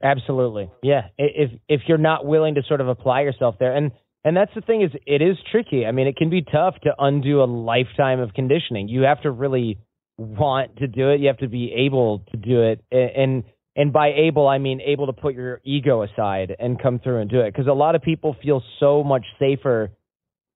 Absolutely, 0.02 0.70
yeah. 0.82 1.08
If 1.18 1.50
if 1.68 1.82
you're 1.86 1.98
not 1.98 2.24
willing 2.24 2.54
to 2.56 2.62
sort 2.66 2.80
of 2.80 2.88
apply 2.88 3.22
yourself 3.22 3.56
there, 3.58 3.74
and 3.74 3.90
and 4.24 4.36
that's 4.36 4.50
the 4.54 4.60
thing 4.60 4.82
is, 4.82 4.90
it 5.06 5.22
is 5.22 5.36
tricky. 5.50 5.84
I 5.84 5.92
mean, 5.92 6.06
it 6.06 6.16
can 6.16 6.30
be 6.30 6.42
tough 6.42 6.74
to 6.84 6.92
undo 6.98 7.42
a 7.42 7.46
lifetime 7.46 8.20
of 8.20 8.34
conditioning. 8.34 8.88
You 8.88 9.02
have 9.02 9.22
to 9.22 9.30
really 9.30 9.78
want 10.16 10.76
to 10.76 10.86
do 10.86 11.10
it. 11.10 11.20
You 11.20 11.28
have 11.28 11.38
to 11.38 11.48
be 11.48 11.72
able 11.86 12.24
to 12.30 12.36
do 12.36 12.62
it, 12.62 12.84
and 12.90 13.44
and 13.76 13.92
by 13.92 14.12
able 14.12 14.48
I 14.48 14.58
mean 14.58 14.80
able 14.80 15.06
to 15.06 15.12
put 15.12 15.34
your 15.34 15.60
ego 15.64 16.02
aside 16.02 16.54
and 16.58 16.80
come 16.80 16.98
through 16.98 17.20
and 17.20 17.30
do 17.30 17.40
it. 17.40 17.52
Because 17.52 17.66
a 17.66 17.72
lot 17.72 17.94
of 17.94 18.02
people 18.02 18.36
feel 18.42 18.62
so 18.80 19.02
much 19.02 19.24
safer 19.38 19.90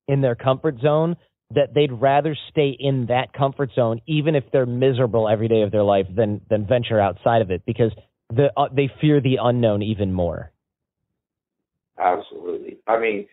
in 0.09 0.21
their 0.21 0.35
comfort 0.35 0.77
zone 0.81 1.17
that 1.55 1.75
they'd 1.75 1.93
rather 1.93 2.37
stay 2.51 2.77
in 2.79 3.07
that 3.07 3.33
comfort 3.33 3.71
zone 3.75 4.01
even 4.07 4.35
if 4.35 4.45
they're 4.53 4.67
miserable 4.67 5.29
every 5.29 5.49
day 5.49 5.63
of 5.63 5.71
their 5.71 5.83
life 5.83 6.07
than 6.15 6.41
than 6.51 6.67
venture 6.67 7.01
outside 7.01 7.41
of 7.41 7.51
it 7.51 7.63
because 7.65 7.93
the 8.35 8.53
uh, 8.57 8.69
they 8.75 8.91
fear 9.01 9.21
the 9.21 9.39
unknown 9.41 9.83
even 9.83 10.13
more. 10.13 10.51
Absolutely. 11.99 12.79
I 12.87 12.99
mean 12.99 13.27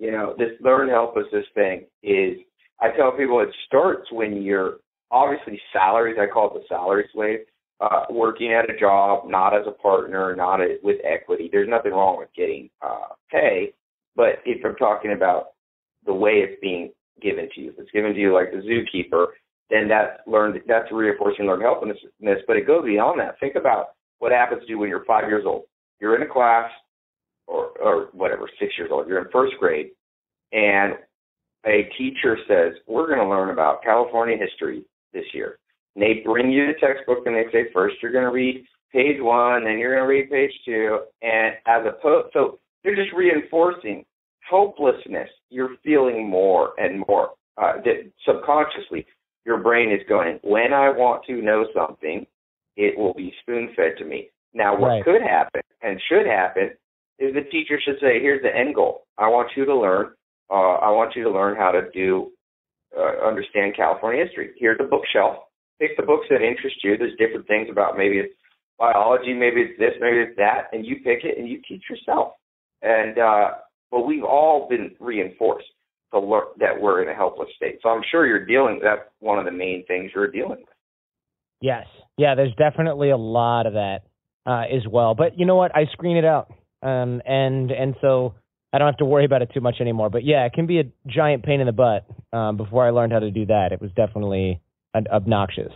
you 0.00 0.10
know 0.10 0.34
this 0.36 0.48
learn 0.60 0.88
helplessness 0.88 1.44
thing 1.54 1.84
is 2.02 2.38
i 2.80 2.88
tell 2.96 3.12
people 3.12 3.40
it 3.40 3.50
starts 3.66 4.10
when 4.10 4.42
you're 4.42 4.78
obviously 5.10 5.60
salaries 5.72 6.16
i 6.20 6.26
call 6.26 6.48
it 6.48 6.54
the 6.54 6.64
salary 6.68 7.08
slave 7.12 7.40
uh, 7.80 8.04
working 8.10 8.52
at 8.52 8.68
a 8.68 8.78
job, 8.78 9.28
not 9.28 9.54
as 9.54 9.66
a 9.66 9.72
partner, 9.72 10.34
not 10.36 10.60
a, 10.60 10.76
with 10.82 10.98
equity. 11.04 11.48
There's 11.50 11.68
nothing 11.68 11.92
wrong 11.92 12.18
with 12.18 12.28
getting 12.36 12.68
uh, 12.82 13.14
pay, 13.30 13.72
but 14.16 14.40
if 14.44 14.64
I'm 14.64 14.76
talking 14.76 15.12
about 15.12 15.52
the 16.04 16.14
way 16.14 16.44
it's 16.44 16.60
being 16.60 16.92
given 17.22 17.48
to 17.54 17.60
you, 17.60 17.70
if 17.70 17.78
it's 17.78 17.90
given 17.90 18.12
to 18.12 18.18
you 18.20 18.34
like 18.34 18.50
the 18.50 18.58
zookeeper, 18.58 19.26
then 19.70 19.88
that's 19.88 20.20
learned. 20.26 20.60
That's 20.66 20.90
reinforcing 20.92 21.46
learned 21.46 21.62
helplessness. 21.62 22.42
But 22.46 22.56
it 22.56 22.66
goes 22.66 22.84
beyond 22.84 23.20
that. 23.20 23.38
Think 23.40 23.54
about 23.54 23.90
what 24.18 24.32
happens 24.32 24.62
to 24.62 24.68
you 24.68 24.78
when 24.78 24.88
you're 24.88 25.04
five 25.04 25.28
years 25.28 25.44
old. 25.46 25.62
You're 26.00 26.16
in 26.16 26.22
a 26.22 26.32
class, 26.32 26.70
or 27.46 27.68
or 27.80 28.08
whatever, 28.12 28.48
six 28.58 28.72
years 28.76 28.90
old. 28.92 29.08
You're 29.08 29.22
in 29.22 29.30
first 29.32 29.54
grade, 29.60 29.90
and 30.52 30.94
a 31.64 31.88
teacher 31.96 32.36
says, 32.48 32.74
"We're 32.86 33.06
going 33.06 33.20
to 33.20 33.28
learn 33.28 33.50
about 33.50 33.82
California 33.82 34.36
history 34.36 34.84
this 35.12 35.24
year." 35.32 35.59
And 35.94 36.02
they 36.02 36.22
bring 36.24 36.50
you 36.50 36.66
the 36.66 36.86
textbook 36.86 37.26
and 37.26 37.34
they 37.34 37.50
say 37.52 37.72
first 37.72 37.96
you're 38.02 38.12
going 38.12 38.24
to 38.24 38.30
read 38.30 38.64
page 38.92 39.16
one, 39.20 39.64
then 39.64 39.78
you're 39.78 39.94
going 39.94 40.06
to 40.06 40.08
read 40.08 40.30
page 40.30 40.52
two, 40.64 41.00
and 41.22 41.54
as 41.66 41.86
opposed, 41.86 42.32
so 42.32 42.58
they're 42.82 42.96
just 42.96 43.14
reinforcing 43.14 44.04
hopelessness. 44.48 45.28
You're 45.48 45.76
feeling 45.84 46.28
more 46.28 46.72
and 46.78 47.04
more 47.06 47.30
uh, 47.56 47.74
that 47.84 48.10
subconsciously. 48.26 49.06
Your 49.46 49.58
brain 49.58 49.90
is 49.90 50.06
going, 50.08 50.38
when 50.42 50.72
I 50.72 50.90
want 50.90 51.24
to 51.26 51.40
know 51.40 51.66
something, 51.74 52.26
it 52.76 52.98
will 52.98 53.14
be 53.14 53.32
spoon 53.42 53.70
fed 53.74 53.92
to 53.98 54.04
me. 54.04 54.28
Now, 54.52 54.78
what 54.78 54.88
right. 54.88 55.04
could 55.04 55.22
happen 55.22 55.62
and 55.82 56.00
should 56.08 56.26
happen 56.26 56.70
is 57.18 57.34
the 57.34 57.48
teacher 57.50 57.80
should 57.82 58.00
say, 58.00 58.20
here's 58.20 58.42
the 58.42 58.54
end 58.54 58.74
goal. 58.74 59.04
I 59.18 59.28
want 59.28 59.50
you 59.56 59.64
to 59.64 59.76
learn. 59.76 60.10
Uh, 60.50 60.74
I 60.76 60.90
want 60.90 61.14
you 61.14 61.24
to 61.24 61.30
learn 61.30 61.56
how 61.56 61.70
to 61.70 61.82
do 61.94 62.30
uh, 62.96 63.26
understand 63.26 63.76
California 63.76 64.24
history. 64.24 64.50
Here's 64.58 64.80
a 64.80 64.84
bookshelf 64.84 65.36
pick 65.80 65.96
the 65.96 66.02
books 66.02 66.26
that 66.30 66.42
interest 66.42 66.76
you. 66.84 66.96
There's 66.96 67.16
different 67.18 67.46
things 67.46 67.68
about 67.70 67.96
maybe 67.96 68.18
it's 68.18 68.34
biology, 68.78 69.34
maybe 69.34 69.62
it's 69.62 69.78
this, 69.78 69.92
maybe 70.00 70.18
it's 70.18 70.36
that, 70.36 70.68
and 70.72 70.84
you 70.84 70.96
pick 70.96 71.24
it 71.24 71.38
and 71.38 71.48
you 71.48 71.60
teach 71.66 71.82
yourself. 71.88 72.32
And 72.82 73.18
uh, 73.18 73.50
but 73.90 74.06
we've 74.06 74.24
all 74.24 74.68
been 74.68 74.94
reinforced 75.00 75.66
to 76.12 76.20
learn 76.20 76.44
that 76.58 76.80
we're 76.80 77.02
in 77.02 77.08
a 77.08 77.14
helpless 77.14 77.48
state. 77.56 77.78
So 77.82 77.88
I'm 77.88 78.02
sure 78.10 78.26
you're 78.26 78.46
dealing. 78.46 78.80
That's 78.82 79.02
one 79.20 79.38
of 79.38 79.44
the 79.44 79.52
main 79.52 79.84
things 79.86 80.10
you're 80.14 80.30
dealing 80.30 80.60
with. 80.60 80.76
Yes, 81.60 81.86
yeah. 82.16 82.34
There's 82.34 82.54
definitely 82.56 83.10
a 83.10 83.16
lot 83.16 83.66
of 83.66 83.74
that 83.74 84.00
uh, 84.46 84.64
as 84.74 84.86
well. 84.90 85.14
But 85.14 85.38
you 85.38 85.44
know 85.46 85.56
what? 85.56 85.76
I 85.76 85.84
screen 85.92 86.16
it 86.16 86.24
out, 86.24 86.52
um, 86.82 87.20
and 87.26 87.70
and 87.70 87.94
so 88.00 88.34
I 88.72 88.78
don't 88.78 88.88
have 88.88 88.98
to 88.98 89.04
worry 89.04 89.24
about 89.24 89.42
it 89.42 89.50
too 89.52 89.60
much 89.60 89.76
anymore. 89.80 90.08
But 90.08 90.24
yeah, 90.24 90.46
it 90.46 90.52
can 90.54 90.66
be 90.66 90.80
a 90.80 90.84
giant 91.06 91.44
pain 91.44 91.60
in 91.60 91.66
the 91.66 91.72
butt. 91.72 92.06
Um, 92.32 92.56
before 92.56 92.86
I 92.86 92.90
learned 92.90 93.12
how 93.12 93.18
to 93.18 93.30
do 93.30 93.46
that, 93.46 93.72
it 93.72 93.80
was 93.80 93.90
definitely 93.94 94.60
obnoxious. 94.94 95.72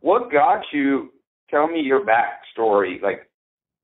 What 0.00 0.32
got 0.32 0.62
you? 0.72 1.12
Tell 1.50 1.66
me 1.66 1.80
your 1.80 2.04
backstory. 2.04 3.02
Like, 3.02 3.28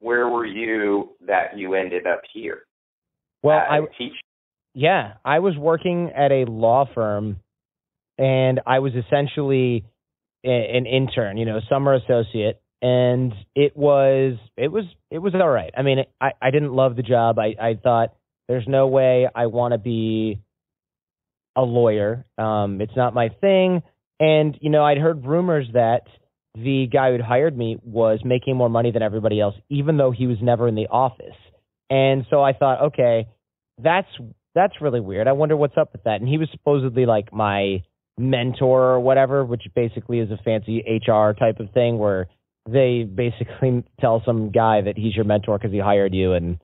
where 0.01 0.29
were 0.29 0.46
you 0.46 1.11
that 1.27 1.57
you 1.57 1.75
ended 1.75 2.07
up 2.07 2.22
here? 2.33 2.62
Well, 3.42 3.59
I 3.59 3.81
teach. 3.99 4.12
Yeah, 4.75 5.14
I 5.25 5.38
was 5.38 5.57
working 5.57 6.11
at 6.14 6.33
a 6.33 6.44
law 6.44 6.88
firm, 6.94 7.37
and 8.18 8.61
I 8.66 8.81
was 8.81 8.92
essentially 8.94 9.85
an 10.44 10.87
intern, 10.87 11.38
you 11.38 11.44
know, 11.44 11.61
summer 11.68 11.94
associate, 11.94 12.61
and 12.83 13.33
it 13.55 13.77
was 13.77 14.37
it 14.57 14.70
was 14.70 14.85
it 15.11 15.18
was 15.18 15.35
all 15.35 15.49
right. 15.49 15.72
I 15.77 15.83
mean, 15.83 16.05
I 16.20 16.33
I 16.40 16.51
didn't 16.51 16.72
love 16.72 16.96
the 16.96 17.03
job. 17.03 17.38
I 17.38 17.55
I 17.61 17.75
thought 17.83 18.14
there's 18.49 18.66
no 18.68 18.87
way 18.87 19.29
I 19.35 19.46
want 19.46 19.72
to 19.72 19.79
be 19.79 20.40
a 21.57 21.62
lawyer. 21.62 22.27
Um, 22.38 22.81
it's 22.81 22.96
not 22.96 23.14
my 23.14 23.31
thing. 23.40 23.83
And 24.18 24.57
you 24.61 24.70
know, 24.70 24.85
I'd 24.85 24.98
heard 24.98 25.24
rumors 25.24 25.66
that 25.72 26.02
the 26.55 26.87
guy 26.90 27.11
who'd 27.11 27.20
hired 27.20 27.57
me 27.57 27.79
was 27.83 28.20
making 28.24 28.57
more 28.57 28.70
money 28.70 28.90
than 28.90 29.02
everybody 29.02 29.40
else, 29.40 29.55
even 29.68 29.98
though 29.98 30.11
he 30.11 30.26
was 30.26 30.38
never 30.40 30.66
in 30.68 30.74
the 30.74 30.87
office. 30.87 31.37
And 31.90 32.24
so 32.31 32.42
I 32.42 32.52
thought, 32.55 32.83
okay, 32.88 33.29
that's 33.83 34.09
that's 34.55 34.81
really 34.81 35.00
weird. 35.00 35.29
I 35.29 35.33
wonder 35.33 35.57
what's 35.57 35.76
up 35.76 35.92
with 35.92 36.05
that. 36.05 36.20
And 36.20 36.29
he 36.29 36.38
was 36.38 36.48
supposedly 36.50 37.05
like 37.05 37.33
my 37.33 37.83
mentor 38.18 38.92
or 38.92 39.00
whatever, 39.00 39.44
which 39.44 39.64
basically 39.74 40.18
is 40.18 40.31
a 40.31 40.38
fancy 40.42 40.83
HR 41.07 41.33
type 41.33 41.61
of 41.61 41.70
thing 41.72 41.98
where 41.98 42.29
they 42.68 43.05
basically 43.05 43.85
tell 44.00 44.22
some 44.24 44.50
guy 44.50 44.81
that 44.81 44.96
he's 44.96 45.14
your 45.14 45.26
mentor 45.26 45.59
because 45.59 45.72
he 45.72 45.79
hired 45.79 46.14
you 46.14 46.33
and 46.33 46.59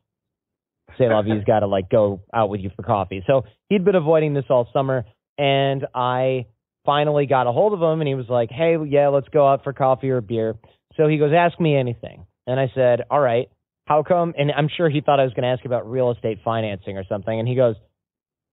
say 0.98 1.08
love 1.08 1.26
he's 1.26 1.44
got 1.46 1.60
to 1.60 1.66
like 1.66 1.90
go 1.90 2.22
out 2.32 2.48
with 2.48 2.62
you 2.62 2.70
for 2.74 2.82
coffee. 2.82 3.22
So 3.26 3.44
he'd 3.68 3.84
been 3.84 3.94
avoiding 3.94 4.32
this 4.32 4.46
all 4.48 4.68
summer 4.72 5.04
and 5.38 5.86
I 5.94 6.46
finally 6.84 7.26
got 7.26 7.46
a 7.46 7.52
hold 7.52 7.72
of 7.72 7.80
him 7.80 8.00
and 8.00 8.08
he 8.08 8.14
was 8.14 8.28
like, 8.28 8.50
"Hey, 8.50 8.76
yeah, 8.86 9.08
let's 9.08 9.28
go 9.28 9.46
out 9.46 9.64
for 9.64 9.72
coffee 9.72 10.10
or 10.10 10.20
beer." 10.20 10.54
So 10.96 11.08
he 11.08 11.18
goes, 11.18 11.32
"Ask 11.32 11.58
me 11.60 11.76
anything." 11.76 12.26
And 12.46 12.58
I 12.58 12.70
said, 12.74 13.02
"All 13.10 13.20
right. 13.20 13.48
How 13.86 14.02
come?" 14.02 14.34
And 14.36 14.50
I'm 14.52 14.68
sure 14.68 14.88
he 14.88 15.00
thought 15.00 15.20
I 15.20 15.24
was 15.24 15.32
going 15.32 15.44
to 15.44 15.48
ask 15.48 15.64
about 15.64 15.90
real 15.90 16.10
estate 16.10 16.38
financing 16.44 16.96
or 16.96 17.04
something. 17.04 17.38
And 17.38 17.48
he 17.48 17.54
goes, 17.54 17.76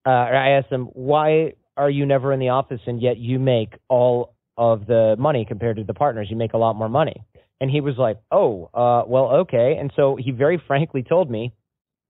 uh, 0.06 0.10
I 0.10 0.50
asked 0.50 0.70
him, 0.70 0.86
"Why 0.86 1.54
are 1.76 1.90
you 1.90 2.06
never 2.06 2.32
in 2.32 2.40
the 2.40 2.50
office 2.50 2.80
and 2.86 3.00
yet 3.00 3.18
you 3.18 3.38
make 3.38 3.74
all 3.88 4.34
of 4.56 4.86
the 4.86 5.16
money 5.18 5.44
compared 5.44 5.76
to 5.76 5.84
the 5.84 5.94
partners? 5.94 6.28
You 6.30 6.36
make 6.36 6.54
a 6.54 6.58
lot 6.58 6.76
more 6.76 6.88
money." 6.88 7.22
And 7.60 7.70
he 7.70 7.80
was 7.80 7.98
like, 7.98 8.18
"Oh, 8.30 8.70
uh, 8.72 9.04
well, 9.06 9.30
okay." 9.42 9.76
And 9.78 9.92
so 9.94 10.16
he 10.16 10.30
very 10.30 10.56
frankly 10.66 11.02
told 11.02 11.30
me 11.30 11.52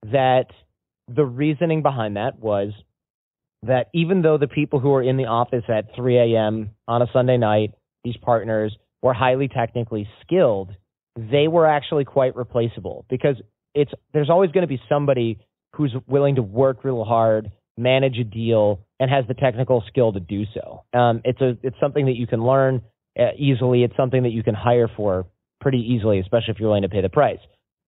that 0.05 0.47
the 1.09 1.25
reasoning 1.25 1.83
behind 1.83 2.17
that 2.17 2.39
was 2.39 2.73
that 3.63 3.89
even 3.93 4.23
though 4.23 4.39
the 4.39 4.49
people 4.49 4.81
who 4.81 4.93
are 4.95 5.03
in 5.03 5.17
the 5.17 5.27
office 5.27 5.65
at 5.69 5.95
3 5.95 6.17
a.m. 6.19 6.71
on 6.89 7.03
a 7.03 7.07
Sunday 7.13 7.37
night, 7.37 7.73
these 8.05 8.17
partners 8.17 8.77
were 9.03 9.13
highly 9.13 9.49
technically 9.49 10.09
skilled, 10.23 10.71
they 11.17 11.49
were 11.49 11.67
actually 11.67 12.05
quite 12.05 12.37
replaceable 12.37 13.05
because 13.11 13.37
it's 13.75 13.93
there's 14.13 14.31
always 14.31 14.51
going 14.51 14.63
to 14.63 14.69
be 14.69 14.81
somebody 14.89 15.39
who's 15.75 15.95
willing 16.07 16.37
to 16.37 16.43
work 16.43 16.85
real 16.85 17.05
hard, 17.05 17.53
manage 17.77 18.19
a 18.19 18.25
deal, 18.25 18.81
and 18.99 19.11
has 19.11 19.25
the 19.29 19.35
technical 19.35 19.83
skill 19.89 20.13
to 20.13 20.21
do 20.21 20.45
so. 20.55 20.85
Um, 20.99 21.21
it's 21.25 21.41
a 21.41 21.57
it's 21.63 21.77
something 21.81 22.07
that 22.07 22.17
you 22.17 22.27
can 22.27 22.43
learn 22.43 22.83
uh, 23.19 23.33
easily. 23.37 23.83
It's 23.83 23.97
something 23.97 24.23
that 24.23 24.31
you 24.31 24.43
can 24.43 24.55
hire 24.55 24.91
for 24.97 25.27
pretty 25.61 25.79
easily, 25.79 26.19
especially 26.19 26.53
if 26.53 26.61
you're 26.61 26.69
willing 26.69 26.83
to 26.83 26.89
pay 26.89 27.03
the 27.03 27.09
price. 27.09 27.39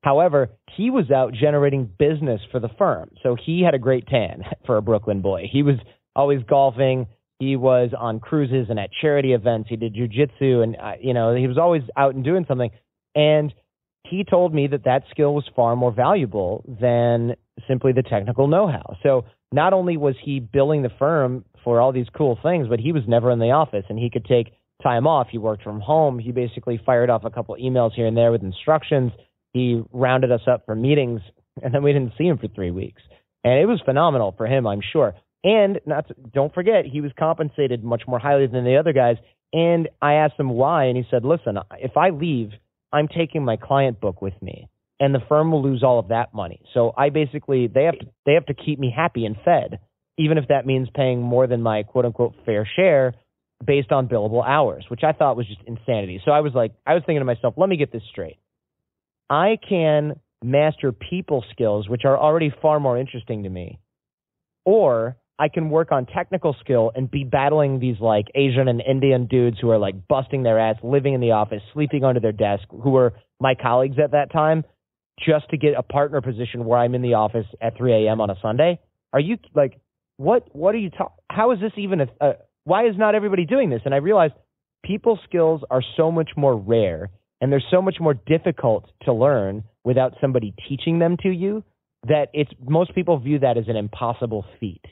However, 0.02 0.50
he 0.76 0.90
was 0.90 1.10
out 1.10 1.32
generating 1.32 1.88
business 1.98 2.40
for 2.50 2.58
the 2.58 2.68
firm. 2.76 3.10
So 3.22 3.36
he 3.36 3.62
had 3.62 3.74
a 3.74 3.78
great 3.78 4.06
tan 4.06 4.42
for 4.66 4.76
a 4.76 4.82
Brooklyn 4.82 5.22
boy. 5.22 5.48
He 5.50 5.62
was 5.62 5.76
always 6.14 6.40
golfing. 6.48 7.06
He 7.38 7.56
was 7.56 7.90
on 7.96 8.20
cruises 8.20 8.66
and 8.68 8.78
at 8.78 8.90
charity 9.00 9.32
events. 9.32 9.68
He 9.68 9.76
did 9.76 9.94
jujitsu 9.94 10.62
and, 10.62 10.76
uh, 10.76 10.92
you 11.00 11.14
know, 11.14 11.34
he 11.34 11.46
was 11.46 11.58
always 11.58 11.82
out 11.96 12.14
and 12.14 12.24
doing 12.24 12.44
something. 12.46 12.70
And 13.14 13.52
he 14.04 14.24
told 14.24 14.52
me 14.52 14.66
that 14.68 14.84
that 14.84 15.04
skill 15.10 15.34
was 15.34 15.44
far 15.54 15.74
more 15.74 15.92
valuable 15.92 16.64
than 16.80 17.34
simply 17.68 17.92
the 17.92 18.02
technical 18.02 18.46
know-how. 18.46 18.96
So 19.02 19.24
not 19.52 19.72
only 19.72 19.96
was 19.96 20.14
he 20.22 20.40
billing 20.40 20.82
the 20.82 20.90
firm 20.98 21.44
for 21.64 21.80
all 21.80 21.92
these 21.92 22.06
cool 22.16 22.38
things, 22.42 22.68
but 22.68 22.80
he 22.80 22.92
was 22.92 23.02
never 23.06 23.30
in 23.30 23.38
the 23.38 23.52
office 23.52 23.84
and 23.88 23.98
he 23.98 24.10
could 24.10 24.24
take 24.24 24.52
time 24.82 25.06
off. 25.06 25.28
He 25.30 25.38
worked 25.38 25.62
from 25.62 25.80
home. 25.80 26.18
He 26.18 26.32
basically 26.32 26.80
fired 26.84 27.10
off 27.10 27.24
a 27.24 27.30
couple 27.30 27.56
emails 27.56 27.92
here 27.94 28.06
and 28.06 28.16
there 28.16 28.32
with 28.32 28.42
instructions 28.42 29.12
he 29.52 29.82
rounded 29.92 30.32
us 30.32 30.42
up 30.46 30.64
for 30.66 30.74
meetings, 30.74 31.20
and 31.62 31.74
then 31.74 31.82
we 31.82 31.92
didn't 31.92 32.14
see 32.16 32.24
him 32.24 32.38
for 32.38 32.48
three 32.48 32.70
weeks. 32.70 33.02
And 33.44 33.58
it 33.58 33.66
was 33.66 33.80
phenomenal 33.84 34.34
for 34.36 34.46
him, 34.46 34.66
I'm 34.66 34.80
sure. 34.92 35.14
And 35.44 35.80
not 35.86 36.08
to, 36.08 36.14
don't 36.32 36.54
forget, 36.54 36.84
he 36.84 37.00
was 37.00 37.10
compensated 37.18 37.82
much 37.82 38.02
more 38.06 38.18
highly 38.18 38.46
than 38.46 38.64
the 38.64 38.76
other 38.76 38.92
guys. 38.92 39.16
And 39.52 39.88
I 40.00 40.14
asked 40.14 40.38
him 40.38 40.50
why, 40.50 40.84
and 40.84 40.96
he 40.96 41.04
said, 41.10 41.24
"Listen, 41.24 41.58
if 41.78 41.96
I 41.96 42.10
leave, 42.10 42.50
I'm 42.92 43.08
taking 43.08 43.44
my 43.44 43.56
client 43.56 44.00
book 44.00 44.22
with 44.22 44.40
me, 44.40 44.68
and 45.00 45.14
the 45.14 45.20
firm 45.28 45.50
will 45.50 45.62
lose 45.62 45.82
all 45.82 45.98
of 45.98 46.08
that 46.08 46.32
money. 46.32 46.62
So 46.72 46.92
I 46.96 47.10
basically 47.10 47.66
they 47.66 47.84
have 47.84 47.98
to 47.98 48.06
they 48.24 48.34
have 48.34 48.46
to 48.46 48.54
keep 48.54 48.78
me 48.78 48.92
happy 48.94 49.26
and 49.26 49.36
fed, 49.44 49.80
even 50.16 50.38
if 50.38 50.48
that 50.48 50.64
means 50.64 50.88
paying 50.94 51.20
more 51.20 51.46
than 51.46 51.60
my 51.60 51.82
quote 51.82 52.04
unquote 52.06 52.34
fair 52.46 52.66
share." 52.76 53.14
based 53.64 53.92
on 53.92 54.08
billable 54.08 54.44
hours, 54.46 54.84
which 54.88 55.02
I 55.04 55.12
thought 55.12 55.36
was 55.36 55.46
just 55.46 55.60
insanity. 55.66 56.20
So 56.24 56.30
I 56.30 56.40
was 56.40 56.52
like, 56.54 56.72
I 56.86 56.94
was 56.94 57.02
thinking 57.06 57.20
to 57.20 57.24
myself, 57.24 57.54
let 57.56 57.68
me 57.68 57.76
get 57.76 57.92
this 57.92 58.02
straight. 58.10 58.38
I 59.32 59.56
can 59.66 60.20
master 60.44 60.92
people 60.92 61.42
skills, 61.52 61.88
which 61.88 62.02
are 62.04 62.18
already 62.18 62.52
far 62.60 62.78
more 62.78 62.98
interesting 62.98 63.44
to 63.44 63.48
me, 63.48 63.78
or 64.66 65.16
I 65.38 65.48
can 65.48 65.70
work 65.70 65.90
on 65.90 66.04
technical 66.04 66.54
skill 66.60 66.92
and 66.94 67.10
be 67.10 67.24
battling 67.24 67.80
these 67.80 67.96
like 67.98 68.26
Asian 68.34 68.68
and 68.68 68.82
Indian 68.82 69.26
dudes 69.26 69.56
who 69.58 69.70
are 69.70 69.78
like 69.78 70.06
busting 70.06 70.42
their 70.42 70.58
ass, 70.58 70.76
living 70.82 71.14
in 71.14 71.22
the 71.22 71.30
office, 71.30 71.62
sleeping 71.72 72.04
under 72.04 72.20
their 72.20 72.32
desk, 72.32 72.64
who 72.68 72.90
were 72.90 73.14
my 73.40 73.54
colleagues 73.54 73.96
at 73.98 74.10
that 74.10 74.30
time, 74.30 74.64
just 75.18 75.48
to 75.48 75.56
get 75.56 75.72
a 75.78 75.82
partner 75.82 76.20
position 76.20 76.66
where 76.66 76.78
I'm 76.78 76.94
in 76.94 77.00
the 77.00 77.14
office 77.14 77.46
at 77.62 77.78
3 77.78 78.06
a.m. 78.06 78.20
on 78.20 78.28
a 78.28 78.36
Sunday. 78.42 78.80
Are 79.14 79.20
you 79.20 79.38
like, 79.54 79.80
what? 80.18 80.54
What 80.54 80.74
are 80.74 80.78
you 80.78 80.90
talking? 80.90 81.16
How 81.30 81.52
is 81.52 81.58
this 81.58 81.72
even 81.78 82.02
a, 82.02 82.06
a? 82.20 82.32
Why 82.64 82.86
is 82.86 82.98
not 82.98 83.14
everybody 83.14 83.46
doing 83.46 83.70
this? 83.70 83.80
And 83.86 83.94
I 83.94 83.98
realized 83.98 84.34
people 84.84 85.18
skills 85.24 85.62
are 85.70 85.82
so 85.96 86.12
much 86.12 86.32
more 86.36 86.54
rare 86.54 87.08
and 87.42 87.50
they're 87.50 87.62
so 87.72 87.82
much 87.82 87.96
more 88.00 88.14
difficult 88.14 88.88
to 89.02 89.12
learn 89.12 89.64
without 89.84 90.14
somebody 90.20 90.54
teaching 90.68 91.00
them 91.00 91.16
to 91.24 91.28
you 91.28 91.64
that 92.06 92.28
it's 92.32 92.52
most 92.66 92.94
people 92.94 93.18
view 93.18 93.40
that 93.40 93.58
as 93.58 93.64
an 93.66 93.76
impossible 93.76 94.44
feat. 94.60 94.84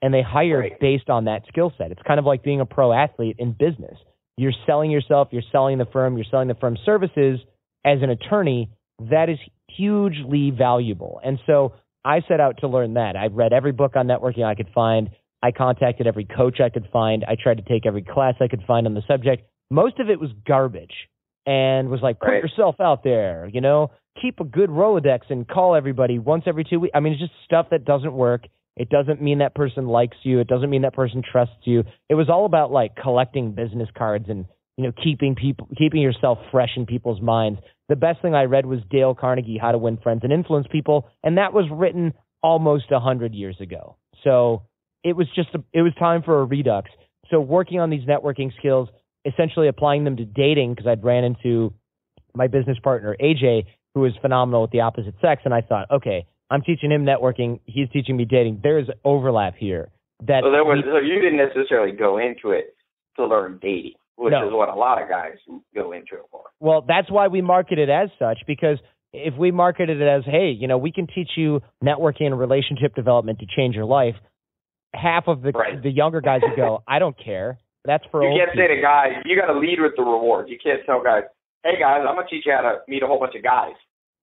And 0.00 0.14
they 0.14 0.22
hire 0.22 0.60
right. 0.60 0.80
based 0.80 1.10
on 1.10 1.24
that 1.24 1.42
skill 1.48 1.72
set. 1.76 1.90
It's 1.90 2.00
kind 2.06 2.20
of 2.20 2.24
like 2.24 2.44
being 2.44 2.60
a 2.60 2.66
pro 2.66 2.92
athlete 2.92 3.36
in 3.40 3.50
business. 3.50 3.98
You're 4.36 4.52
selling 4.64 4.92
yourself 4.92 5.28
you're 5.32 5.42
selling 5.50 5.78
the 5.78 5.86
firm 5.86 6.16
you're 6.16 6.26
selling 6.30 6.46
the 6.46 6.54
firm's 6.54 6.78
services 6.86 7.40
as 7.84 7.98
an 8.00 8.10
attorney. 8.10 8.70
That 9.10 9.28
is 9.28 9.38
hugely 9.68 10.52
valuable. 10.56 11.20
And 11.24 11.40
so 11.46 11.74
i 12.04 12.20
set 12.28 12.38
out 12.38 12.58
to 12.60 12.68
learn 12.68 12.94
that. 12.94 13.16
I 13.16 13.26
read 13.26 13.52
every 13.52 13.72
book 13.72 13.96
on 13.96 14.06
networking 14.06 14.44
i 14.44 14.54
could 14.54 14.70
find. 14.72 15.10
I 15.42 15.50
contacted 15.50 16.06
every 16.06 16.26
coach 16.26 16.60
i 16.60 16.68
could 16.68 16.86
find. 16.92 17.24
I 17.26 17.34
tried 17.34 17.56
to 17.56 17.64
take 17.64 17.86
every 17.86 18.02
class 18.02 18.34
i 18.40 18.46
could 18.46 18.62
find 18.68 18.86
on 18.86 18.94
the 18.94 19.02
subject. 19.08 19.48
Most 19.68 19.98
of 19.98 20.08
it 20.10 20.20
was 20.20 20.30
garbage 20.46 20.94
and 21.48 21.88
was 21.88 22.00
like, 22.02 22.20
put 22.20 22.28
right. 22.28 22.42
yourself 22.42 22.76
out 22.78 23.02
there, 23.02 23.48
you 23.50 23.62
know, 23.62 23.90
keep 24.20 24.38
a 24.38 24.44
good 24.44 24.68
Rolodex 24.68 25.20
and 25.30 25.48
call 25.48 25.74
everybody 25.74 26.18
once 26.18 26.44
every 26.46 26.62
two 26.62 26.78
weeks. 26.78 26.92
I 26.94 27.00
mean, 27.00 27.14
it's 27.14 27.22
just 27.22 27.32
stuff 27.46 27.68
that 27.70 27.86
doesn't 27.86 28.12
work. 28.12 28.42
It 28.76 28.90
doesn't 28.90 29.22
mean 29.22 29.38
that 29.38 29.54
person 29.54 29.86
likes 29.86 30.18
you. 30.24 30.40
It 30.40 30.46
doesn't 30.46 30.68
mean 30.68 30.82
that 30.82 30.92
person 30.92 31.22
trusts 31.22 31.54
you. 31.64 31.84
It 32.10 32.16
was 32.16 32.28
all 32.28 32.44
about 32.44 32.70
like 32.70 32.96
collecting 32.96 33.52
business 33.52 33.88
cards 33.96 34.26
and, 34.28 34.44
you 34.76 34.84
know, 34.84 34.92
keeping 35.02 35.34
people, 35.34 35.68
keeping 35.78 36.02
yourself 36.02 36.36
fresh 36.50 36.72
in 36.76 36.84
people's 36.84 37.22
minds. 37.22 37.60
The 37.88 37.96
best 37.96 38.20
thing 38.20 38.34
I 38.34 38.42
read 38.42 38.66
was 38.66 38.80
Dale 38.90 39.14
Carnegie, 39.14 39.58
How 39.58 39.72
to 39.72 39.78
Win 39.78 39.96
Friends 40.02 40.20
and 40.24 40.32
Influence 40.32 40.66
People. 40.70 41.08
And 41.24 41.38
that 41.38 41.54
was 41.54 41.64
written 41.72 42.12
almost 42.42 42.90
a 42.90 43.00
hundred 43.00 43.32
years 43.32 43.56
ago. 43.58 43.96
So 44.22 44.64
it 45.02 45.16
was 45.16 45.28
just, 45.34 45.48
a, 45.54 45.64
it 45.72 45.80
was 45.80 45.94
time 45.98 46.22
for 46.22 46.42
a 46.42 46.44
redux. 46.44 46.90
So 47.30 47.40
working 47.40 47.80
on 47.80 47.88
these 47.88 48.06
networking 48.06 48.54
skills, 48.58 48.90
essentially 49.32 49.68
applying 49.68 50.04
them 50.04 50.16
to 50.16 50.24
dating 50.24 50.74
because 50.74 50.86
I'd 50.86 51.04
ran 51.04 51.24
into 51.24 51.72
my 52.34 52.46
business 52.46 52.78
partner 52.82 53.16
AJ, 53.20 53.64
who 53.94 54.04
is 54.04 54.12
phenomenal 54.20 54.62
with 54.62 54.70
the 54.70 54.80
opposite 54.80 55.14
sex, 55.20 55.42
and 55.44 55.54
I 55.54 55.60
thought, 55.60 55.90
okay, 55.90 56.26
I'm 56.50 56.62
teaching 56.62 56.90
him 56.90 57.04
networking, 57.04 57.60
he's 57.66 57.88
teaching 57.90 58.16
me 58.16 58.24
dating. 58.24 58.60
There's 58.62 58.88
overlap 59.04 59.54
here. 59.56 59.90
That 60.26 60.42
so, 60.42 60.50
there 60.50 60.64
was, 60.64 60.82
so 60.84 60.98
you 60.98 61.20
didn't 61.20 61.38
necessarily 61.38 61.96
go 61.96 62.18
into 62.18 62.50
it 62.50 62.74
to 63.16 63.26
learn 63.26 63.58
dating, 63.62 63.94
which 64.16 64.32
no. 64.32 64.48
is 64.48 64.52
what 64.52 64.68
a 64.68 64.74
lot 64.74 65.00
of 65.00 65.08
guys 65.08 65.36
go 65.74 65.92
into 65.92 66.14
it 66.14 66.22
for. 66.30 66.42
Well, 66.60 66.84
that's 66.86 67.10
why 67.10 67.28
we 67.28 67.40
market 67.42 67.78
it 67.78 67.88
as 67.88 68.08
such 68.18 68.38
because 68.46 68.78
if 69.12 69.34
we 69.38 69.50
marketed 69.50 70.00
it 70.00 70.06
as, 70.06 70.24
hey, 70.24 70.50
you 70.50 70.66
know, 70.66 70.78
we 70.78 70.92
can 70.92 71.06
teach 71.06 71.30
you 71.36 71.60
networking 71.82 72.26
and 72.26 72.38
relationship 72.38 72.94
development 72.94 73.38
to 73.40 73.46
change 73.56 73.74
your 73.74 73.84
life, 73.84 74.16
half 74.94 75.24
of 75.28 75.42
the 75.42 75.50
right. 75.50 75.82
the 75.82 75.90
younger 75.90 76.20
guys 76.20 76.40
would 76.42 76.56
go, 76.56 76.82
I 76.86 76.98
don't 76.98 77.16
care. 77.22 77.58
That's 77.84 78.04
for 78.10 78.22
you 78.22 78.36
can't 78.38 78.52
people. 78.52 78.68
say 78.68 78.76
to 78.76 78.82
guys, 78.82 79.12
you 79.24 79.36
got 79.36 79.52
to 79.52 79.58
lead 79.58 79.80
with 79.80 79.92
the 79.96 80.02
reward. 80.02 80.48
You 80.48 80.58
can't 80.62 80.80
tell 80.84 81.02
guys, 81.02 81.22
hey 81.64 81.78
guys, 81.78 82.04
I'm 82.08 82.16
gonna 82.16 82.28
teach 82.28 82.44
you 82.46 82.52
how 82.52 82.62
to 82.62 82.78
meet 82.88 83.02
a 83.02 83.06
whole 83.06 83.18
bunch 83.18 83.34
of 83.34 83.42
guys. 83.42 83.74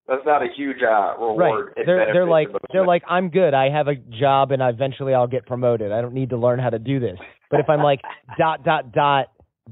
That's 0.08 0.26
not 0.26 0.43
a 0.43 0.47
huge 0.56 0.84
uh, 0.84 1.18
reward. 1.18 1.74
Right. 1.76 1.86
They're 1.86 2.14
they're 2.14 2.28
like 2.28 2.49
they're 2.72 2.86
like 2.86 3.03
I'm 3.10 3.30
good. 3.30 3.53
I 3.53 3.70
have 3.70 3.88
a 3.88 3.95
job 3.95 4.51
and 4.51 4.62
eventually 4.62 5.14
I'll 5.14 5.28
get 5.28 5.45
promoted. 5.45 5.91
I 5.91 6.01
don't 6.01 6.14
need 6.14 6.30
to 6.30 6.38
learn 6.38 6.60
how 6.60 6.70
to 6.70 6.80
do 6.80 6.99
this. 6.99 7.18
But 7.49 7.60
if 7.60 7.70
I'm 7.70 7.82
like 7.82 8.01
dot 8.38 8.64
dot 8.64 8.91
dot 8.91 9.28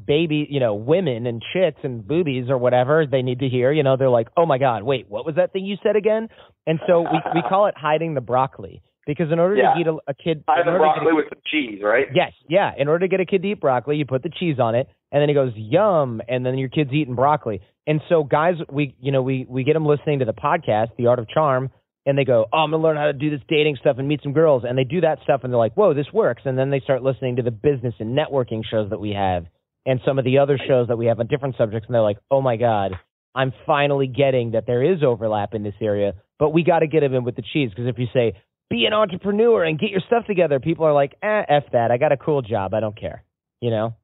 baby, 0.07 0.47
you 0.49 0.59
know, 0.59 0.73
women 0.73 1.27
and 1.27 1.41
chits 1.53 1.77
and 1.83 2.07
boobies 2.07 2.49
or 2.49 2.57
whatever 2.57 3.05
they 3.05 3.21
need 3.21 3.39
to 3.39 3.49
hear. 3.49 3.71
You 3.71 3.83
know, 3.83 3.95
they're 3.95 4.09
like, 4.09 4.27
oh 4.35 4.45
my 4.45 4.57
God, 4.57 4.83
wait, 4.83 5.07
what 5.07 5.25
was 5.25 5.35
that 5.35 5.53
thing 5.53 5.65
you 5.65 5.77
said 5.83 5.95
again? 5.95 6.29
And 6.65 6.79
so 6.87 7.01
we, 7.01 7.19
we 7.35 7.41
call 7.47 7.67
it 7.67 7.75
hiding 7.77 8.13
the 8.13 8.21
broccoli 8.21 8.81
because 9.05 9.31
in 9.31 9.39
order 9.39 9.55
Yeah. 9.55 9.73
to 9.73 9.79
eat 9.79 9.87
a, 9.87 9.97
a 10.07 10.13
kid, 10.13 10.43
I 10.47 10.57
have 10.57 10.67
in 10.67 10.73
the 10.73 10.79
order 10.79 10.93
to 10.93 10.99
get 10.99 11.03
broccoli 11.03 11.13
with 11.13 11.25
some 11.29 11.41
cheese, 11.45 11.81
right? 11.83 12.07
Yes, 12.13 12.31
yeah. 12.47 12.71
In 12.77 12.87
order 12.87 13.05
to 13.05 13.09
get 13.09 13.19
a 13.19 13.25
kid 13.25 13.41
to 13.41 13.47
eat 13.49 13.59
broccoli, 13.59 13.97
you 13.97 14.05
put 14.05 14.23
the 14.23 14.29
cheese 14.29 14.59
on 14.59 14.75
it, 14.75 14.87
and 15.11 15.21
then 15.21 15.29
he 15.29 15.35
goes 15.35 15.51
yum, 15.55 16.21
and 16.27 16.45
then 16.45 16.57
your 16.57 16.69
kid's 16.69 16.91
eating 16.93 17.15
broccoli. 17.15 17.61
And 17.85 18.01
so, 18.09 18.23
guys, 18.23 18.55
we 18.71 18.95
you 18.99 19.11
know 19.11 19.21
we 19.21 19.45
we 19.49 19.63
get 19.63 19.73
them 19.73 19.85
listening 19.85 20.19
to 20.19 20.25
the 20.25 20.33
podcast, 20.33 20.95
The 20.97 21.07
Art 21.07 21.19
of 21.19 21.27
Charm, 21.29 21.69
and 22.05 22.17
they 22.17 22.25
go, 22.25 22.45
oh, 22.51 22.57
I'm 22.59 22.71
gonna 22.71 22.81
learn 22.83 22.97
how 22.97 23.05
to 23.07 23.13
do 23.13 23.29
this 23.29 23.41
dating 23.47 23.77
stuff 23.79 23.97
and 23.99 24.07
meet 24.07 24.21
some 24.23 24.33
girls, 24.33 24.63
and 24.67 24.77
they 24.77 24.83
do 24.85 25.01
that 25.01 25.19
stuff, 25.23 25.41
and 25.43 25.51
they're 25.51 25.57
like, 25.59 25.73
whoa, 25.75 25.93
this 25.93 26.07
works. 26.13 26.43
And 26.45 26.57
then 26.57 26.69
they 26.69 26.79
start 26.79 27.03
listening 27.03 27.37
to 27.37 27.41
the 27.43 27.51
business 27.51 27.93
and 27.99 28.17
networking 28.17 28.61
shows 28.69 28.89
that 28.89 28.99
we 28.99 29.11
have, 29.11 29.45
and 29.85 29.99
some 30.05 30.17
of 30.19 30.25
the 30.25 30.37
other 30.39 30.57
shows 30.67 30.87
that 30.87 30.97
we 30.97 31.07
have 31.07 31.19
on 31.19 31.27
different 31.27 31.55
subjects, 31.57 31.87
and 31.87 31.95
they're 31.95 32.01
like, 32.01 32.19
oh 32.31 32.41
my 32.41 32.55
god. 32.57 32.93
I'm 33.35 33.51
finally 33.65 34.05
getting 34.05 34.51
that 34.51 34.67
there 34.67 34.83
is 34.83 35.01
overlap 35.03 35.55
in 35.55 35.63
this 35.63 35.73
area, 35.81 36.13
but 36.37 36.51
we 36.51 36.63
got 36.63 36.79
to 36.81 36.87
get 36.87 36.99
them 36.99 37.15
in 37.15 37.23
with 37.23 37.35
the 37.35 37.41
cheese 37.41 37.71
because 37.71 37.87
if 37.87 37.97
you 37.97 38.05
say 38.13 38.33
be 38.73 38.85
an 38.87 38.93
entrepreneur 38.93 39.63
and 39.63 39.77
get 39.79 39.91
your 39.91 40.01
stuff 40.07 40.25
together. 40.25 40.59
People 40.59 40.85
are 40.85 40.93
like, 40.93 41.13
eh, 41.21 41.43
f 41.47 41.63
that. 41.73 41.91
I 41.91 41.97
got 41.97 42.11
a 42.11 42.17
cool 42.17 42.41
job. 42.41 42.73
I 42.73 42.79
don't 42.79 42.99
care. 42.99 43.23
You 43.61 43.69
know? 43.69 43.95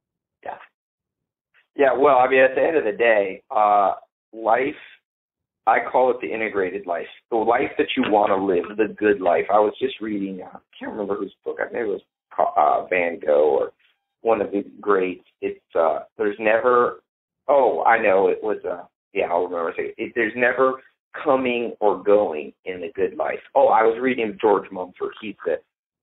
Yeah, 0.44 0.58
Yeah. 1.76 1.94
well, 1.98 2.20
I 2.20 2.30
mean, 2.30 2.40
at 2.40 2.54
the 2.56 2.62
end 2.62 2.78
of 2.78 2.84
the 2.84 2.92
day, 2.92 3.42
uh, 3.50 3.96
life, 4.32 4.76
I 5.66 5.80
call 5.92 6.12
it 6.12 6.18
the 6.22 6.32
integrated 6.32 6.86
life. 6.86 7.08
The 7.32 7.38
life 7.38 7.72
that 7.80 7.88
you 7.98 8.04
want 8.12 8.30
to 8.30 8.36
live, 8.36 8.78
the 8.78 8.94
good 8.94 9.22
life. 9.22 9.46
I 9.52 9.60
was 9.60 9.74
just 9.82 10.00
reading, 10.00 10.42
uh, 10.44 10.58
I 10.58 10.60
can't 10.78 10.92
remember 10.92 11.16
whose 11.16 11.34
book, 11.44 11.58
I 11.60 11.66
think 11.66 11.88
it 11.88 11.88
was 11.88 12.02
uh, 12.38 12.86
Van 12.90 13.20
Gogh 13.20 13.58
or 13.60 13.72
one 14.22 14.40
of 14.40 14.52
the 14.52 14.64
greats. 14.80 15.26
It's, 15.42 15.60
uh, 15.76 16.02
there's 16.18 16.38
never, 16.40 17.02
oh, 17.48 17.84
I 17.86 18.02
know, 18.02 18.28
it 18.28 18.40
was, 18.44 18.58
uh, 18.70 18.84
yeah, 19.14 19.26
I'll 19.32 19.46
remember. 19.48 19.74
It, 19.82 19.96
it, 19.98 20.12
there's 20.16 20.34
never 20.36 20.82
coming 21.24 21.76
or 21.80 22.02
going 22.02 22.54
in 22.66 22.82
the 22.82 22.92
good 22.96 23.16
life. 23.16 23.40
Oh, 23.56 23.68
I 23.68 23.84
was 23.84 23.98
reading 24.02 24.38
George 24.40 24.70
Mumford. 24.72 25.14
He's 25.22 25.36
the, 25.46 25.56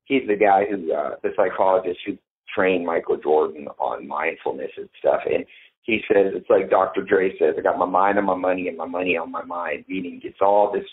he's 0.05 0.27
the 0.27 0.37
guy 0.37 0.65
who, 0.69 0.93
uh, 0.93 1.17
the 1.23 1.31
psychologist 1.37 2.01
who 2.07 2.17
trained 2.55 2.87
Michael 2.87 3.17
Jordan 3.17 3.69
on 3.79 4.07
mindfulness 4.07 4.71
and 4.77 4.89
stuff. 4.99 5.21
And 5.27 5.45
he 5.83 6.01
says 6.09 6.33
it's 6.35 6.51
like 6.51 6.71
Dr. 6.71 7.03
Dre 7.03 7.37
says, 7.39 7.55
I 7.59 7.63
got 7.63 7.79
my 7.79 7.87
mind 7.87 8.19
on 8.19 8.25
my 8.25 8.35
money 8.35 8.69
and 8.69 8.77
my 8.77 8.87
money 8.87 9.17
on 9.17 9.31
my 9.31 9.45
mind, 9.45 9.85
meaning 9.89 10.21
it's 10.25 10.41
all 10.41 10.73
this 10.73 10.85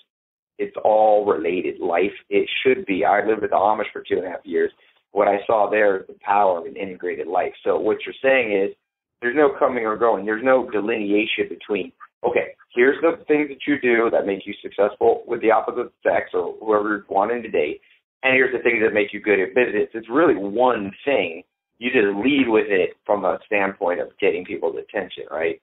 it's 0.59 0.75
all 0.83 1.25
related. 1.25 1.79
Life 1.79 2.11
it 2.29 2.47
should 2.61 2.85
be. 2.85 3.03
I 3.03 3.25
lived 3.25 3.41
with 3.41 3.49
the 3.49 3.57
Amish 3.57 3.91
for 3.91 4.03
two 4.07 4.17
and 4.17 4.25
a 4.25 4.29
half 4.29 4.45
years. 4.45 4.71
What 5.11 5.27
I 5.27 5.39
saw 5.47 5.69
there 5.69 6.01
is 6.01 6.07
the 6.07 6.15
power 6.21 6.59
of 6.59 6.65
an 6.65 6.75
integrated 6.75 7.27
life. 7.27 7.53
So 7.63 7.79
what 7.79 7.97
you're 8.05 8.15
saying 8.21 8.55
is 8.55 8.75
there's 9.21 9.35
no 9.35 9.49
coming 9.57 9.85
or 9.85 9.97
going. 9.97 10.25
There's 10.25 10.43
no 10.43 10.69
delineation 10.69 11.49
between 11.49 11.91
okay, 12.25 12.55
here's 12.73 12.99
the 13.01 13.23
things 13.27 13.49
that 13.49 13.59
you 13.67 13.79
do 13.81 14.09
that 14.11 14.25
make 14.25 14.45
you 14.45 14.53
successful 14.61 15.23
with 15.27 15.41
the 15.41 15.51
opposite 15.51 15.91
sex 16.03 16.31
or 16.33 16.55
whoever 16.59 16.89
you're 16.89 17.05
wanting 17.09 17.41
to 17.43 17.49
date, 17.49 17.81
and 18.23 18.33
here's 18.33 18.53
the 18.53 18.63
things 18.63 18.81
that 18.83 18.93
make 18.93 19.13
you 19.13 19.21
good 19.21 19.39
at 19.39 19.55
business. 19.55 19.89
It's 19.93 20.09
really 20.09 20.35
one 20.35 20.91
thing 21.05 21.43
you 21.79 21.89
just 21.91 22.15
lead 22.23 22.45
with 22.47 22.67
it 22.69 22.91
from 23.05 23.25
a 23.25 23.39
standpoint 23.45 23.99
of 23.99 24.07
getting 24.19 24.45
people's 24.45 24.77
attention, 24.77 25.25
right? 25.29 25.61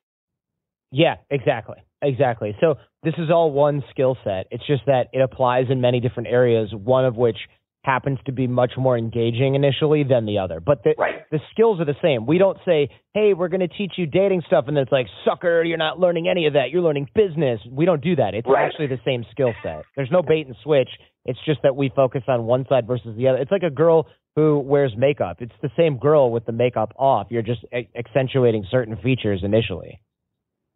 Yeah, 0.92 1.16
exactly. 1.30 1.76
Exactly. 2.02 2.56
So 2.60 2.76
this 3.02 3.14
is 3.18 3.30
all 3.30 3.52
one 3.52 3.82
skill 3.90 4.16
set. 4.24 4.46
It's 4.50 4.66
just 4.66 4.82
that 4.86 5.08
it 5.12 5.20
applies 5.20 5.66
in 5.70 5.80
many 5.80 6.00
different 6.00 6.28
areas, 6.28 6.70
one 6.72 7.04
of 7.04 7.16
which 7.16 7.36
happens 7.82 8.18
to 8.26 8.32
be 8.32 8.46
much 8.46 8.72
more 8.76 8.96
engaging 8.98 9.54
initially 9.54 10.02
than 10.02 10.26
the 10.26 10.38
other. 10.38 10.60
But 10.60 10.82
the 10.84 10.94
Right. 10.98 11.28
the 11.30 11.40
skills 11.50 11.80
are 11.80 11.84
the 11.86 11.96
same. 12.02 12.26
We 12.26 12.36
don't 12.38 12.58
say, 12.64 12.90
"Hey, 13.14 13.32
we're 13.32 13.48
going 13.48 13.66
to 13.66 13.68
teach 13.68 13.96
you 13.96 14.06
dating 14.06 14.42
stuff," 14.42 14.68
and 14.68 14.76
then 14.76 14.82
it's 14.82 14.92
like, 14.92 15.06
"Sucker, 15.24 15.62
you're 15.62 15.78
not 15.78 15.98
learning 15.98 16.28
any 16.28 16.46
of 16.46 16.52
that. 16.52 16.70
You're 16.70 16.82
learning 16.82 17.08
business." 17.14 17.64
We 17.70 17.86
don't 17.86 18.02
do 18.02 18.16
that. 18.16 18.34
It's 18.34 18.46
Right. 18.46 18.64
actually 18.64 18.88
the 18.88 19.00
same 19.04 19.24
skill 19.30 19.54
set. 19.62 19.84
There's 19.96 20.10
no 20.10 20.22
bait 20.22 20.46
and 20.46 20.56
switch. 20.56 20.90
It's 21.24 21.40
just 21.44 21.62
that 21.62 21.74
we 21.76 21.88
focus 21.90 22.22
on 22.28 22.46
one 22.46 22.66
side 22.66 22.86
versus 22.86 23.16
the 23.16 23.28
other. 23.28 23.38
It's 23.38 23.50
like 23.52 23.62
a 23.62 23.70
girl 23.70 24.06
who 24.36 24.58
wears 24.58 24.96
makeup. 24.96 25.40
It's 25.40 25.56
the 25.60 25.70
same 25.76 25.96
girl 25.96 26.30
with 26.30 26.44
the 26.44 26.52
makeup 26.52 26.92
off. 26.96 27.28
You're 27.30 27.42
just 27.42 27.64
a- 27.72 27.88
accentuating 27.96 28.64
certain 28.64 28.96
features 28.96 29.42
initially. 29.42 30.00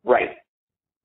Right. 0.04 0.36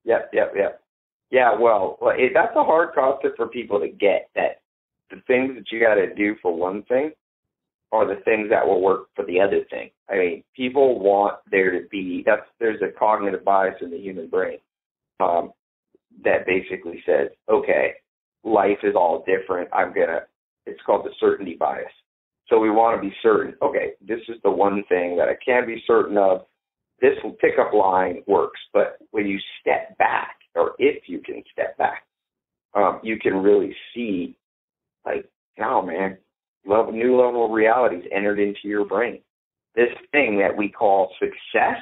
Yep, 0.05 0.29
yep, 0.33 0.53
yep. 0.55 0.81
Yeah, 1.29 1.55
well, 1.55 1.99
that's 2.33 2.55
a 2.55 2.63
hard 2.63 2.93
concept 2.93 3.37
for 3.37 3.47
people 3.47 3.79
to 3.81 3.87
get 3.89 4.29
that 4.35 4.61
the 5.09 5.21
things 5.27 5.55
that 5.55 5.71
you 5.71 5.79
got 5.79 5.95
to 5.95 6.13
do 6.13 6.35
for 6.41 6.55
one 6.55 6.83
thing 6.83 7.11
are 7.91 8.07
the 8.07 8.21
things 8.23 8.49
that 8.49 8.65
will 8.65 8.81
work 8.81 9.07
for 9.15 9.25
the 9.25 9.39
other 9.39 9.61
thing. 9.69 9.89
I 10.09 10.15
mean, 10.15 10.43
people 10.55 10.99
want 10.99 11.37
there 11.49 11.71
to 11.71 11.87
be 11.89 12.23
that's 12.25 12.45
there's 12.59 12.81
a 12.81 12.97
cognitive 12.97 13.43
bias 13.43 13.75
in 13.81 13.89
the 13.89 13.97
human 13.97 14.29
brain 14.29 14.59
um, 15.19 15.51
that 16.23 16.45
basically 16.45 17.01
says, 17.05 17.29
okay, 17.49 17.93
life 18.43 18.77
is 18.83 18.95
all 18.95 19.25
different. 19.25 19.69
I'm 19.73 19.93
gonna. 19.93 20.21
It's 20.65 20.81
called 20.85 21.05
the 21.05 21.13
certainty 21.19 21.55
bias. 21.59 21.91
So 22.47 22.59
we 22.59 22.69
want 22.69 23.01
to 23.01 23.07
be 23.07 23.15
certain. 23.23 23.55
Okay, 23.61 23.93
this 24.05 24.19
is 24.27 24.35
the 24.43 24.51
one 24.51 24.83
thing 24.89 25.17
that 25.17 25.29
I 25.29 25.37
can 25.43 25.65
be 25.65 25.83
certain 25.87 26.17
of 26.17 26.41
this 27.01 27.17
pickup 27.39 27.73
line 27.73 28.21
works, 28.27 28.59
but 28.73 28.97
when 29.11 29.25
you 29.25 29.39
step 29.61 29.97
back, 29.97 30.35
or 30.55 30.73
if 30.79 31.03
you 31.07 31.19
can 31.19 31.43
step 31.51 31.77
back, 31.77 32.03
um, 32.73 32.99
you 33.03 33.17
can 33.17 33.35
really 33.37 33.75
see, 33.93 34.35
like, 35.05 35.29
oh 35.59 35.81
man, 35.81 36.17
level, 36.65 36.91
new 36.91 37.19
level 37.19 37.45
of 37.45 37.51
realities 37.51 38.03
entered 38.15 38.39
into 38.39 38.61
your 38.65 38.85
brain. 38.85 39.21
This 39.75 39.89
thing 40.11 40.39
that 40.39 40.57
we 40.57 40.69
call 40.69 41.11
success 41.19 41.79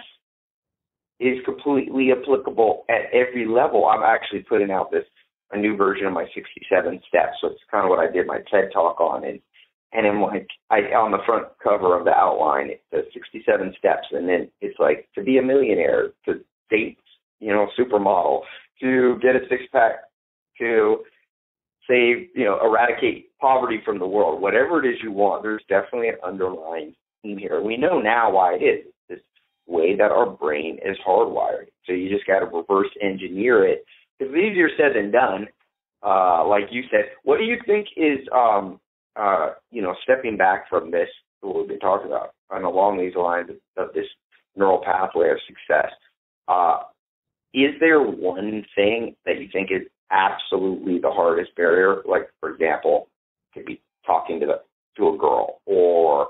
is 1.20 1.44
completely 1.46 2.12
applicable 2.12 2.86
at 2.90 3.12
every 3.14 3.48
level. 3.48 3.86
I'm 3.86 4.04
actually 4.04 4.44
putting 4.44 4.72
out 4.72 4.92
this 4.92 5.06
a 5.52 5.58
new 5.58 5.76
version 5.76 6.06
of 6.06 6.14
my 6.14 6.26
67 6.36 7.02
steps, 7.08 7.38
so 7.40 7.48
it's 7.48 7.62
kind 7.72 7.86
of 7.86 7.90
what 7.90 8.00
I 8.00 8.12
did 8.12 8.28
my 8.28 8.40
TED 8.52 8.70
talk 8.74 9.00
on, 9.00 9.24
and 9.24 9.40
and 9.94 10.06
then 10.06 10.22
like 10.22 10.48
I 10.70 10.80
on 10.94 11.12
the 11.12 11.24
front 11.26 11.48
cover 11.64 11.98
of 11.98 12.04
the 12.04 12.12
outline 12.12 12.70
it 12.70 12.84
says 12.94 13.06
67 13.14 13.74
steps, 13.80 14.08
and 14.12 14.28
then 14.28 14.52
it's 14.60 14.78
like 14.80 15.08
to 15.16 15.24
be 15.24 15.38
a 15.38 15.42
millionaire, 15.42 16.10
to 16.26 16.42
date, 16.70 16.98
you 17.40 17.54
know, 17.54 17.68
supermodel, 17.80 18.42
to 18.82 19.18
get 19.22 19.38
a 19.38 19.48
six 19.50 19.64
pack, 19.72 20.02
to 20.60 20.98
save, 21.88 22.30
you 22.36 22.46
know, 22.46 22.60
eradicate 22.64 23.30
poverty 23.40 23.82
from 23.84 24.00
the 24.00 24.08
world, 24.08 24.42
whatever 24.42 24.84
it 24.84 24.90
is 24.90 25.00
you 25.02 25.12
want. 25.12 25.44
There's 25.44 25.64
definitely 25.70 26.10
an 26.10 26.18
underlying 26.24 26.94
theme 27.24 27.38
here. 27.38 27.62
We 27.62 27.78
know 27.78 28.00
now 28.00 28.32
why 28.32 28.56
it 28.56 28.64
is 28.64 28.86
this 29.10 29.20
way 29.68 29.96
that 29.96 30.12
our 30.12 30.30
brain 30.30 30.80
is 30.84 30.98
hardwired. 31.08 31.68
So 31.86 31.94
you 31.94 32.10
just 32.10 32.28
got 32.28 32.40
to 32.40 32.46
reverse 32.46 32.90
engineer 33.02 33.66
it. 33.66 33.86
It's 34.20 34.32
easier 34.32 34.70
said 34.78 34.96
than 34.96 35.12
done. 35.12 35.48
Uh, 36.04 36.48
like 36.48 36.66
you 36.72 36.84
said, 36.92 37.06
what 37.24 37.38
do 37.38 37.44
you 37.44 37.58
think 37.66 37.88
is 37.96 38.20
um, 38.34 38.80
uh, 39.18 39.54
you 39.72 39.82
know, 39.82 39.96
stepping 40.04 40.38
back 40.38 40.70
from 40.70 40.92
this, 40.92 41.10
what 41.42 41.58
we've 41.58 41.68
been 41.68 41.80
talking 41.80 42.08
about, 42.08 42.34
and 42.52 42.64
along 42.66 42.98
these 42.98 43.16
lines 43.16 43.50
of, 43.50 43.88
of 43.88 43.94
this 43.94 44.06
neural 44.56 44.82
pathway 44.84 45.30
of 45.30 45.38
success, 45.48 45.92
uh, 46.48 46.80
is 47.54 47.72
there 47.80 48.02
one 48.02 48.64
thing 48.76 49.16
that 49.26 49.40
you 49.40 49.48
think 49.52 49.70
is 49.72 49.88
absolutely 50.12 51.00
the 51.00 51.12
hardest 51.12 51.56
barrier? 51.56 52.02
Like, 52.06 52.30
for 52.40 52.54
example, 52.54 53.10
could 53.54 53.66
be 53.66 53.82
talking 54.06 54.40
to 54.40 54.46
the 54.46 54.62
to 54.98 55.10
a 55.10 55.18
girl, 55.18 55.62
or 55.66 56.30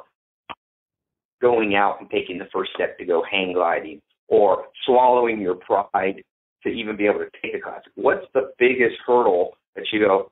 going 1.41 1.75
out 1.75 2.01
and 2.01 2.09
taking 2.09 2.37
the 2.37 2.47
first 2.53 2.71
step 2.73 2.97
to 2.97 3.05
go 3.05 3.23
hang 3.29 3.53
gliding, 3.53 4.01
or 4.27 4.65
swallowing 4.85 5.39
your 5.39 5.55
pride 5.55 6.23
to 6.63 6.69
even 6.69 6.97
be 6.97 7.05
able 7.05 7.19
to 7.19 7.29
take 7.41 7.55
a 7.55 7.61
class. 7.61 7.81
What's 7.95 8.25
the 8.33 8.51
biggest 8.59 8.95
hurdle 9.05 9.55
that 9.75 9.85
you 9.93 9.99
go, 9.99 10.31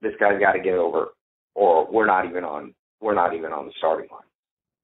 this 0.00 0.12
guy's 0.20 0.38
got 0.38 0.52
to 0.52 0.60
get 0.60 0.74
over? 0.74 1.08
or 1.54 1.90
we're 1.90 2.06
not 2.06 2.26
even 2.26 2.44
on 2.44 2.74
we're 3.00 3.14
not 3.14 3.34
even 3.34 3.52
on 3.52 3.66
the 3.66 3.72
starting 3.78 4.08
line. 4.10 4.22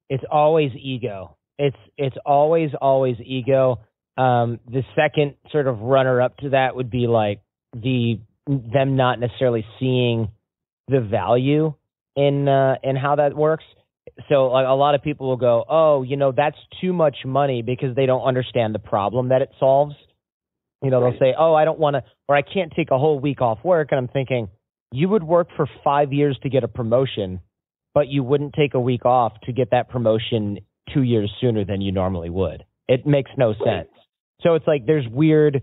It's 0.09 0.23
always 0.29 0.71
ego. 0.79 1.37
It's 1.57 1.77
it's 1.97 2.15
always 2.25 2.71
always 2.81 3.17
ego. 3.23 3.79
Um, 4.17 4.59
the 4.67 4.83
second 4.95 5.35
sort 5.51 5.67
of 5.67 5.79
runner 5.79 6.21
up 6.21 6.37
to 6.37 6.49
that 6.49 6.75
would 6.75 6.89
be 6.89 7.07
like 7.07 7.41
the 7.73 8.19
them 8.47 8.95
not 8.95 9.19
necessarily 9.19 9.65
seeing 9.79 10.29
the 10.87 11.01
value 11.01 11.73
in 12.15 12.47
uh, 12.47 12.75
in 12.83 12.95
how 12.95 13.15
that 13.15 13.35
works. 13.35 13.63
So 14.27 14.47
like 14.47 14.65
a 14.67 14.73
lot 14.73 14.95
of 14.95 15.03
people 15.03 15.27
will 15.29 15.37
go, 15.37 15.63
oh, 15.69 16.03
you 16.03 16.17
know, 16.17 16.31
that's 16.35 16.57
too 16.81 16.93
much 16.93 17.17
money 17.25 17.61
because 17.61 17.95
they 17.95 18.05
don't 18.05 18.23
understand 18.23 18.73
the 18.73 18.79
problem 18.79 19.29
that 19.29 19.41
it 19.41 19.51
solves. 19.59 19.95
You 20.81 20.89
know, 20.89 21.01
Right. 21.01 21.11
they'll 21.11 21.19
say, 21.19 21.35
oh, 21.37 21.53
I 21.53 21.65
don't 21.65 21.79
want 21.79 21.95
to, 21.95 22.03
or 22.27 22.35
I 22.35 22.41
can't 22.41 22.71
take 22.75 22.89
a 22.91 22.97
whole 22.97 23.19
week 23.19 23.41
off 23.41 23.59
work, 23.63 23.89
and 23.91 23.99
I'm 23.99 24.07
thinking, 24.07 24.49
you 24.91 25.09
would 25.09 25.23
work 25.23 25.49
for 25.55 25.67
five 25.83 26.11
years 26.13 26.37
to 26.43 26.49
get 26.49 26.63
a 26.63 26.67
promotion, 26.67 27.41
but 27.93 28.07
you 28.07 28.23
wouldn't 28.23 28.53
take 28.53 28.73
a 28.73 28.79
week 28.79 29.05
off 29.05 29.33
to 29.43 29.51
get 29.53 29.71
that 29.71 29.89
promotion 29.89 30.59
two 30.93 31.03
years 31.03 31.31
sooner 31.39 31.65
than 31.65 31.81
you 31.81 31.91
normally 31.91 32.29
would. 32.29 32.63
It 32.87 33.05
makes 33.05 33.29
no 33.37 33.53
sense. 33.53 33.89
So 34.41 34.55
it's 34.55 34.65
like 34.65 34.85
there's 34.85 35.07
weird 35.07 35.61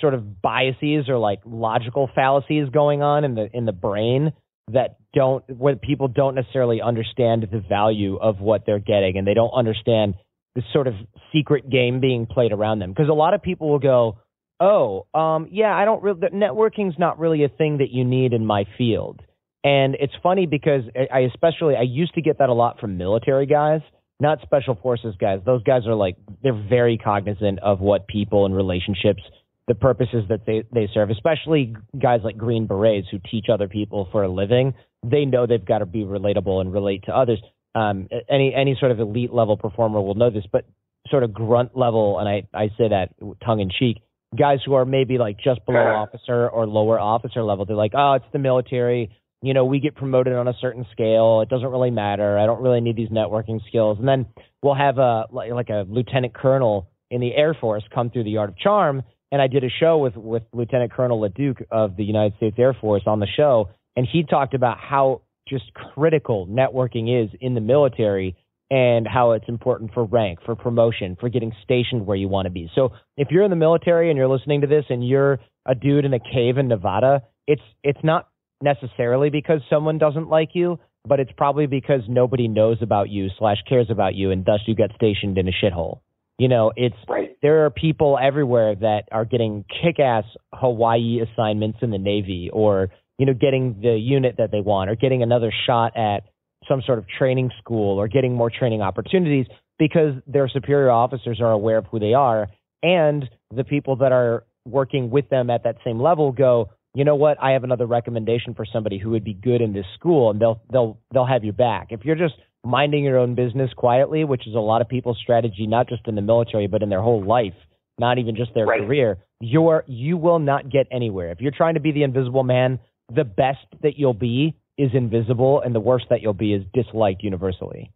sort 0.00 0.14
of 0.14 0.42
biases 0.42 1.08
or 1.08 1.18
like 1.18 1.40
logical 1.44 2.08
fallacies 2.14 2.68
going 2.70 3.02
on 3.02 3.24
in 3.24 3.34
the 3.34 3.48
in 3.52 3.64
the 3.64 3.72
brain 3.72 4.32
that 4.72 4.96
don't 5.14 5.44
where 5.48 5.76
people 5.76 6.08
don't 6.08 6.34
necessarily 6.34 6.80
understand 6.80 7.46
the 7.50 7.60
value 7.60 8.16
of 8.16 8.40
what 8.40 8.64
they're 8.66 8.78
getting 8.78 9.16
and 9.16 9.26
they 9.26 9.34
don't 9.34 9.52
understand 9.52 10.14
this 10.54 10.64
sort 10.72 10.86
of 10.86 10.94
secret 11.32 11.68
game 11.70 12.00
being 12.00 12.26
played 12.26 12.52
around 12.52 12.78
them. 12.78 12.90
Because 12.90 13.08
a 13.08 13.14
lot 13.14 13.34
of 13.34 13.42
people 13.42 13.70
will 13.70 13.78
go, 13.78 14.18
"Oh, 14.60 15.06
um, 15.14 15.48
yeah, 15.50 15.74
I 15.74 15.84
don't 15.84 16.02
really. 16.02 16.20
Networking's 16.20 16.98
not 16.98 17.18
really 17.18 17.44
a 17.44 17.48
thing 17.48 17.78
that 17.78 17.90
you 17.90 18.04
need 18.04 18.32
in 18.32 18.44
my 18.46 18.64
field." 18.76 19.20
And 19.64 19.94
it's 20.00 20.14
funny 20.22 20.46
because 20.46 20.82
I 21.12 21.20
especially 21.20 21.76
I 21.76 21.82
used 21.82 22.14
to 22.14 22.22
get 22.22 22.38
that 22.38 22.48
a 22.48 22.52
lot 22.54 22.80
from 22.80 22.98
military 22.98 23.46
guys, 23.46 23.80
not 24.20 24.40
special 24.42 24.74
forces 24.74 25.14
guys. 25.18 25.40
Those 25.44 25.62
guys 25.62 25.86
are 25.86 25.94
like 25.94 26.16
they're 26.42 26.52
very 26.52 26.98
cognizant 26.98 27.60
of 27.60 27.80
what 27.80 28.06
people 28.06 28.44
and 28.44 28.54
relationships, 28.54 29.22
the 29.68 29.74
purposes 29.74 30.24
that 30.28 30.46
they 30.46 30.64
they 30.72 30.88
serve. 30.92 31.10
Especially 31.10 31.74
guys 32.00 32.20
like 32.24 32.36
Green 32.36 32.66
Berets 32.66 33.08
who 33.10 33.18
teach 33.30 33.46
other 33.52 33.68
people 33.68 34.08
for 34.12 34.22
a 34.22 34.28
living. 34.28 34.74
They 35.04 35.24
know 35.24 35.46
they've 35.46 35.64
got 35.64 35.78
to 35.78 35.86
be 35.86 36.04
relatable 36.04 36.60
and 36.60 36.72
relate 36.72 37.04
to 37.04 37.16
others. 37.16 37.40
Um, 37.74 38.08
any 38.28 38.54
any 38.54 38.76
sort 38.78 38.92
of 38.92 39.00
elite 39.00 39.32
level 39.32 39.56
performer 39.56 40.00
will 40.00 40.14
know 40.14 40.30
this, 40.30 40.44
but 40.50 40.66
sort 41.08 41.22
of 41.22 41.32
grunt 41.32 41.76
level, 41.76 42.18
and 42.18 42.28
I 42.28 42.42
I 42.52 42.68
say 42.78 42.88
that 42.88 43.10
tongue 43.44 43.60
in 43.60 43.70
cheek. 43.70 43.98
Guys 44.36 44.60
who 44.64 44.74
are 44.74 44.86
maybe 44.86 45.18
like 45.18 45.36
just 45.38 45.64
below 45.66 45.78
officer 45.78 46.48
or 46.48 46.66
lower 46.66 46.98
officer 46.98 47.42
level, 47.42 47.66
they're 47.66 47.76
like, 47.76 47.92
oh, 47.94 48.14
it's 48.14 48.24
the 48.32 48.38
military 48.38 49.10
you 49.42 49.54
know, 49.54 49.64
we 49.64 49.80
get 49.80 49.96
promoted 49.96 50.34
on 50.34 50.46
a 50.46 50.54
certain 50.60 50.86
scale. 50.92 51.40
It 51.40 51.48
doesn't 51.48 51.68
really 51.68 51.90
matter. 51.90 52.38
I 52.38 52.46
don't 52.46 52.62
really 52.62 52.80
need 52.80 52.96
these 52.96 53.08
networking 53.08 53.60
skills. 53.66 53.98
And 53.98 54.06
then 54.06 54.26
we'll 54.62 54.76
have 54.76 54.98
a 54.98 55.24
like 55.32 55.68
a 55.68 55.84
lieutenant 55.88 56.32
colonel 56.32 56.88
in 57.10 57.20
the 57.20 57.34
Air 57.34 57.54
Force 57.60 57.82
come 57.92 58.08
through 58.08 58.24
the 58.24 58.36
Art 58.36 58.50
of 58.50 58.56
Charm. 58.56 59.02
And 59.32 59.42
I 59.42 59.48
did 59.48 59.64
a 59.64 59.70
show 59.70 59.98
with 59.98 60.16
with 60.16 60.44
Lieutenant 60.52 60.92
Colonel 60.92 61.20
LeDuc 61.20 61.64
of 61.70 61.96
the 61.96 62.04
United 62.04 62.36
States 62.36 62.56
Air 62.58 62.76
Force 62.78 63.02
on 63.06 63.18
the 63.18 63.26
show, 63.26 63.70
and 63.96 64.06
he 64.10 64.22
talked 64.22 64.54
about 64.54 64.78
how 64.78 65.22
just 65.48 65.64
critical 65.74 66.46
networking 66.46 67.24
is 67.24 67.30
in 67.40 67.54
the 67.54 67.60
military 67.60 68.36
and 68.70 69.06
how 69.06 69.32
it's 69.32 69.44
important 69.48 69.92
for 69.92 70.04
rank, 70.04 70.38
for 70.46 70.54
promotion, 70.54 71.16
for 71.18 71.28
getting 71.28 71.52
stationed 71.62 72.06
where 72.06 72.16
you 72.16 72.28
want 72.28 72.46
to 72.46 72.50
be. 72.50 72.70
So 72.74 72.92
if 73.16 73.28
you're 73.30 73.42
in 73.42 73.50
the 73.50 73.56
military 73.56 74.10
and 74.10 74.16
you're 74.16 74.28
listening 74.28 74.62
to 74.62 74.66
this 74.66 74.84
and 74.88 75.06
you're 75.06 75.40
a 75.66 75.74
dude 75.74 76.04
in 76.04 76.14
a 76.14 76.18
cave 76.18 76.58
in 76.58 76.68
Nevada, 76.68 77.22
it's 77.46 77.62
it's 77.82 77.98
not 78.04 78.28
necessarily 78.62 79.30
because 79.30 79.60
someone 79.68 79.98
doesn't 79.98 80.28
like 80.28 80.50
you, 80.54 80.78
but 81.06 81.20
it's 81.20 81.32
probably 81.36 81.66
because 81.66 82.00
nobody 82.08 82.48
knows 82.48 82.78
about 82.80 83.08
you 83.08 83.28
slash 83.38 83.58
cares 83.68 83.88
about 83.90 84.14
you, 84.14 84.30
and 84.30 84.44
thus 84.44 84.60
you 84.66 84.74
get 84.74 84.90
stationed 84.94 85.38
in 85.38 85.48
a 85.48 85.52
shithole. 85.52 86.00
You 86.38 86.48
know, 86.48 86.72
it's 86.76 86.96
right. 87.08 87.36
there 87.42 87.64
are 87.66 87.70
people 87.70 88.18
everywhere 88.20 88.74
that 88.74 89.04
are 89.12 89.24
getting 89.24 89.64
kick-ass 89.82 90.24
Hawaii 90.54 91.20
assignments 91.20 91.78
in 91.82 91.90
the 91.90 91.98
Navy, 91.98 92.50
or 92.52 92.88
you 93.18 93.26
know, 93.26 93.34
getting 93.34 93.80
the 93.80 93.96
unit 93.96 94.36
that 94.38 94.50
they 94.50 94.60
want, 94.60 94.90
or 94.90 94.96
getting 94.96 95.22
another 95.22 95.52
shot 95.66 95.96
at 95.96 96.24
some 96.68 96.82
sort 96.84 96.98
of 96.98 97.06
training 97.06 97.50
school, 97.58 97.98
or 97.98 98.08
getting 98.08 98.34
more 98.34 98.50
training 98.50 98.82
opportunities 98.82 99.46
because 99.78 100.14
their 100.26 100.48
superior 100.48 100.90
officers 100.90 101.40
are 101.40 101.52
aware 101.52 101.78
of 101.78 101.86
who 101.86 101.98
they 101.98 102.14
are, 102.14 102.48
and 102.82 103.28
the 103.54 103.64
people 103.64 103.96
that 103.96 104.12
are 104.12 104.44
working 104.66 105.10
with 105.10 105.28
them 105.28 105.50
at 105.50 105.64
that 105.64 105.76
same 105.84 106.00
level 106.00 106.32
go, 106.32 106.70
you 106.94 107.04
know 107.04 107.16
what, 107.16 107.36
I 107.42 107.52
have 107.52 107.64
another 107.64 107.86
recommendation 107.86 108.54
for 108.54 108.64
somebody 108.70 108.98
who 108.98 109.10
would 109.10 109.24
be 109.24 109.34
good 109.34 109.60
in 109.60 109.72
this 109.72 109.86
school, 109.94 110.30
and 110.30 110.40
they'll 110.40 110.60
they'll 110.70 110.98
they'll 111.12 111.26
have 111.26 111.44
you 111.44 111.52
back. 111.52 111.88
If 111.90 112.04
you're 112.04 112.16
just 112.16 112.34
minding 112.64 113.04
your 113.04 113.18
own 113.18 113.34
business 113.34 113.70
quietly, 113.76 114.24
which 114.24 114.46
is 114.46 114.54
a 114.54 114.60
lot 114.60 114.80
of 114.80 114.88
people's 114.88 115.18
strategy, 115.22 115.66
not 115.66 115.88
just 115.88 116.06
in 116.06 116.14
the 116.14 116.22
military 116.22 116.66
but 116.66 116.82
in 116.82 116.88
their 116.88 117.02
whole 117.02 117.24
life, 117.24 117.54
not 117.98 118.18
even 118.18 118.36
just 118.36 118.54
their 118.54 118.66
right. 118.66 118.80
career, 118.80 119.18
you're 119.40 119.84
you 119.86 120.16
will 120.16 120.38
not 120.38 120.70
get 120.70 120.86
anywhere. 120.90 121.30
If 121.30 121.40
you're 121.40 121.52
trying 121.52 121.74
to 121.74 121.80
be 121.80 121.92
the 121.92 122.02
invisible 122.04 122.44
man, 122.44 122.78
the 123.14 123.24
best 123.24 123.66
that 123.82 123.98
you'll 123.98 124.14
be 124.14 124.54
is 124.78 124.90
invisible, 124.94 125.60
and 125.60 125.74
the 125.74 125.80
worst 125.80 126.06
that 126.10 126.22
you'll 126.22 126.32
be 126.32 126.54
is 126.54 126.62
disliked 126.72 127.22
universally. 127.22 127.92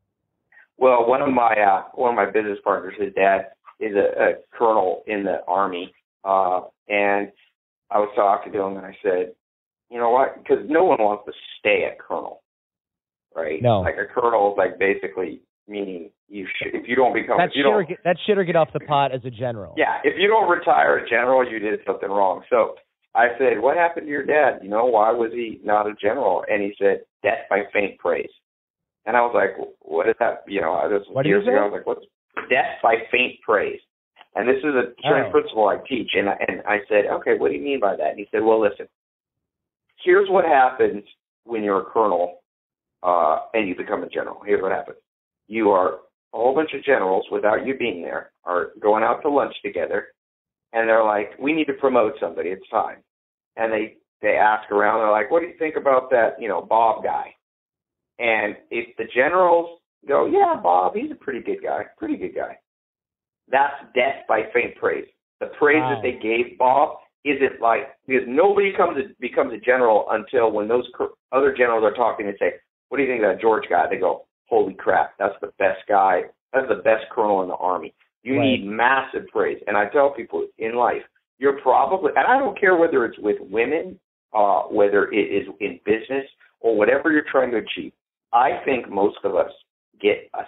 Well, 0.79 1.09
one 1.09 1.23
of 1.23 1.31
my 1.31 1.55
uh, 1.55 1.83
one 1.95 2.11
of 2.11 2.17
my 2.17 2.27
business 2.27 2.59
partners, 2.63 2.95
his 2.99 3.15
dad 3.15 3.47
is 3.81 3.95
a, 3.95 4.23
a 4.23 4.33
colonel 4.57 5.03
in 5.07 5.25
the 5.25 5.43
army, 5.47 5.95
uh, 6.25 6.61
and 6.89 7.33
I 7.91 7.99
was 7.99 8.11
talking 8.15 8.53
to 8.53 8.61
him 8.61 8.77
and 8.77 8.87
I 8.87 8.97
said, 9.03 9.33
you 9.91 9.99
know 9.99 10.11
what? 10.11 10.43
Because 10.43 10.65
no 10.69 10.85
one 10.85 10.99
wants 10.99 11.25
to 11.27 11.33
stay 11.59 11.85
a 11.85 11.97
colonel, 12.01 12.43
right? 13.37 13.63
No. 13.63 13.81
Like 13.81 13.97
a 13.97 14.13
colonel 14.13 14.53
is 14.53 14.59
like 14.59 14.79
basically 14.79 15.41
meaning 15.69 16.11
you 16.29 16.47
should 16.59 16.75
if 16.75 16.89
you 16.89 16.97
don't 16.97 17.13
become 17.13 17.39
that 17.39 17.51
you 17.55 17.63
shit 17.63 17.71
don't, 17.71 17.89
get, 17.89 17.99
that 18.05 18.17
shit 18.27 18.39
or 18.39 18.45
get 18.45 18.57
off 18.57 18.69
the 18.73 18.81
pot 18.81 19.13
as 19.13 19.21
a 19.25 19.31
general. 19.31 19.75
Yeah, 19.77 19.99
if 20.05 20.15
you 20.19 20.29
don't 20.29 20.49
retire 20.49 20.99
a 20.99 21.09
general, 21.09 21.49
you 21.49 21.59
did 21.59 21.81
something 21.87 22.09
wrong. 22.09 22.43
So 22.51 22.75
I 23.15 23.29
said, 23.39 23.61
what 23.61 23.77
happened 23.77 24.07
to 24.07 24.11
your 24.11 24.25
dad? 24.25 24.61
You 24.63 24.69
know, 24.69 24.85
why 24.87 25.11
was 25.13 25.33
he 25.33 25.61
not 25.65 25.87
a 25.87 25.95
general? 26.01 26.45
And 26.49 26.63
he 26.63 26.75
said, 26.79 27.01
death 27.23 27.49
by 27.49 27.63
faint 27.73 27.99
praise. 27.99 28.31
And 29.07 29.17
I 29.17 29.21
was 29.21 29.33
like, 29.35 29.57
what 29.81 30.09
is 30.09 30.17
that? 30.19 30.45
You 30.47 30.61
know, 30.61 30.81
this 30.91 31.07
was 31.07 31.15
what 31.15 31.27
years 31.27 31.47
ago. 31.47 31.57
I 31.57 31.65
was 31.65 31.73
like, 31.73 31.87
what's 31.87 32.07
death 32.51 32.83
by 32.83 32.97
faint 33.11 33.41
praise? 33.41 33.81
And 34.35 34.47
this 34.47 34.59
is 34.59 34.75
a 34.75 34.93
certain 35.03 35.27
oh. 35.29 35.31
principle 35.31 35.69
I 35.69 35.79
teach. 35.89 36.11
And 36.15 36.29
I, 36.29 36.37
and 36.47 36.61
I 36.69 36.79
said, 36.89 37.07
okay, 37.21 37.39
what 37.39 37.49
do 37.49 37.55
you 37.57 37.65
mean 37.65 37.81
by 37.81 37.97
that? 37.97 38.11
And 38.11 38.19
he 38.19 38.27
said, 38.31 38.43
well, 38.43 38.61
listen, 38.61 38.87
here's 40.05 40.29
what 40.29 40.45
happens 40.45 41.05
when 41.45 41.63
you're 41.63 41.81
a 41.81 41.85
colonel 41.85 42.43
uh, 43.07 43.39
and 43.55 43.69
you 43.69 43.77
become 43.77 44.03
a 44.03 44.09
general. 44.09 44.41
Here's 44.45 44.61
what 44.61 44.73
happens. 44.73 44.99
You 45.47 45.71
are 45.71 45.95
a 46.35 46.37
whole 46.37 46.55
bunch 46.55 46.71
of 46.75 46.83
generals 46.85 47.25
without 47.31 47.65
you 47.65 47.79
being 47.79 48.03
there 48.03 48.33
are 48.45 48.71
going 48.83 49.05
out 49.05 49.23
to 49.23 49.31
lunch 49.31 49.55
together 49.65 50.09
and 50.73 50.89
they're 50.89 51.05
like, 51.05 51.31
we 51.39 51.53
need 51.53 51.67
to 51.67 51.73
promote 51.75 52.15
somebody. 52.21 52.51
It's 52.51 52.69
time. 52.69 52.99
And 53.57 53.73
they, 53.73 53.97
they 54.21 54.37
ask 54.37 54.71
around. 54.71 55.01
They're 55.01 55.11
like, 55.11 55.31
what 55.31 55.41
do 55.41 55.47
you 55.47 55.55
think 55.59 55.77
about 55.77 56.11
that, 56.11 56.35
you 56.41 56.49
know, 56.49 56.61
Bob 56.61 57.05
guy? 57.05 57.35
And 58.19 58.57
if 58.71 58.97
the 58.97 59.05
generals 59.15 59.79
go, 60.09 60.27
yeah, 60.27 60.61
Bob, 60.61 60.95
he's 60.95 61.11
a 61.11 61.15
pretty 61.15 61.41
good 61.41 61.63
guy, 61.63 61.85
pretty 61.97 62.17
good 62.17 62.35
guy. 62.35 62.59
That's 63.51 63.75
death 63.95 64.27
by 64.29 64.43
faint 64.53 64.77
praise. 64.77 65.07
The 65.41 65.47
praise 65.59 65.81
wow. 65.81 65.95
that 65.95 66.03
they 66.03 66.19
gave 66.19 66.59
Bob 66.59 66.97
isn't 67.25 67.61
like 67.61 67.89
because 68.07 68.25
nobody 68.27 68.73
comes 68.77 68.97
becomes 69.21 69.53
a 69.53 69.59
general 69.59 70.07
until 70.11 70.51
when 70.51 70.69
those 70.69 70.85
other 71.33 71.55
generals 71.57 71.85
are 71.85 71.95
talking 71.95 72.27
and 72.27 72.37
say, 72.39 72.53
"What 72.89 72.99
do 72.99 73.05
you 73.05 73.09
think 73.09 73.23
of 73.23 73.31
that 73.31 73.41
George 73.41 73.65
guy?" 73.69 73.87
They 73.89 73.97
go, 73.97 74.27
"Holy 74.49 74.75
crap, 74.75 75.17
that's 75.19 75.39
the 75.41 75.53
best 75.59 75.81
guy. 75.89 76.23
That's 76.53 76.69
the 76.69 76.83
best 76.83 77.09
colonel 77.11 77.43
in 77.43 77.49
the 77.49 77.57
army." 77.57 77.95
You 78.23 78.39
right. 78.39 78.45
need 78.45 78.67
massive 78.67 79.29
praise, 79.29 79.63
and 79.67 79.77
I 79.77 79.89
tell 79.89 80.11
people 80.11 80.47
in 80.59 80.75
life, 80.75 81.03
you're 81.39 81.61
probably, 81.61 82.13
and 82.17 82.27
I 82.27 82.39
don't 82.39 82.59
care 82.59 82.77
whether 82.77 83.05
it's 83.05 83.19
with 83.19 83.37
women, 83.41 84.01
uh, 84.33 84.63
whether 84.63 85.11
it 85.13 85.17
is 85.17 85.47
in 85.61 85.79
business 85.85 86.27
or 86.61 86.77
whatever 86.77 87.13
you're 87.13 87.31
trying 87.31 87.51
to 87.53 87.59
achieve. 87.59 87.93
I 88.33 88.61
think 88.65 88.89
most 88.89 89.19
of 89.25 89.37
us 89.37 89.51
get 90.01 90.29
a 90.35 90.45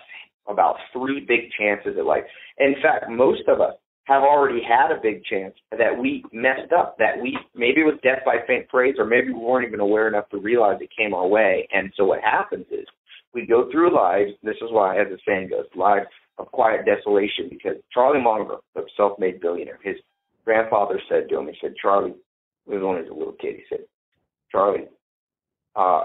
about 0.48 0.76
three 0.92 1.20
big 1.20 1.50
chances 1.58 1.96
at 1.98 2.04
life. 2.04 2.24
In 2.58 2.74
fact, 2.82 3.10
most 3.10 3.42
of 3.48 3.60
us 3.60 3.74
have 4.08 4.22
already 4.22 4.62
had 4.66 4.90
a 4.90 5.00
big 5.00 5.22
chance 5.24 5.54
that 5.70 5.96
we 6.00 6.24
messed 6.32 6.72
up, 6.72 6.96
that 6.98 7.20
we 7.22 7.36
maybe 7.54 7.82
it 7.82 7.84
was 7.84 8.00
death 8.02 8.20
by 8.24 8.36
faint 8.46 8.66
praise, 8.68 8.94
or 8.98 9.04
maybe 9.04 9.28
we 9.28 9.38
weren't 9.38 9.68
even 9.68 9.80
aware 9.80 10.08
enough 10.08 10.30
to 10.30 10.38
realize 10.38 10.78
it 10.80 10.88
came 10.98 11.12
our 11.12 11.26
way. 11.26 11.68
And 11.72 11.92
so 11.94 12.06
what 12.06 12.20
happens 12.22 12.64
is 12.70 12.86
we 13.34 13.44
go 13.46 13.70
through 13.70 13.94
lives. 13.94 14.32
This 14.42 14.56
is 14.56 14.70
why, 14.70 14.98
as 14.98 15.08
the 15.10 15.18
saying 15.28 15.50
goes, 15.50 15.66
lives 15.76 16.06
of 16.38 16.50
quiet 16.52 16.86
desolation. 16.86 17.50
Because 17.50 17.76
Charlie 17.92 18.22
Munger, 18.22 18.56
the 18.74 18.84
self-made 18.96 19.42
billionaire, 19.42 19.78
his 19.82 19.96
grandfather 20.46 20.98
said 21.10 21.28
to 21.28 21.38
him, 21.38 21.46
he 21.46 21.58
said, 21.60 21.74
Charlie, 21.80 22.14
he 22.66 22.74
was 22.74 22.82
only 22.82 23.06
a 23.06 23.12
little 23.12 23.36
kid. 23.38 23.56
He 23.56 23.62
said, 23.68 23.84
Charlie, 24.50 24.86
uh, 25.76 26.04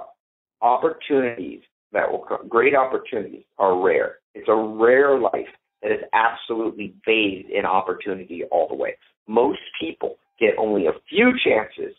opportunities 0.61 1.61
that 1.93 2.11
will 2.11 2.25
come, 2.27 2.49
great 2.49 2.75
opportunities 2.75 3.45
are 3.57 3.81
rare. 3.81 4.17
It's 4.35 4.49
a 4.49 4.55
rare 4.55 5.17
life 5.17 5.47
that 5.83 5.91
is 5.91 5.99
absolutely 6.13 6.95
bathed 7.05 7.49
in 7.49 7.65
opportunity 7.65 8.43
all 8.51 8.67
the 8.67 8.75
way. 8.75 8.97
Most 9.27 9.59
people 9.79 10.15
get 10.39 10.55
only 10.57 10.87
a 10.87 10.93
few 11.09 11.33
chances 11.43 11.93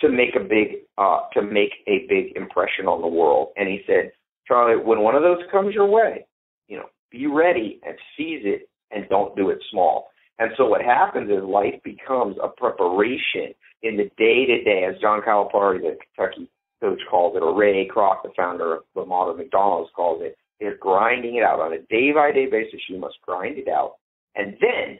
to 0.00 0.08
make 0.08 0.36
a 0.36 0.40
big 0.40 0.82
uh, 0.98 1.20
to 1.32 1.42
make 1.42 1.70
a 1.86 2.06
big 2.08 2.36
impression 2.36 2.86
on 2.86 3.00
the 3.00 3.08
world. 3.08 3.48
And 3.56 3.68
he 3.68 3.80
said, 3.86 4.12
Charlie, 4.46 4.82
when 4.82 5.00
one 5.00 5.14
of 5.14 5.22
those 5.22 5.38
comes 5.50 5.74
your 5.74 5.86
way, 5.86 6.26
you 6.68 6.76
know, 6.76 6.86
be 7.10 7.26
ready 7.26 7.80
and 7.86 7.96
seize 8.16 8.42
it 8.44 8.68
and 8.90 9.08
don't 9.08 9.36
do 9.36 9.50
it 9.50 9.58
small. 9.70 10.08
And 10.38 10.50
so 10.56 10.66
what 10.66 10.82
happens 10.82 11.30
is 11.30 11.42
life 11.44 11.80
becomes 11.84 12.36
a 12.42 12.48
preparation 12.48 13.54
in 13.82 13.96
the 13.96 14.10
day 14.18 14.46
to 14.46 14.64
day, 14.64 14.84
as 14.88 15.00
John 15.00 15.20
Calipari, 15.20 15.80
the 15.80 15.96
Kentucky 16.16 16.48
coach 16.80 17.00
calls 17.08 17.36
it, 17.36 17.42
or 17.42 17.54
Ray 17.54 17.88
Kroc, 17.88 18.22
the 18.24 18.30
founder 18.36 18.76
of 18.76 18.82
the 18.94 19.04
modern 19.04 19.36
McDonald's 19.36 19.90
calls 19.94 20.22
it, 20.22 20.36
is 20.66 20.74
grinding 20.80 21.36
it 21.36 21.42
out 21.42 21.60
on 21.60 21.72
a 21.72 21.78
day 21.90 22.12
by 22.12 22.32
day 22.32 22.46
basis. 22.46 22.80
You 22.88 22.98
must 22.98 23.16
grind 23.22 23.58
it 23.58 23.68
out. 23.68 23.96
And 24.34 24.56
then 24.60 24.98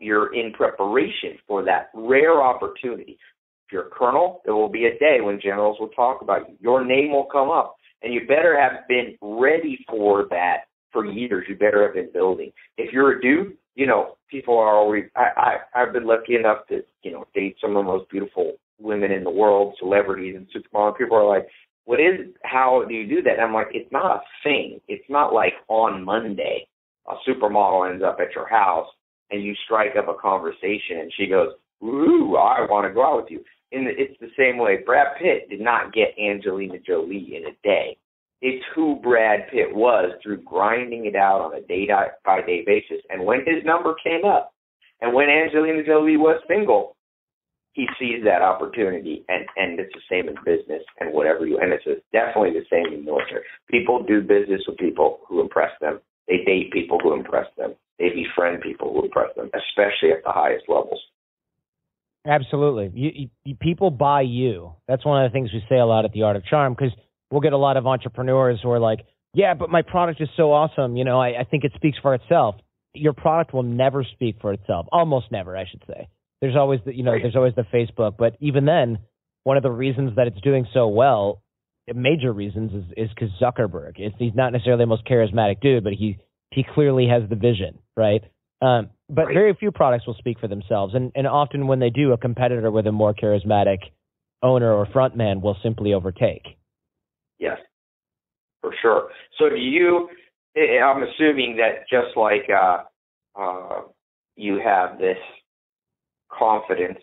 you're 0.00 0.34
in 0.34 0.52
preparation 0.52 1.38
for 1.46 1.64
that 1.64 1.90
rare 1.94 2.42
opportunity. 2.42 3.18
If 3.66 3.72
you're 3.72 3.86
a 3.86 3.90
colonel, 3.90 4.42
there 4.44 4.54
will 4.54 4.68
be 4.68 4.86
a 4.86 4.98
day 4.98 5.20
when 5.20 5.40
generals 5.40 5.78
will 5.78 5.88
talk 5.88 6.22
about 6.22 6.48
you. 6.48 6.56
Your 6.60 6.84
name 6.84 7.12
will 7.12 7.26
come 7.30 7.50
up. 7.50 7.76
And 8.02 8.12
you 8.12 8.20
better 8.26 8.58
have 8.58 8.88
been 8.88 9.16
ready 9.20 9.84
for 9.88 10.26
that 10.30 10.64
for 10.92 11.04
years. 11.04 11.46
You 11.48 11.56
better 11.56 11.84
have 11.84 11.94
been 11.94 12.10
building. 12.12 12.52
If 12.76 12.92
you're 12.92 13.18
a 13.18 13.22
dude, 13.22 13.56
you 13.74 13.86
know, 13.86 14.16
people 14.28 14.58
are 14.58 14.76
always 14.76 15.04
I, 15.16 15.56
I 15.74 15.82
I've 15.82 15.92
been 15.92 16.06
lucky 16.06 16.34
enough 16.34 16.66
to, 16.68 16.80
you 17.02 17.12
know, 17.12 17.26
date 17.34 17.56
some 17.60 17.76
of 17.76 17.84
the 17.84 17.90
most 17.90 18.10
beautiful 18.10 18.54
women 18.80 19.12
in 19.12 19.24
the 19.24 19.30
world, 19.30 19.76
celebrities 19.78 20.34
and 20.36 20.46
supermodels. 20.48 20.98
People 20.98 21.16
are 21.16 21.28
like, 21.28 21.46
what 21.84 22.00
is 22.00 22.28
how 22.44 22.84
do 22.88 22.94
you 22.94 23.08
do 23.08 23.22
that? 23.22 23.34
And 23.34 23.42
I'm 23.42 23.54
like, 23.54 23.68
it's 23.72 23.90
not 23.92 24.16
a 24.16 24.20
thing. 24.44 24.80
It's 24.88 25.08
not 25.08 25.32
like 25.32 25.54
on 25.68 26.04
Monday 26.04 26.66
a 27.08 27.14
supermodel 27.28 27.90
ends 27.90 28.04
up 28.04 28.18
at 28.20 28.34
your 28.34 28.48
house 28.48 28.86
and 29.30 29.42
you 29.42 29.54
strike 29.64 29.96
up 29.96 30.08
a 30.08 30.20
conversation 30.20 30.98
and 31.00 31.12
she 31.16 31.26
goes, 31.26 31.52
"Ooh, 31.82 32.36
I 32.36 32.66
want 32.68 32.86
to 32.86 32.94
go 32.94 33.04
out 33.04 33.22
with 33.22 33.30
you." 33.30 33.44
And 33.72 33.86
it's 33.86 34.18
the 34.20 34.30
same 34.36 34.58
way. 34.58 34.78
Brad 34.84 35.16
Pitt 35.18 35.48
did 35.48 35.60
not 35.60 35.92
get 35.92 36.18
Angelina 36.18 36.78
Jolie 36.78 37.36
in 37.36 37.46
a 37.46 37.56
day. 37.62 37.96
It's 38.42 38.64
who 38.74 38.96
Brad 38.96 39.48
Pitt 39.50 39.74
was 39.74 40.12
through 40.22 40.42
grinding 40.42 41.06
it 41.06 41.14
out 41.14 41.40
on 41.40 41.54
a 41.54 41.60
day 41.60 41.86
by 42.24 42.40
day 42.42 42.64
basis. 42.64 43.02
And 43.10 43.24
when 43.24 43.40
his 43.40 43.64
number 43.64 43.94
came 44.02 44.24
up, 44.24 44.52
and 45.00 45.14
when 45.14 45.28
Angelina 45.28 45.84
Jolie 45.84 46.16
was 46.16 46.42
single, 46.48 46.96
he 47.72 47.86
sees 47.98 48.24
that 48.24 48.42
opportunity 48.42 49.24
and 49.28 49.46
and 49.56 49.78
it's 49.78 49.92
the 49.94 50.00
same 50.10 50.28
in 50.28 50.34
business 50.44 50.82
and 50.98 51.12
whatever 51.12 51.46
you 51.46 51.58
and 51.58 51.72
it's 51.72 51.84
definitely 52.12 52.50
the 52.50 52.66
same 52.70 52.92
in 52.92 53.04
military. 53.04 53.42
People 53.70 54.02
do 54.02 54.20
business 54.20 54.62
with 54.66 54.78
people 54.78 55.20
who 55.28 55.40
impress 55.40 55.70
them. 55.80 56.00
They 56.28 56.38
date 56.44 56.72
people 56.72 56.98
who 57.02 57.14
impress 57.14 57.46
them. 57.56 57.74
They 57.98 58.08
befriend 58.10 58.62
people 58.62 58.92
who 58.92 59.04
impress 59.04 59.34
them 59.36 59.50
especially 59.54 60.10
at 60.12 60.24
the 60.24 60.32
highest 60.32 60.64
levels. 60.68 61.00
Absolutely. 62.26 62.90
You, 62.94 63.28
you, 63.44 63.54
people 63.56 63.90
buy 63.90 64.22
you. 64.22 64.74
That's 64.86 65.06
one 65.06 65.24
of 65.24 65.30
the 65.30 65.32
things 65.32 65.50
we 65.52 65.64
say 65.70 65.78
a 65.78 65.86
lot 65.86 66.04
at 66.04 66.12
the 66.12 66.22
art 66.24 66.36
of 66.36 66.44
charm 66.44 66.74
because 66.74 66.92
we'll 67.30 67.40
get 67.40 67.54
a 67.54 67.58
lot 67.58 67.76
of 67.76 67.86
entrepreneurs 67.86 68.60
who 68.62 68.70
are 68.70 68.80
like 68.80 69.06
yeah 69.32 69.54
but 69.54 69.70
my 69.70 69.82
product 69.82 70.20
is 70.20 70.28
so 70.36 70.52
awesome. 70.52 70.96
You 70.96 71.04
know 71.04 71.20
I, 71.20 71.40
I 71.40 71.44
think 71.44 71.64
it 71.64 71.72
speaks 71.76 71.98
for 72.02 72.14
itself. 72.14 72.56
Your 72.92 73.12
product 73.12 73.54
will 73.54 73.62
never 73.62 74.02
speak 74.02 74.38
for 74.40 74.52
itself. 74.52 74.86
Almost 74.90 75.30
never 75.30 75.56
i 75.56 75.64
should 75.70 75.84
say 75.86 76.08
there's 76.40 76.56
always 76.56 76.80
the 76.84 76.94
you 76.94 77.02
know 77.02 77.12
there's 77.20 77.36
always 77.36 77.54
the 77.54 77.66
Facebook, 77.72 78.16
but 78.18 78.36
even 78.40 78.64
then, 78.64 78.98
one 79.44 79.56
of 79.56 79.62
the 79.62 79.70
reasons 79.70 80.16
that 80.16 80.26
it's 80.26 80.40
doing 80.40 80.66
so 80.72 80.88
well, 80.88 81.42
major 81.94 82.32
reasons, 82.32 82.72
is 82.72 82.84
is 82.96 83.10
because 83.10 83.30
Zuckerberg. 83.40 83.92
It's, 83.96 84.16
he's 84.18 84.34
not 84.34 84.52
necessarily 84.52 84.82
the 84.82 84.86
most 84.86 85.04
charismatic 85.06 85.60
dude, 85.60 85.84
but 85.84 85.92
he 85.92 86.18
he 86.50 86.64
clearly 86.74 87.08
has 87.08 87.28
the 87.28 87.36
vision, 87.36 87.78
right? 87.96 88.22
Um, 88.62 88.90
but 89.08 89.26
right. 89.26 89.34
very 89.34 89.54
few 89.54 89.70
products 89.70 90.06
will 90.06 90.14
speak 90.14 90.38
for 90.40 90.48
themselves, 90.48 90.94
and 90.94 91.12
and 91.14 91.26
often 91.26 91.66
when 91.66 91.78
they 91.78 91.90
do, 91.90 92.12
a 92.12 92.18
competitor 92.18 92.70
with 92.70 92.86
a 92.86 92.92
more 92.92 93.14
charismatic 93.14 93.78
owner 94.42 94.72
or 94.72 94.86
frontman 94.86 95.42
will 95.42 95.56
simply 95.62 95.92
overtake. 95.92 96.44
Yes, 97.38 97.58
for 98.60 98.74
sure. 98.80 99.08
So 99.38 99.48
do 99.48 99.56
you? 99.56 100.08
I'm 100.56 101.02
assuming 101.02 101.58
that 101.58 101.88
just 101.88 102.16
like 102.16 102.48
uh, 102.50 102.82
uh, 103.38 103.82
you 104.36 104.60
have 104.62 104.98
this 104.98 105.18
confidence. 106.36 106.98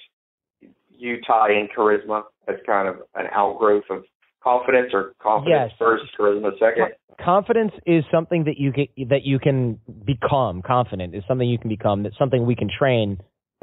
You 0.89 1.17
tie 1.28 1.51
in 1.51 1.67
charisma 1.75 2.23
as 2.47 2.55
kind 2.65 2.88
of 2.88 2.95
an 3.15 3.25
outgrowth 3.34 3.84
of 3.89 4.03
confidence, 4.43 4.91
or 4.93 5.13
confidence 5.21 5.71
yes. 5.71 5.78
first, 5.78 6.03
charisma 6.19 6.51
second. 6.59 6.93
Confidence 7.23 7.71
is 7.86 8.03
something 8.11 8.45
that 8.45 8.57
you 8.57 8.71
can 8.71 8.88
that 9.09 9.23
you 9.23 9.39
can 9.39 9.80
become. 10.05 10.61
Confident 10.61 11.15
is 11.15 11.23
something 11.28 11.47
you 11.47 11.57
can 11.57 11.69
become. 11.69 12.03
That's 12.03 12.17
something 12.17 12.45
we 12.45 12.55
can 12.55 12.69
train 12.69 13.19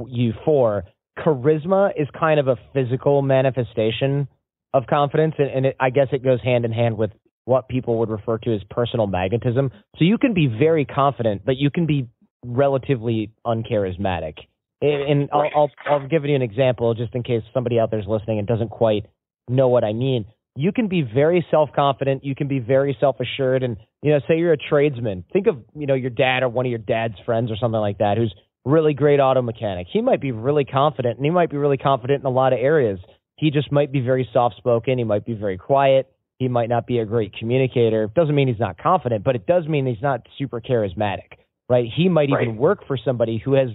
you 0.06 0.32
for. 0.44 0.84
Charisma 1.18 1.90
is 1.96 2.08
kind 2.18 2.40
of 2.40 2.48
a 2.48 2.56
physical 2.72 3.22
manifestation 3.22 4.26
of 4.72 4.86
confidence, 4.88 5.34
and, 5.38 5.48
and 5.48 5.66
it, 5.66 5.76
I 5.78 5.90
guess 5.90 6.08
it 6.12 6.24
goes 6.24 6.42
hand 6.42 6.64
in 6.64 6.72
hand 6.72 6.96
with 6.98 7.12
what 7.44 7.68
people 7.68 7.98
would 7.98 8.10
refer 8.10 8.38
to 8.38 8.54
as 8.54 8.62
personal 8.70 9.06
magnetism. 9.06 9.70
So 9.98 10.04
you 10.04 10.18
can 10.18 10.34
be 10.34 10.46
very 10.46 10.84
confident, 10.84 11.42
but 11.44 11.56
you 11.56 11.70
can 11.70 11.86
be 11.86 12.08
relatively 12.44 13.32
uncharismatic. 13.46 14.34
And, 14.80 15.30
I'll, 15.32 15.50
I'll, 15.56 15.70
I'll 15.86 16.08
give 16.08 16.24
you 16.24 16.34
an 16.34 16.42
example 16.42 16.92
just 16.94 17.14
in 17.14 17.22
case 17.22 17.42
somebody 17.54 17.78
out 17.78 17.90
there 17.90 18.00
is 18.00 18.06
listening 18.06 18.38
and 18.38 18.46
doesn't 18.46 18.70
quite 18.70 19.06
know 19.48 19.68
what 19.68 19.84
I 19.84 19.92
mean. 19.92 20.26
You 20.56 20.72
can 20.72 20.88
be 20.88 21.02
very 21.02 21.44
self 21.50 21.70
confident. 21.74 22.24
You 22.24 22.34
can 22.34 22.48
be 22.48 22.58
very 22.58 22.96
self 23.00 23.16
assured. 23.20 23.62
And, 23.62 23.76
you 24.02 24.12
know, 24.12 24.20
say 24.28 24.38
you're 24.38 24.52
a 24.52 24.58
tradesman. 24.58 25.24
Think 25.32 25.46
of, 25.46 25.56
you 25.74 25.86
know, 25.86 25.94
your 25.94 26.10
dad 26.10 26.42
or 26.42 26.48
one 26.48 26.66
of 26.66 26.70
your 26.70 26.78
dad's 26.78 27.14
friends 27.24 27.50
or 27.50 27.56
something 27.56 27.80
like 27.80 27.98
that 27.98 28.18
who's 28.18 28.34
really 28.64 28.94
great 28.94 29.20
auto 29.20 29.42
mechanic. 29.42 29.86
He 29.90 30.00
might 30.00 30.20
be 30.20 30.32
really 30.32 30.64
confident 30.64 31.16
and 31.16 31.24
he 31.24 31.30
might 31.30 31.50
be 31.50 31.56
really 31.56 31.76
confident 31.76 32.20
in 32.20 32.26
a 32.26 32.30
lot 32.30 32.52
of 32.52 32.58
areas. 32.60 32.98
He 33.36 33.50
just 33.50 33.72
might 33.72 33.92
be 33.92 34.00
very 34.00 34.28
soft 34.32 34.56
spoken. 34.56 34.98
He 34.98 35.04
might 35.04 35.24
be 35.24 35.34
very 35.34 35.58
quiet. 35.58 36.10
He 36.38 36.48
might 36.48 36.68
not 36.68 36.86
be 36.86 36.98
a 36.98 37.04
great 37.04 37.32
communicator. 37.38 38.08
Doesn't 38.14 38.34
mean 38.34 38.48
he's 38.48 38.60
not 38.60 38.78
confident, 38.78 39.24
but 39.24 39.36
it 39.36 39.46
does 39.46 39.66
mean 39.66 39.86
he's 39.86 40.02
not 40.02 40.26
super 40.38 40.60
charismatic, 40.60 41.38
right? 41.68 41.88
He 41.94 42.08
might 42.08 42.30
right. 42.30 42.42
even 42.42 42.56
work 42.56 42.86
for 42.86 42.98
somebody 43.02 43.40
who 43.44 43.54
has 43.54 43.68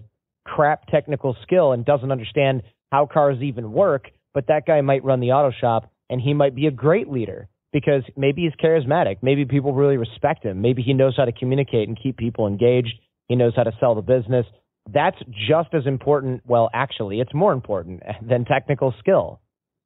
crap 0.56 0.88
technical 0.88 1.36
skill 1.44 1.72
and 1.72 1.86
doesn't 1.86 2.12
understand 2.12 2.64
how 2.92 3.06
cars 3.06 3.38
even 3.42 3.72
work, 3.72 4.08
but 4.34 4.48
that 4.48 4.66
guy 4.66 4.82
might 4.82 5.04
run 5.04 5.20
the 5.20 5.32
auto 5.32 5.56
shop 5.60 5.92
and 6.10 6.20
he 6.20 6.34
might 6.34 6.56
be 6.56 6.68
a 6.68 6.72
great 6.72 7.10
leader 7.10 7.48
because 7.72 8.04
maybe 8.18 8.44
he's 8.44 8.54
charismatic. 8.64 9.18
Maybe 9.22 9.46
people 9.46 9.74
really 9.74 9.98
respect 9.98 10.44
him. 10.44 10.62
Maybe 10.62 10.82
he 10.82 10.94
knows 10.94 11.16
how 11.16 11.26
to 11.26 11.32
communicate 11.32 11.88
and 11.88 11.98
keep 12.02 12.18
people 12.18 12.48
engaged. 12.48 12.94
He 13.28 13.36
knows 13.36 13.54
how 13.56 13.64
to 13.64 13.72
sell 13.80 13.96
the 13.96 14.02
business. 14.02 14.46
That's 14.92 15.18
just 15.48 15.74
as 15.74 15.86
important. 15.86 16.42
Well, 16.48 16.70
actually, 16.74 17.20
it's 17.20 17.34
more 17.34 17.54
important 17.54 18.02
than 18.28 18.46
technical 18.46 18.94
skill. 19.00 19.40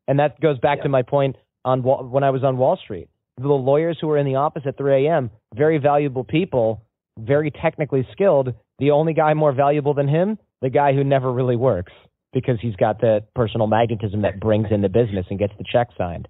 And 0.07 0.19
that 0.19 0.39
goes 0.39 0.59
back 0.59 0.77
yeah. 0.79 0.83
to 0.83 0.89
my 0.89 1.01
point 1.01 1.35
on 1.65 1.81
when 1.83 2.23
I 2.23 2.29
was 2.29 2.43
on 2.43 2.57
Wall 2.57 2.77
Street. 2.81 3.09
The 3.37 3.47
lawyers 3.47 3.97
who 3.99 4.07
were 4.07 4.17
in 4.17 4.25
the 4.25 4.35
office 4.35 4.63
at 4.65 4.77
3 4.77 5.07
a.m., 5.07 5.31
very 5.55 5.77
valuable 5.79 6.23
people, 6.23 6.83
very 7.17 7.51
technically 7.51 8.07
skilled. 8.11 8.53
The 8.79 8.91
only 8.91 9.13
guy 9.13 9.33
more 9.33 9.53
valuable 9.53 9.93
than 9.93 10.07
him 10.07 10.37
the 10.63 10.69
guy 10.69 10.93
who 10.93 11.03
never 11.03 11.31
really 11.31 11.57
works 11.57 11.91
because 12.31 12.57
he's 12.61 12.75
got 12.77 13.01
the 13.01 13.19
personal 13.35 13.67
magnetism 13.67 14.21
that 14.21 14.39
brings 14.39 14.67
in 14.71 14.81
the 14.81 14.89
business 14.89 15.25
and 15.29 15.37
gets 15.37 15.53
the 15.59 15.65
check 15.69 15.89
signed. 15.97 16.27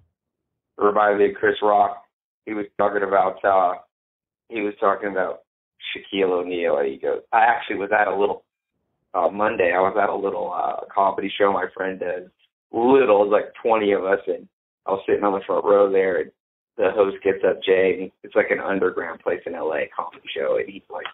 Reminded 0.76 1.18
me 1.18 1.30
of 1.30 1.36
Chris 1.36 1.54
Rock. 1.62 2.02
He 2.44 2.52
was 2.52 2.66
talking 2.76 3.04
about 3.04 3.42
uh 3.44 3.78
he 4.48 4.60
was 4.60 4.74
talking 4.80 5.10
about 5.10 5.42
Shaquille 5.94 6.32
O'Neal. 6.32 6.82
He 6.84 6.98
goes, 6.98 7.22
I 7.32 7.44
actually 7.44 7.76
was 7.76 7.90
at 7.92 8.08
a 8.08 8.18
little 8.18 8.42
uh 9.14 9.28
Monday. 9.28 9.72
I 9.72 9.80
was 9.80 9.96
at 9.96 10.10
a 10.10 10.16
little 10.16 10.52
uh 10.52 10.84
comedy 10.92 11.32
show 11.38 11.52
my 11.52 11.66
friend 11.72 12.00
does. 12.00 12.28
Little, 12.72 13.30
like 13.30 13.54
twenty 13.62 13.92
of 13.92 14.04
us, 14.04 14.18
and 14.26 14.48
I 14.84 14.90
was 14.90 15.02
sitting 15.06 15.22
on 15.22 15.32
the 15.32 15.46
front 15.46 15.64
row 15.64 15.92
there. 15.92 16.22
And 16.22 16.32
the 16.76 16.90
host 16.90 17.22
gets 17.22 17.44
up, 17.48 17.62
Jay. 17.62 17.98
And 18.00 18.10
it's 18.24 18.34
like 18.34 18.50
an 18.50 18.58
underground 18.58 19.20
place 19.20 19.40
in 19.46 19.52
LA 19.52 19.86
comedy 19.94 20.26
show, 20.36 20.58
and 20.58 20.68
he's 20.68 20.82
like 20.90 21.06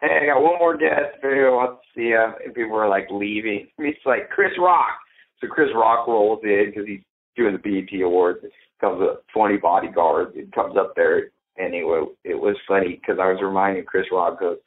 hey, 0.00 0.20
I 0.22 0.26
got 0.26 0.42
one 0.42 0.58
more 0.58 0.76
guest. 0.76 1.20
Video 1.22 1.56
wants 1.56 1.82
to 1.82 2.00
see 2.00 2.08
you. 2.08 2.26
And 2.44 2.54
people 2.54 2.76
are 2.76 2.88
like 2.88 3.08
leaving. 3.10 3.68
It's 3.78 4.06
like 4.06 4.30
Chris 4.30 4.52
Rock. 4.58 4.96
So 5.40 5.48
Chris 5.48 5.68
Rock 5.74 6.06
rolls 6.06 6.40
in 6.42 6.66
because 6.66 6.86
he's 6.86 7.00
doing 7.36 7.56
the 7.56 7.58
BET 7.58 8.00
Awards. 8.02 8.40
It 8.42 8.52
comes 8.80 9.00
with 9.00 9.18
20 9.32 9.56
bodyguards. 9.58 10.32
It 10.34 10.52
comes 10.52 10.76
up 10.76 10.94
there. 10.96 11.30
Anyway, 11.58 12.04
it 12.24 12.34
was 12.34 12.56
funny 12.66 12.98
because 13.00 13.18
I 13.20 13.30
was 13.30 13.40
reminding 13.42 13.84
Chris 13.84 14.06
Rock, 14.12 14.40
goes, 14.40 14.58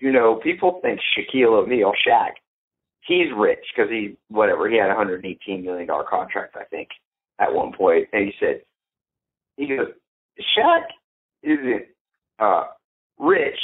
you 0.00 0.12
know, 0.12 0.40
people 0.42 0.80
think 0.82 1.00
Shaquille 1.16 1.62
O'Neal, 1.64 1.92
Shaq, 2.06 2.32
he's 3.06 3.28
rich 3.36 3.64
because 3.74 3.90
he, 3.90 4.16
whatever, 4.28 4.68
he 4.68 4.76
had 4.76 4.90
a 4.90 4.94
$118 4.94 5.62
million 5.62 5.88
contract, 6.08 6.56
I 6.56 6.64
think, 6.64 6.88
at 7.38 7.54
one 7.54 7.72
point. 7.72 8.08
And 8.12 8.24
he 8.26 8.32
said, 8.38 8.62
he 9.56 9.68
goes, 9.68 9.88
Shaq 10.58 10.82
isn't 11.42 11.86
uh, 12.38 12.64
rich 13.18 13.58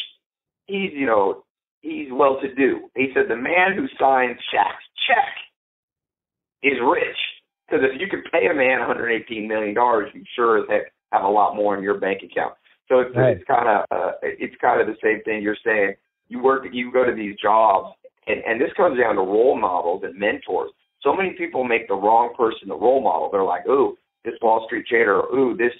he's 0.70 0.92
you 0.94 1.06
know 1.06 1.44
he's 1.82 2.08
well 2.12 2.38
to 2.40 2.54
do. 2.54 2.88
He 2.96 3.08
said 3.14 3.24
the 3.28 3.36
man 3.36 3.74
who 3.74 3.86
signs 3.98 4.38
Shaq's 4.54 4.86
check 5.08 5.34
is 6.62 6.78
rich 6.82 7.18
because 7.66 7.84
if 7.84 8.00
you 8.00 8.06
can 8.08 8.22
pay 8.30 8.46
a 8.46 8.54
man 8.54 8.78
118 8.78 9.48
million 9.48 9.74
dollars, 9.74 10.10
you 10.14 10.22
sure 10.34 10.58
as 10.58 10.64
heck 10.68 10.92
have 11.12 11.24
a 11.24 11.28
lot 11.28 11.56
more 11.56 11.76
in 11.76 11.82
your 11.82 11.98
bank 11.98 12.22
account. 12.22 12.54
So 12.88 13.00
it's 13.00 13.14
right. 13.16 13.36
it's 13.36 13.44
kind 13.46 13.68
of 13.68 13.84
uh, 13.90 14.12
it's 14.22 14.54
kind 14.60 14.80
of 14.80 14.86
the 14.86 14.96
same 15.02 15.22
thing 15.24 15.42
you're 15.42 15.56
saying. 15.64 15.94
You 16.28 16.42
work, 16.42 16.66
you 16.72 16.92
go 16.92 17.04
to 17.04 17.14
these 17.14 17.36
jobs, 17.42 17.94
and 18.26 18.42
and 18.46 18.60
this 18.60 18.70
comes 18.76 18.98
down 18.98 19.16
to 19.16 19.22
role 19.22 19.58
models 19.58 20.02
and 20.04 20.18
mentors. 20.18 20.70
So 21.02 21.14
many 21.14 21.30
people 21.30 21.64
make 21.64 21.88
the 21.88 21.94
wrong 21.94 22.34
person 22.36 22.68
the 22.68 22.76
role 22.76 23.00
model. 23.00 23.30
They're 23.32 23.44
like, 23.44 23.66
ooh, 23.66 23.96
this 24.24 24.34
Wall 24.42 24.64
Street 24.66 24.86
trader, 24.86 25.20
ooh, 25.34 25.56
this 25.56 25.72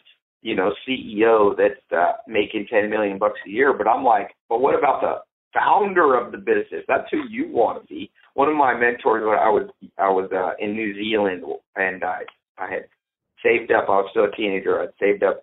you 0.42 0.56
know, 0.56 0.72
CEO 0.88 1.56
that's 1.56 1.80
uh, 1.92 2.12
making 2.26 2.66
10 2.70 2.90
million 2.90 3.18
bucks 3.18 3.38
a 3.46 3.50
year. 3.50 3.72
But 3.72 3.88
I'm 3.88 4.04
like, 4.04 4.34
but 4.48 4.60
what 4.60 4.78
about 4.78 5.00
the 5.00 5.14
founder 5.52 6.14
of 6.14 6.32
the 6.32 6.38
business? 6.38 6.84
That's 6.88 7.08
who 7.10 7.22
you 7.28 7.48
want 7.50 7.82
to 7.82 7.86
be. 7.86 8.10
One 8.34 8.48
of 8.48 8.56
my 8.56 8.74
mentors, 8.74 9.24
when 9.24 9.38
I 9.38 9.50
was 9.50 9.68
I 9.98 10.08
was 10.08 10.30
uh, 10.32 10.52
in 10.64 10.72
New 10.72 10.94
Zealand, 10.94 11.44
and 11.76 12.04
I 12.04 12.22
I 12.58 12.70
had 12.70 12.84
saved 13.42 13.72
up. 13.72 13.84
I 13.88 14.00
was 14.00 14.08
still 14.10 14.24
a 14.24 14.36
teenager. 14.36 14.80
I'd 14.80 14.94
saved 15.00 15.22
up 15.22 15.42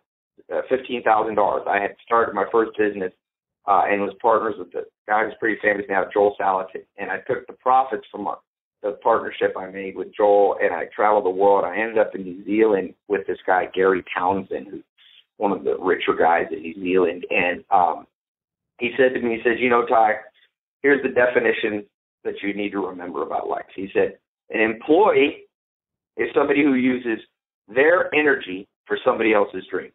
uh, 0.53 0.61
fifteen 0.69 1.03
thousand 1.03 1.35
dollars. 1.35 1.63
I 1.69 1.81
had 1.81 1.95
started 2.05 2.33
my 2.33 2.45
first 2.51 2.71
business 2.77 3.11
uh, 3.67 3.83
and 3.85 4.01
was 4.01 4.15
partners 4.21 4.55
with 4.57 4.71
the 4.71 4.83
guy 5.07 5.25
who's 5.25 5.35
pretty 5.39 5.59
famous 5.61 5.85
now, 5.89 6.05
Joel 6.11 6.35
Salatin. 6.39 6.85
And 6.97 7.11
I 7.11 7.17
took 7.27 7.45
the 7.47 7.53
profits 7.53 8.05
from 8.09 8.27
our, 8.27 8.39
the 8.83 8.91
partnership 9.03 9.55
I 9.57 9.69
made 9.69 9.95
with 9.95 10.15
Joel, 10.15 10.57
and 10.61 10.73
I 10.73 10.85
traveled 10.95 11.25
the 11.25 11.29
world. 11.29 11.65
I 11.65 11.77
ended 11.79 11.97
up 11.97 12.13
in 12.13 12.23
New 12.23 12.45
Zealand 12.45 12.93
with 13.07 13.25
this 13.27 13.39
guy 13.45 13.67
Gary 13.73 14.03
Townsend, 14.15 14.67
who's 14.69 14.83
one 15.37 15.51
of 15.51 15.63
the 15.63 15.77
richer 15.79 16.15
guys 16.17 16.45
in 16.51 16.61
New 16.61 16.75
Zealand, 16.75 17.25
and 17.29 17.63
um, 17.71 18.07
he 18.79 18.91
said 18.97 19.13
to 19.13 19.21
me, 19.21 19.35
he 19.35 19.41
says, 19.43 19.57
you 19.59 19.69
know, 19.69 19.85
Ty, 19.85 20.13
here's 20.81 21.01
the 21.01 21.09
definition 21.09 21.85
that 22.23 22.35
you 22.43 22.53
need 22.53 22.71
to 22.71 22.85
remember 22.85 23.23
about 23.23 23.47
life. 23.47 23.65
He 23.75 23.89
said, 23.93 24.17
an 24.49 24.61
employee 24.61 25.45
is 26.17 26.29
somebody 26.35 26.63
who 26.63 26.73
uses 26.73 27.23
their 27.67 28.13
energy 28.13 28.67
for 28.85 28.97
somebody 29.05 29.33
else's 29.33 29.63
dream. 29.69 29.91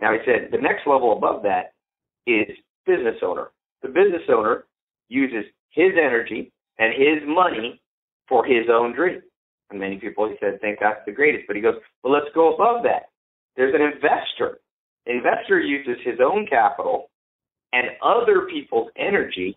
Now 0.00 0.12
he 0.12 0.18
said 0.24 0.50
the 0.52 0.58
next 0.58 0.86
level 0.86 1.12
above 1.16 1.42
that 1.44 1.72
is 2.26 2.48
business 2.86 3.16
owner. 3.22 3.48
the 3.82 3.88
business 3.88 4.22
owner 4.28 4.64
uses 5.08 5.44
his 5.70 5.92
energy 6.00 6.52
and 6.78 6.92
his 6.92 7.26
money 7.26 7.80
for 8.28 8.44
his 8.44 8.66
own 8.70 8.94
dream. 8.94 9.22
And 9.70 9.80
many 9.80 9.96
people, 9.96 10.28
he 10.28 10.36
said, 10.40 10.60
think 10.60 10.78
that's 10.80 11.00
the 11.06 11.12
greatest. 11.12 11.46
But 11.46 11.56
he 11.56 11.62
goes, 11.62 11.74
well, 12.02 12.12
let's 12.12 12.32
go 12.34 12.54
above 12.54 12.82
that. 12.84 13.10
There's 13.56 13.74
an 13.74 13.82
investor. 13.82 14.60
Investor 15.06 15.60
uses 15.60 15.96
his 16.04 16.18
own 16.24 16.46
capital 16.46 17.10
and 17.72 17.88
other 18.02 18.46
people's 18.52 18.90
energy 18.96 19.56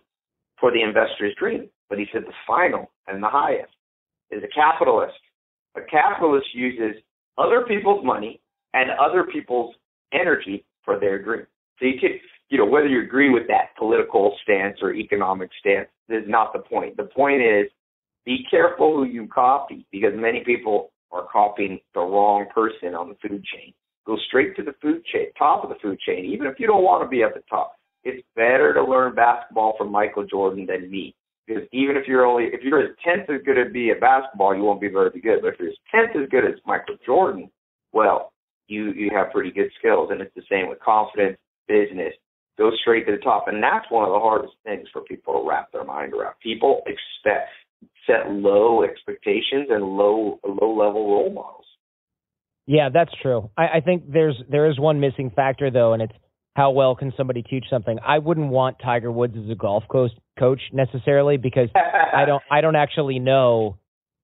for 0.58 0.72
the 0.72 0.82
investor's 0.82 1.34
dream. 1.38 1.68
But 1.88 1.98
he 1.98 2.06
said 2.12 2.22
the 2.22 2.32
final 2.46 2.90
and 3.06 3.22
the 3.22 3.28
highest 3.28 3.72
is 4.30 4.42
a 4.42 4.48
capitalist. 4.54 5.18
A 5.76 5.80
capitalist 5.82 6.46
uses 6.54 7.00
other 7.38 7.64
people's 7.66 8.04
money 8.04 8.40
and 8.74 8.90
other 8.90 9.24
people's 9.24 9.74
energy 10.12 10.64
for 10.84 10.98
their 10.98 11.22
dream. 11.22 11.46
So 11.78 11.86
you 11.86 12.00
can, 12.00 12.20
you 12.48 12.58
know, 12.58 12.66
whether 12.66 12.86
you 12.88 13.02
agree 13.02 13.30
with 13.30 13.46
that 13.48 13.76
political 13.78 14.36
stance 14.42 14.78
or 14.82 14.92
economic 14.94 15.50
stance 15.58 15.88
is 16.08 16.24
not 16.26 16.52
the 16.52 16.60
point. 16.60 16.96
The 16.96 17.04
point 17.04 17.42
is 17.42 17.66
be 18.24 18.44
careful 18.50 18.94
who 18.94 19.04
you 19.04 19.26
copy 19.28 19.86
because 19.90 20.12
many 20.14 20.42
people 20.44 20.90
are 21.12 21.26
copying 21.30 21.80
the 21.94 22.00
wrong 22.00 22.46
person 22.54 22.94
on 22.94 23.08
the 23.08 23.28
food 23.28 23.44
chain. 23.44 23.72
Go 24.06 24.16
straight 24.28 24.56
to 24.56 24.62
the 24.62 24.74
food 24.80 25.04
chain, 25.04 25.26
top 25.38 25.64
of 25.64 25.70
the 25.70 25.76
food 25.82 25.98
chain, 26.00 26.24
even 26.24 26.46
if 26.46 26.58
you 26.58 26.66
don't 26.66 26.84
want 26.84 27.02
to 27.04 27.08
be 27.08 27.22
at 27.22 27.34
the 27.34 27.42
top. 27.48 27.74
It's 28.02 28.22
better 28.34 28.72
to 28.74 28.82
learn 28.82 29.14
basketball 29.14 29.74
from 29.76 29.92
Michael 29.92 30.24
Jordan 30.26 30.66
than 30.66 30.90
me. 30.90 31.14
Because 31.46 31.64
even 31.72 31.96
if 31.96 32.06
you're 32.06 32.24
only 32.24 32.44
if 32.44 32.62
you're 32.62 32.80
as 32.80 32.90
tenth 33.04 33.28
as 33.28 33.42
good 33.44 33.58
as 33.58 33.72
be 33.72 33.90
at 33.90 34.00
basketball, 34.00 34.54
you 34.54 34.62
won't 34.62 34.80
be 34.80 34.88
very 34.88 35.10
good. 35.20 35.42
But 35.42 35.54
if 35.54 35.60
you're 35.60 35.68
as 35.70 35.76
tenth 35.90 36.16
as 36.16 36.28
good 36.30 36.44
as 36.44 36.54
Michael 36.64 36.96
Jordan, 37.04 37.50
well, 37.92 38.32
you 38.68 38.92
you 38.92 39.10
have 39.12 39.32
pretty 39.32 39.50
good 39.50 39.70
skills. 39.78 40.10
And 40.12 40.20
it's 40.20 40.34
the 40.34 40.42
same 40.50 40.68
with 40.68 40.80
confidence, 40.80 41.36
business. 41.66 42.14
Go 42.56 42.70
straight 42.80 43.06
to 43.06 43.12
the 43.12 43.18
top. 43.18 43.48
And 43.48 43.62
that's 43.62 43.90
one 43.90 44.04
of 44.04 44.12
the 44.12 44.20
hardest 44.20 44.54
things 44.64 44.86
for 44.92 45.02
people 45.02 45.34
to 45.42 45.48
wrap 45.48 45.72
their 45.72 45.84
mind 45.84 46.12
around. 46.14 46.34
People 46.42 46.82
expect 46.86 47.48
set 48.06 48.30
low 48.30 48.82
expectations 48.82 49.68
and 49.70 49.84
low 49.84 50.38
low 50.44 50.76
level 50.76 51.10
role 51.10 51.32
models. 51.32 51.66
Yeah, 52.66 52.88
that's 52.92 53.10
true. 53.22 53.50
I, 53.56 53.78
I 53.78 53.80
think 53.80 54.12
there's 54.12 54.40
there 54.48 54.70
is 54.70 54.78
one 54.78 55.00
missing 55.00 55.30
factor 55.34 55.70
though, 55.70 55.92
and 55.92 56.02
it's 56.02 56.12
how 56.54 56.70
well 56.70 56.94
can 56.94 57.12
somebody 57.16 57.42
teach 57.42 57.64
something. 57.70 57.98
I 58.06 58.18
wouldn't 58.18 58.48
want 58.48 58.76
Tiger 58.82 59.10
Woods 59.10 59.34
as 59.36 59.50
a 59.50 59.54
golf 59.54 59.84
coach 59.90 60.12
coach 60.38 60.60
necessarily 60.72 61.36
because 61.36 61.68
I 61.74 62.24
don't 62.24 62.42
I 62.50 62.60
don't 62.60 62.76
actually 62.76 63.18
know 63.18 63.78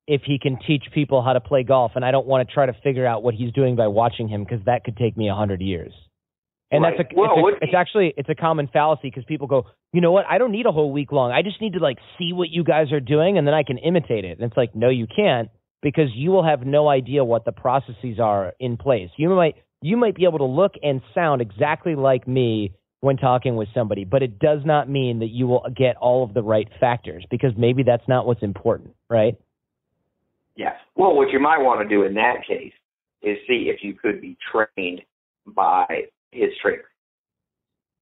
if 0.06 0.22
he 0.24 0.38
can 0.38 0.58
teach 0.66 0.84
people 0.94 1.22
how 1.22 1.32
to 1.32 1.40
play 1.40 1.64
golf, 1.64 1.92
and 1.96 2.04
I 2.04 2.10
don't 2.10 2.26
want 2.26 2.46
to 2.46 2.54
try 2.54 2.66
to 2.66 2.74
figure 2.84 3.06
out 3.06 3.22
what 3.22 3.34
he's 3.34 3.52
doing 3.52 3.74
by 3.74 3.88
watching 3.88 4.28
him 4.28 4.44
because 4.44 4.64
that 4.66 4.84
could 4.84 4.96
take 4.96 5.16
me 5.16 5.28
a 5.28 5.34
hundred 5.34 5.60
years. 5.60 5.92
And 6.70 6.82
right. 6.82 6.94
that's 6.96 7.12
a, 7.12 7.14
well, 7.16 7.30
it's, 7.48 7.62
a, 7.62 7.64
it's 7.64 7.74
actually 7.76 8.12
it's 8.16 8.28
a 8.28 8.34
common 8.34 8.68
fallacy 8.72 9.02
because 9.04 9.24
people 9.24 9.46
go, 9.46 9.66
you 9.92 10.00
know 10.00 10.10
what? 10.10 10.26
I 10.28 10.38
don't 10.38 10.50
need 10.50 10.66
a 10.66 10.72
whole 10.72 10.92
week 10.92 11.12
long. 11.12 11.30
I 11.30 11.42
just 11.42 11.60
need 11.60 11.74
to 11.74 11.78
like 11.78 11.98
see 12.18 12.32
what 12.32 12.48
you 12.50 12.64
guys 12.64 12.90
are 12.92 13.00
doing 13.00 13.38
and 13.38 13.46
then 13.46 13.54
I 13.54 13.62
can 13.62 13.78
imitate 13.78 14.24
it. 14.24 14.38
And 14.38 14.50
it's 14.50 14.56
like, 14.56 14.74
no, 14.74 14.88
you 14.88 15.06
can't 15.06 15.48
because 15.82 16.08
you 16.14 16.30
will 16.30 16.44
have 16.44 16.66
no 16.66 16.88
idea 16.88 17.24
what 17.24 17.44
the 17.44 17.52
processes 17.52 18.18
are 18.20 18.54
in 18.58 18.76
place. 18.76 19.10
You 19.16 19.28
might 19.28 19.54
you 19.82 19.96
might 19.96 20.16
be 20.16 20.24
able 20.24 20.38
to 20.38 20.44
look 20.44 20.72
and 20.82 21.00
sound 21.14 21.40
exactly 21.40 21.94
like 21.94 22.26
me 22.26 22.72
when 23.00 23.16
talking 23.16 23.54
with 23.54 23.68
somebody, 23.72 24.04
but 24.04 24.22
it 24.22 24.38
does 24.38 24.60
not 24.64 24.88
mean 24.88 25.20
that 25.20 25.28
you 25.28 25.46
will 25.46 25.64
get 25.76 25.96
all 25.96 26.24
of 26.24 26.34
the 26.34 26.42
right 26.42 26.68
factors 26.80 27.24
because 27.30 27.52
maybe 27.56 27.84
that's 27.84 28.06
not 28.08 28.26
what's 28.26 28.42
important, 28.42 28.94
right? 29.08 29.36
Yeah. 30.56 30.72
Well, 30.96 31.14
what 31.14 31.30
you 31.30 31.38
might 31.38 31.58
want 31.58 31.82
to 31.82 31.88
do 31.88 32.02
in 32.02 32.14
that 32.14 32.38
case 32.48 32.72
is 33.22 33.36
see 33.46 33.70
if 33.72 33.84
you 33.84 33.94
could 33.94 34.20
be 34.20 34.36
trained 34.50 35.02
by 35.46 36.06
his 36.36 36.50
trainer. 36.62 36.84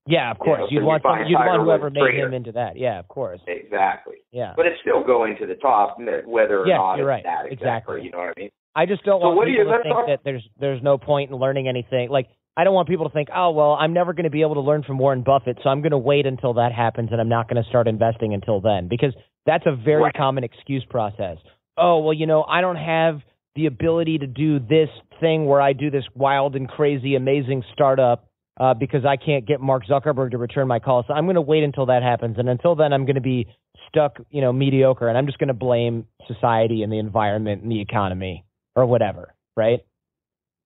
Yeah, 0.07 0.31
of 0.31 0.39
course. 0.39 0.63
You 0.71 0.81
would 0.81 0.87
want 0.87 1.03
some, 1.03 1.27
you'd 1.27 1.39
want 1.39 1.63
whoever 1.63 1.89
made 1.89 2.01
trainer. 2.01 2.27
him 2.27 2.35
into 2.35 2.53
that. 2.53 2.77
Yeah, 2.77 2.99
of 2.99 3.09
course. 3.09 3.41
Exactly. 3.47 4.17
Yeah. 4.33 4.53
But 4.55 4.67
it's 4.67 4.77
still 4.83 5.03
going 5.03 5.37
to 5.41 5.47
the 5.47 5.55
top, 5.55 5.97
whether 6.27 6.61
or 6.61 6.67
yes, 6.67 6.77
not 6.77 6.97
you're 6.97 7.11
it's 7.11 7.25
right. 7.25 7.45
that 7.47 7.51
exactly. 7.53 8.03
You 8.03 8.11
know 8.11 8.19
what 8.19 8.35
I 8.37 8.41
mean? 8.41 8.51
I 8.77 8.85
just 8.87 9.03
don't 9.05 9.21
So 9.23 9.27
want 9.29 9.37
what 9.39 9.45
do 9.47 9.53
people 9.53 9.73
you- 9.73 9.79
to 9.79 9.83
think 9.83 10.07
that 10.09 10.21
there's 10.25 10.47
there's 10.61 10.83
no 10.83 10.99
point 10.99 11.31
in 11.31 11.37
learning 11.37 11.69
anything. 11.69 12.11
Like 12.11 12.29
I 12.57 12.65
don't 12.65 12.75
want 12.75 12.87
people 12.89 13.09
to 13.09 13.15
think, 13.15 13.29
oh 13.35 13.51
well, 13.53 13.73
I'm 13.81 13.95
never 13.95 14.13
going 14.13 14.25
to 14.25 14.31
be 14.31 14.43
able 14.43 14.55
to 14.55 14.61
learn 14.61 14.83
from 14.83 14.99
Warren 14.99 15.23
Buffett, 15.23 15.59
so 15.63 15.71
I'm 15.71 15.81
going 15.81 15.93
to 15.93 15.99
wait 15.99 16.27
until 16.27 16.53
that 16.55 16.73
happens, 16.73 17.09
and 17.11 17.21
I'm 17.21 17.29
not 17.31 17.49
going 17.49 17.63
to 17.63 17.69
start 17.69 17.89
investing 17.89 18.35
until 18.35 18.61
then, 18.61 18.89
because 18.89 19.15
that's 19.47 19.65
a 19.67 19.75
very 19.75 20.03
Right. 20.03 20.15
common 20.15 20.45
excuse 20.45 20.85
process. 20.91 21.39
Oh 21.79 22.01
well, 22.01 22.13
you 22.13 22.27
know, 22.27 22.45
I 22.45 22.61
don't 22.61 22.77
have 22.77 23.21
the 23.57 23.67
ability 23.67 24.19
to 24.19 24.27
do 24.27 24.59
this 24.59 24.89
thing 25.21 25.47
where 25.47 25.61
I 25.61 25.73
do 25.73 25.91
this 25.91 26.05
wild 26.15 26.57
and 26.57 26.69
crazy, 26.69 27.15
amazing 27.15 27.63
startup 27.73 28.29
uh, 28.59 28.75
because 28.75 29.05
I 29.05 29.17
can't 29.17 29.47
get 29.47 29.61
Mark 29.61 29.85
Zuckerberg 29.87 30.33
to 30.33 30.39
return 30.39 30.69
my 30.69 30.79
call. 30.79 31.05
So 31.07 31.15
I'm 31.15 31.25
going 31.25 31.35
to 31.35 31.41
wait 31.41 31.65
until 31.65 31.87
that 31.87 32.03
happens, 32.03 32.39
and 32.39 32.49
until 32.49 32.75
then, 32.75 32.93
I'm 32.93 33.05
going 33.05 33.17
to 33.17 33.21
be 33.21 33.47
stuck, 33.89 34.19
you 34.31 34.41
know, 34.41 34.53
mediocre, 34.53 35.09
and 35.09 35.17
I'm 35.17 35.27
just 35.27 35.39
going 35.39 35.49
to 35.49 35.55
blame 35.55 36.07
society 36.27 36.83
and 36.83 36.93
the 36.93 36.99
environment 36.99 37.63
and 37.63 37.71
the 37.71 37.81
economy 37.81 38.45
or 38.75 38.87
whatever, 38.87 39.35
right? 39.57 39.81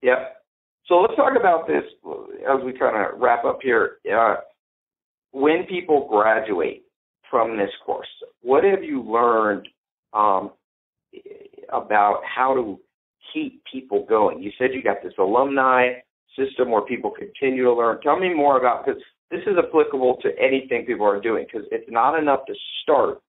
Yep. 0.03 0.36
So 0.86 0.95
let's 0.97 1.16
talk 1.16 1.32
about 1.39 1.66
this 1.66 1.82
as 2.51 2.64
we 2.64 2.72
kind 2.72 2.97
of 2.97 3.20
wrap 3.20 3.45
up 3.45 3.59
here. 3.62 3.97
Uh, 4.11 4.36
when 5.32 5.64
people 5.68 6.09
graduate 6.09 6.84
from 7.30 7.59
this 7.59 7.70
course, 7.84 8.09
what 8.41 8.64
have 8.64 8.82
you 8.82 9.03
learned 9.03 9.68
um, 10.14 10.53
about 11.73 12.21
how 12.25 12.55
to 12.55 12.79
keep 13.33 13.62
people 13.71 14.07
going? 14.09 14.43
You 14.43 14.51
said 14.59 14.69
you 14.73 14.83
got 14.83 15.03
this 15.03 15.12
alumni 15.19 15.95
system 16.37 16.71
where 16.71 16.83
people 16.83 17.11
continue 17.11 17.64
to 17.64 17.73
learn. 17.73 18.01
Tell 18.03 18.19
me 18.19 18.33
more 18.35 18.59
about 18.59 18.85
because 18.85 19.01
this 19.31 19.41
is 19.47 19.57
applicable 19.59 20.19
to 20.23 20.31
anything 20.39 20.87
people 20.87 21.07
are 21.07 21.21
doing 21.21 21.47
because 21.51 21.66
it's 21.71 21.91
not 21.91 22.19
enough 22.19 22.41
to 22.47 22.55
start; 22.83 23.21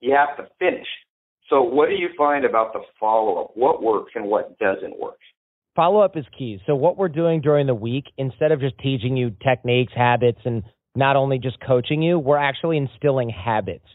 you 0.00 0.14
have 0.14 0.36
to 0.36 0.50
finish. 0.58 0.86
So, 1.48 1.62
what 1.62 1.88
do 1.88 1.94
you 1.94 2.08
find 2.16 2.44
about 2.44 2.72
the 2.72 2.80
follow 3.00 3.42
up? 3.42 3.50
What 3.54 3.82
works 3.82 4.12
and 4.14 4.26
what 4.26 4.58
doesn't 4.58 4.98
work? 4.98 5.18
follow 5.78 6.00
up 6.00 6.16
is 6.16 6.24
key. 6.36 6.58
So 6.66 6.74
what 6.74 6.98
we're 6.98 7.08
doing 7.08 7.40
during 7.40 7.68
the 7.68 7.74
week, 7.74 8.06
instead 8.16 8.50
of 8.50 8.58
just 8.58 8.76
teaching 8.78 9.16
you 9.16 9.30
techniques, 9.30 9.92
habits, 9.94 10.40
and 10.44 10.64
not 10.96 11.14
only 11.14 11.38
just 11.38 11.56
coaching 11.64 12.02
you, 12.02 12.18
we're 12.18 12.36
actually 12.36 12.76
instilling 12.76 13.30
habits. 13.30 13.86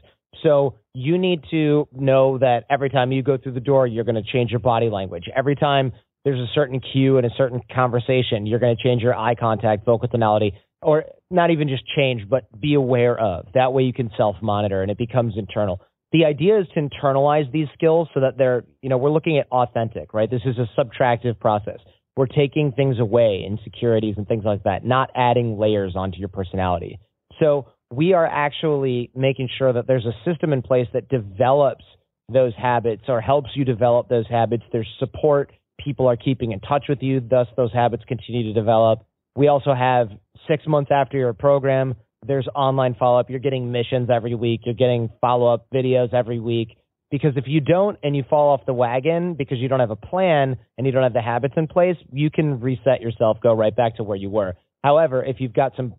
So 0.42 0.76
you 0.94 1.18
need 1.18 1.44
to 1.52 1.88
know 1.92 2.38
that 2.40 2.66
every 2.70 2.90
time 2.90 3.12
you 3.12 3.24
go 3.24 3.38
through 3.38 3.54
the 3.54 3.60
door, 3.60 3.88
you're 3.88 4.04
going 4.04 4.22
to 4.22 4.24
change 4.24 4.52
your 4.52 4.60
body 4.60 4.90
language. 4.90 5.26
Every 5.36 5.56
time 5.56 5.94
there's 6.26 6.40
a 6.40 6.52
certain 6.54 6.80
cue 6.80 7.18
in 7.18 7.26
a 7.26 7.30
certain 7.38 7.62
conversation, 7.74 8.46
you're 8.46 8.60
going 8.60 8.76
to 8.76 8.82
change 8.82 9.02
your 9.02 9.16
eye 9.16 9.36
contact, 9.36 9.86
vocal 9.86 10.08
tonality, 10.08 10.54
or 10.82 11.06
not 11.30 11.52
even 11.52 11.68
just 11.68 11.84
change, 11.96 12.28
but 12.30 12.44
be 12.60 12.74
aware 12.74 13.18
of. 13.18 13.48
That 13.54 13.74
way 13.74 13.84
you 13.84 13.94
can 13.94 14.10
self 14.18 14.36
monitor 14.42 14.82
and 14.82 14.90
it 14.90 14.98
becomes 14.98 15.36
internal 15.38 15.80
the 16.14 16.26
idea 16.26 16.60
is 16.60 16.68
to 16.76 16.80
internalize 16.80 17.52
these 17.52 17.68
skills 17.74 18.08
so 18.14 18.22
that 18.22 18.38
they're, 18.38 18.64
you 18.82 18.90
know, 18.90 18.98
we're 18.98 19.10
looking 19.10 19.40
at 19.40 19.48
authentic, 19.52 20.14
right? 20.14 20.30
This 20.30 20.44
is 20.46 20.56
a 20.58 20.70
subtractive 20.80 21.40
process. 21.40 21.80
We're 22.16 22.28
taking 22.28 22.72
things 22.72 23.00
away, 23.00 23.44
insecurities 23.46 24.14
and 24.18 24.28
things 24.28 24.46
like 24.46 24.64
that, 24.64 24.86
not 24.86 25.10
adding 25.16 25.58
layers 25.58 25.96
onto 25.96 26.20
your 26.20 26.28
personality. 26.30 27.00
So 27.40 27.68
we 27.96 28.14
are 28.14 28.26
actually 28.26 29.12
making 29.16 29.50
sure 29.58 29.74
that 29.74 29.88
there's 29.88 30.06
a 30.06 30.14
system 30.30 30.54
in 30.54 30.62
place 30.62 30.88
that 30.94 31.10
develops 31.10 31.84
those 32.32 32.54
habits 32.58 33.04
or 33.08 33.22
helps 33.22 33.50
you 33.56 33.66
develop 33.66 34.10
those 34.10 34.28
habits. 34.30 34.64
There's 34.72 34.88
support. 35.00 35.52
People 35.84 36.08
are 36.08 36.18
keeping 36.18 36.52
in 36.52 36.60
touch 36.60 36.86
with 36.90 37.02
you. 37.02 37.20
Thus, 37.20 37.48
those 37.58 37.74
habits 37.74 38.04
continue 38.08 38.44
to 38.44 38.54
develop. 38.54 39.06
We 39.36 39.48
also 39.48 39.74
have 39.74 40.10
six 40.48 40.64
months 40.68 40.92
after 40.94 41.18
your 41.18 41.34
program, 41.34 41.96
there's 42.26 42.48
online 42.56 42.96
follow 42.96 43.20
up. 43.20 43.30
You're 43.30 43.40
getting 43.40 43.72
missions 43.72 44.10
every 44.14 44.36
week. 44.36 44.62
You're 44.66 44.76
getting 44.76 45.10
follow 45.22 45.54
up 45.54 45.68
videos 45.74 46.14
every 46.14 46.40
week. 46.40 46.78
Because 47.12 47.34
if 47.36 47.44
you 47.48 47.60
don't 47.60 48.00
and 48.02 48.16
you 48.16 48.24
fall 48.28 48.50
off 48.50 48.66
the 48.66 48.74
wagon 48.74 49.36
because 49.36 49.60
you 49.60 49.68
don't 49.68 49.80
have 49.80 49.92
a 49.92 49.96
plan 49.96 50.58
and 50.78 50.88
you 50.88 50.92
don't 50.92 51.04
have 51.04 51.14
the 51.14 51.22
habits 51.22 51.54
in 51.58 51.68
place, 51.68 51.98
you 52.12 52.32
can 52.32 52.60
reset 52.60 53.02
yourself, 53.02 53.38
go 53.42 53.54
right 53.54 53.76
back 53.76 53.98
to 53.98 54.04
where 54.04 54.18
you 54.18 54.30
were. 54.30 54.56
However, 54.84 55.24
if 55.24 55.38
you've 55.40 55.54
got 55.54 55.74
some 55.78 55.94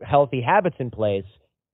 healthy 0.00 0.40
habits 0.40 0.76
in 0.78 0.90
place 0.90 1.24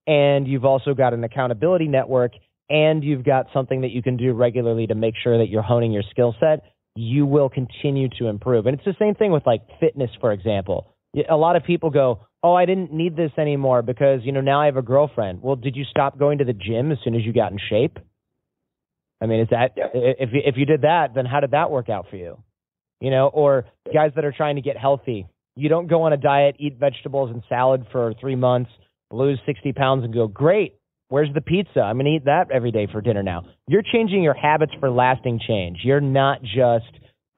and 0.07 0.47
you've 0.47 0.65
also 0.65 0.93
got 0.93 1.13
an 1.13 1.23
accountability 1.23 1.87
network 1.87 2.31
and 2.69 3.03
you've 3.03 3.23
got 3.23 3.47
something 3.53 3.81
that 3.81 3.91
you 3.91 4.01
can 4.01 4.17
do 4.17 4.33
regularly 4.33 4.87
to 4.87 4.95
make 4.95 5.13
sure 5.21 5.37
that 5.37 5.49
you're 5.49 5.61
honing 5.61 5.91
your 5.91 6.03
skill 6.09 6.35
set, 6.39 6.63
you 6.95 7.25
will 7.25 7.49
continue 7.49 8.09
to 8.17 8.27
improve. 8.27 8.65
And 8.65 8.75
it's 8.75 8.85
the 8.85 8.95
same 8.97 9.15
thing 9.15 9.31
with 9.31 9.45
like 9.45 9.61
fitness, 9.79 10.09
for 10.19 10.31
example. 10.31 10.87
A 11.29 11.35
lot 11.35 11.55
of 11.55 11.63
people 11.63 11.89
go, 11.89 12.21
oh, 12.43 12.53
I 12.53 12.65
didn't 12.65 12.91
need 12.91 13.15
this 13.15 13.31
anymore 13.37 13.81
because, 13.81 14.21
you 14.23 14.31
know, 14.31 14.41
now 14.41 14.61
I 14.61 14.65
have 14.65 14.77
a 14.77 14.81
girlfriend. 14.81 15.41
Well, 15.41 15.55
did 15.55 15.75
you 15.75 15.83
stop 15.89 16.17
going 16.17 16.39
to 16.39 16.45
the 16.45 16.53
gym 16.53 16.91
as 16.91 16.97
soon 17.03 17.15
as 17.15 17.23
you 17.23 17.33
got 17.33 17.51
in 17.51 17.59
shape? 17.69 17.97
I 19.21 19.25
mean, 19.25 19.41
is 19.41 19.47
that, 19.49 19.73
Yeah. 19.75 19.87
if, 19.93 20.29
if 20.33 20.55
you 20.57 20.65
did 20.65 20.81
that, 20.81 21.13
then 21.15 21.25
how 21.25 21.39
did 21.39 21.51
that 21.51 21.71
work 21.71 21.89
out 21.89 22.07
for 22.09 22.17
you? 22.17 22.37
You 22.99 23.11
know, 23.11 23.27
or 23.27 23.65
guys 23.93 24.11
that 24.15 24.25
are 24.25 24.31
trying 24.31 24.55
to 24.55 24.61
get 24.61 24.77
healthy. 24.77 25.27
You 25.55 25.69
don't 25.69 25.87
go 25.87 26.03
on 26.03 26.13
a 26.13 26.17
diet, 26.17 26.57
eat 26.59 26.77
vegetables 26.79 27.31
and 27.31 27.41
salad 27.49 27.87
for 27.91 28.13
three 28.19 28.35
months, 28.35 28.69
lose 29.11 29.39
60 29.45 29.73
pounds 29.73 30.03
and 30.03 30.13
go, 30.13 30.27
great. 30.27 30.75
Where's 31.09 31.33
the 31.33 31.41
pizza? 31.41 31.79
I'm 31.79 31.95
going 31.95 32.05
to 32.05 32.11
eat 32.11 32.25
that 32.25 32.51
every 32.51 32.71
day 32.71 32.87
for 32.91 32.99
dinner 32.99 33.23
now. 33.23 33.43
You're 33.67 33.83
changing 33.83 34.23
your 34.23 34.33
habits 34.33 34.73
for 34.79 34.89
lasting 34.89 35.39
change. 35.47 35.79
You're 35.83 36.01
not 36.01 36.41
just 36.41 36.91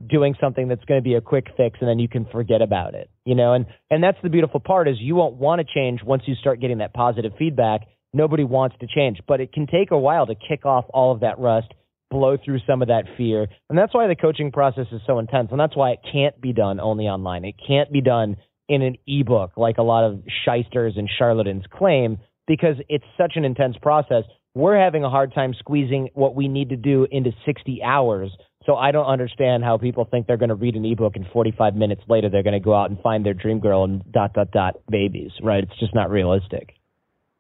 doing 0.09 0.33
something 0.39 0.67
that's 0.67 0.83
going 0.85 0.99
to 0.99 1.03
be 1.03 1.15
a 1.15 1.21
quick 1.21 1.47
fix 1.57 1.77
and 1.81 1.89
then 1.89 1.99
you 1.99 2.07
can 2.07 2.25
forget 2.31 2.61
about 2.61 2.93
it 2.93 3.09
you 3.25 3.35
know 3.35 3.51
and 3.51 3.65
and 3.91 4.01
that's 4.01 4.17
the 4.23 4.29
beautiful 4.29 4.61
part 4.61 4.87
is 4.87 4.95
you 4.97 5.13
won't 5.13 5.35
want 5.35 5.59
to 5.59 5.67
change 5.75 5.99
once 6.01 6.23
you 6.25 6.35
start 6.35 6.61
getting 6.61 6.77
that 6.77 6.93
positive 6.93 7.33
feedback 7.37 7.81
nobody 8.13 8.43
wants 8.43 8.75
to 8.79 8.87
change. 8.87 9.19
But 9.27 9.41
it 9.41 9.53
can 9.53 9.67
take 9.67 9.91
a 9.91 9.97
while 9.97 10.25
to 10.27 10.35
kick 10.35 10.65
off 10.65 10.85
all 10.93 11.11
of 11.11 11.21
that 11.21 11.39
rust, 11.39 11.73
blow 12.09 12.37
through 12.43 12.59
some 12.67 12.81
of 12.81 12.87
that 12.87 13.05
fear. 13.17 13.47
And 13.69 13.77
that's 13.77 13.93
why 13.93 14.07
the 14.07 14.15
coaching 14.15 14.51
process 14.51 14.87
is 14.91 15.01
so 15.05 15.19
intense. 15.19 15.49
And 15.51 15.59
that's 15.59 15.75
why 15.75 15.91
it 15.91 15.99
can't 16.11 16.39
be 16.39 16.53
done 16.53 16.79
only 16.79 17.05
online. 17.05 17.45
It 17.45 17.55
can't 17.65 17.91
be 17.91 18.01
done 18.01 18.37
in 18.69 18.83
an 18.83 18.95
ebook 19.07 19.51
like 19.57 19.77
a 19.77 19.83
lot 19.83 20.05
of 20.05 20.21
shysters 20.45 20.93
and 20.95 21.09
charlatans 21.17 21.63
claim 21.71 22.19
because 22.47 22.75
it's 22.87 23.05
such 23.17 23.33
an 23.35 23.43
intense 23.43 23.75
process. 23.81 24.23
We're 24.55 24.79
having 24.79 25.03
a 25.03 25.09
hard 25.09 25.33
time 25.33 25.53
squeezing 25.59 26.09
what 26.13 26.35
we 26.35 26.47
need 26.47 26.69
to 26.69 26.77
do 26.77 27.07
into 27.11 27.31
60 27.45 27.81
hours. 27.83 28.31
So 28.65 28.75
I 28.75 28.91
don't 28.91 29.05
understand 29.05 29.63
how 29.63 29.77
people 29.77 30.05
think 30.05 30.27
they're 30.27 30.37
going 30.37 30.49
to 30.49 30.55
read 30.55 30.75
an 30.75 30.85
ebook 30.85 31.15
and 31.15 31.25
45 31.33 31.75
minutes 31.75 32.01
later 32.07 32.29
they're 32.29 32.43
going 32.43 32.53
to 32.53 32.63
go 32.63 32.75
out 32.75 32.89
and 32.89 32.99
find 33.01 33.25
their 33.25 33.33
dream 33.33 33.59
girl 33.59 33.83
and 33.83 34.03
dot 34.11 34.33
dot 34.33 34.51
dot 34.51 34.75
babies, 34.89 35.31
right? 35.41 35.63
It's 35.63 35.79
just 35.79 35.95
not 35.95 36.09
realistic. 36.09 36.75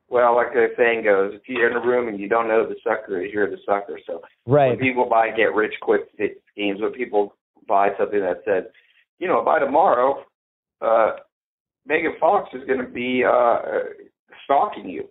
Well, 0.09 0.35
like 0.35 0.53
the 0.53 0.67
saying 0.75 1.03
goes, 1.03 1.33
if 1.35 1.41
you're 1.47 1.69
in 1.69 1.77
a 1.77 1.85
room 1.85 2.07
and 2.07 2.19
you 2.19 2.27
don't 2.27 2.47
know 2.47 2.67
the 2.67 2.75
sucker 2.83 3.23
is, 3.23 3.31
you're 3.31 3.49
the 3.49 3.59
sucker. 3.63 3.99
So 4.07 4.21
right. 4.47 4.69
when 4.69 4.79
people 4.79 5.07
buy 5.07 5.29
get 5.29 5.53
rich 5.53 5.73
quick 5.81 6.01
schemes, 6.51 6.81
when 6.81 6.91
people 6.93 7.35
buy 7.67 7.89
something 7.97 8.19
that 8.19 8.41
said, 8.43 8.69
you 9.19 9.27
know, 9.27 9.43
by 9.43 9.59
tomorrow, 9.59 10.23
uh, 10.81 11.11
Megan 11.85 12.13
Fox 12.19 12.49
is 12.53 12.65
going 12.65 12.79
to 12.79 12.91
be 12.91 13.23
uh, 13.23 13.57
stalking 14.45 14.89
you. 14.89 15.05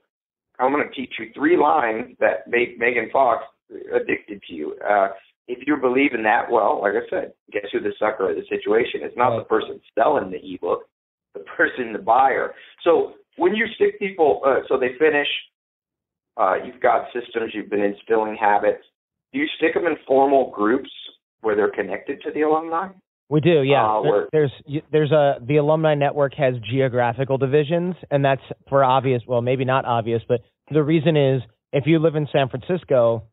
I'm 0.59 0.73
going 0.73 0.89
to 0.89 0.95
teach 0.95 1.15
you 1.19 1.27
three 1.35 1.57
lines 1.57 2.17
that 2.21 2.49
make 2.49 2.79
Megan 2.79 3.11
Fox 3.13 3.45
addicted 3.95 4.43
to 4.49 4.55
you. 4.55 4.77
Uh, 4.89 5.09
if 5.47 5.67
you 5.67 5.77
believe 5.77 6.13
in 6.15 6.23
that, 6.25 6.51
well, 6.51 6.81
like 6.83 6.93
I 6.95 7.09
said, 7.09 7.33
guess 7.53 7.65
who 7.73 7.81
the 7.81 7.93
sucker 7.99 8.31
of 8.31 8.37
the 8.37 8.43
situation? 8.49 9.01
It's 9.03 9.17
not 9.17 9.37
the 9.37 9.45
person 9.45 9.81
selling 9.95 10.31
the 10.31 10.39
ebook, 10.55 10.89
the 11.35 11.41
person, 11.41 11.93
the 11.93 11.99
buyer. 11.99 12.55
So 12.85 13.15
when 13.37 13.55
you 13.55 13.67
stick 13.77 13.99
people, 13.99 14.43
uh, 14.45 14.61
so 14.69 14.79
they 14.79 14.91
finish, 14.99 15.29
uh, 16.37 16.57
you've 16.65 16.81
got 16.81 17.07
systems, 17.15 17.53
you've 17.55 17.71
been 17.71 17.81
instilling 17.81 18.37
habits. 18.39 18.83
Do 19.33 19.39
you 19.39 19.47
stick 19.57 19.75
them 19.75 19.87
in 19.87 19.97
formal 20.07 20.51
groups 20.51 20.91
where 21.41 21.57
they're 21.57 21.71
connected 21.71 22.21
to 22.23 22.31
the 22.33 22.43
alumni? 22.43 22.89
We 23.31 23.41
do, 23.41 23.63
yeah. 23.63 23.85
Uh, 23.85 24.25
there's 24.33 24.53
there's 24.91 25.13
a 25.13 25.35
the 25.47 25.59
alumni 25.59 25.95
network 25.95 26.33
has 26.37 26.55
geographical 26.71 27.37
divisions, 27.37 27.95
and 28.11 28.25
that's 28.25 28.41
for 28.69 28.83
obvious. 28.83 29.23
Well, 29.27 29.43
maybe 29.43 29.67
not 29.67 29.85
obvious, 29.85 30.23
but 30.27 30.41
the 30.71 30.83
reason 30.83 31.17
is 31.17 31.43
if 31.73 31.85
you 31.87 31.99
live 31.99 32.17
in 32.17 32.27
San 32.33 32.49
Francisco, 32.49 33.25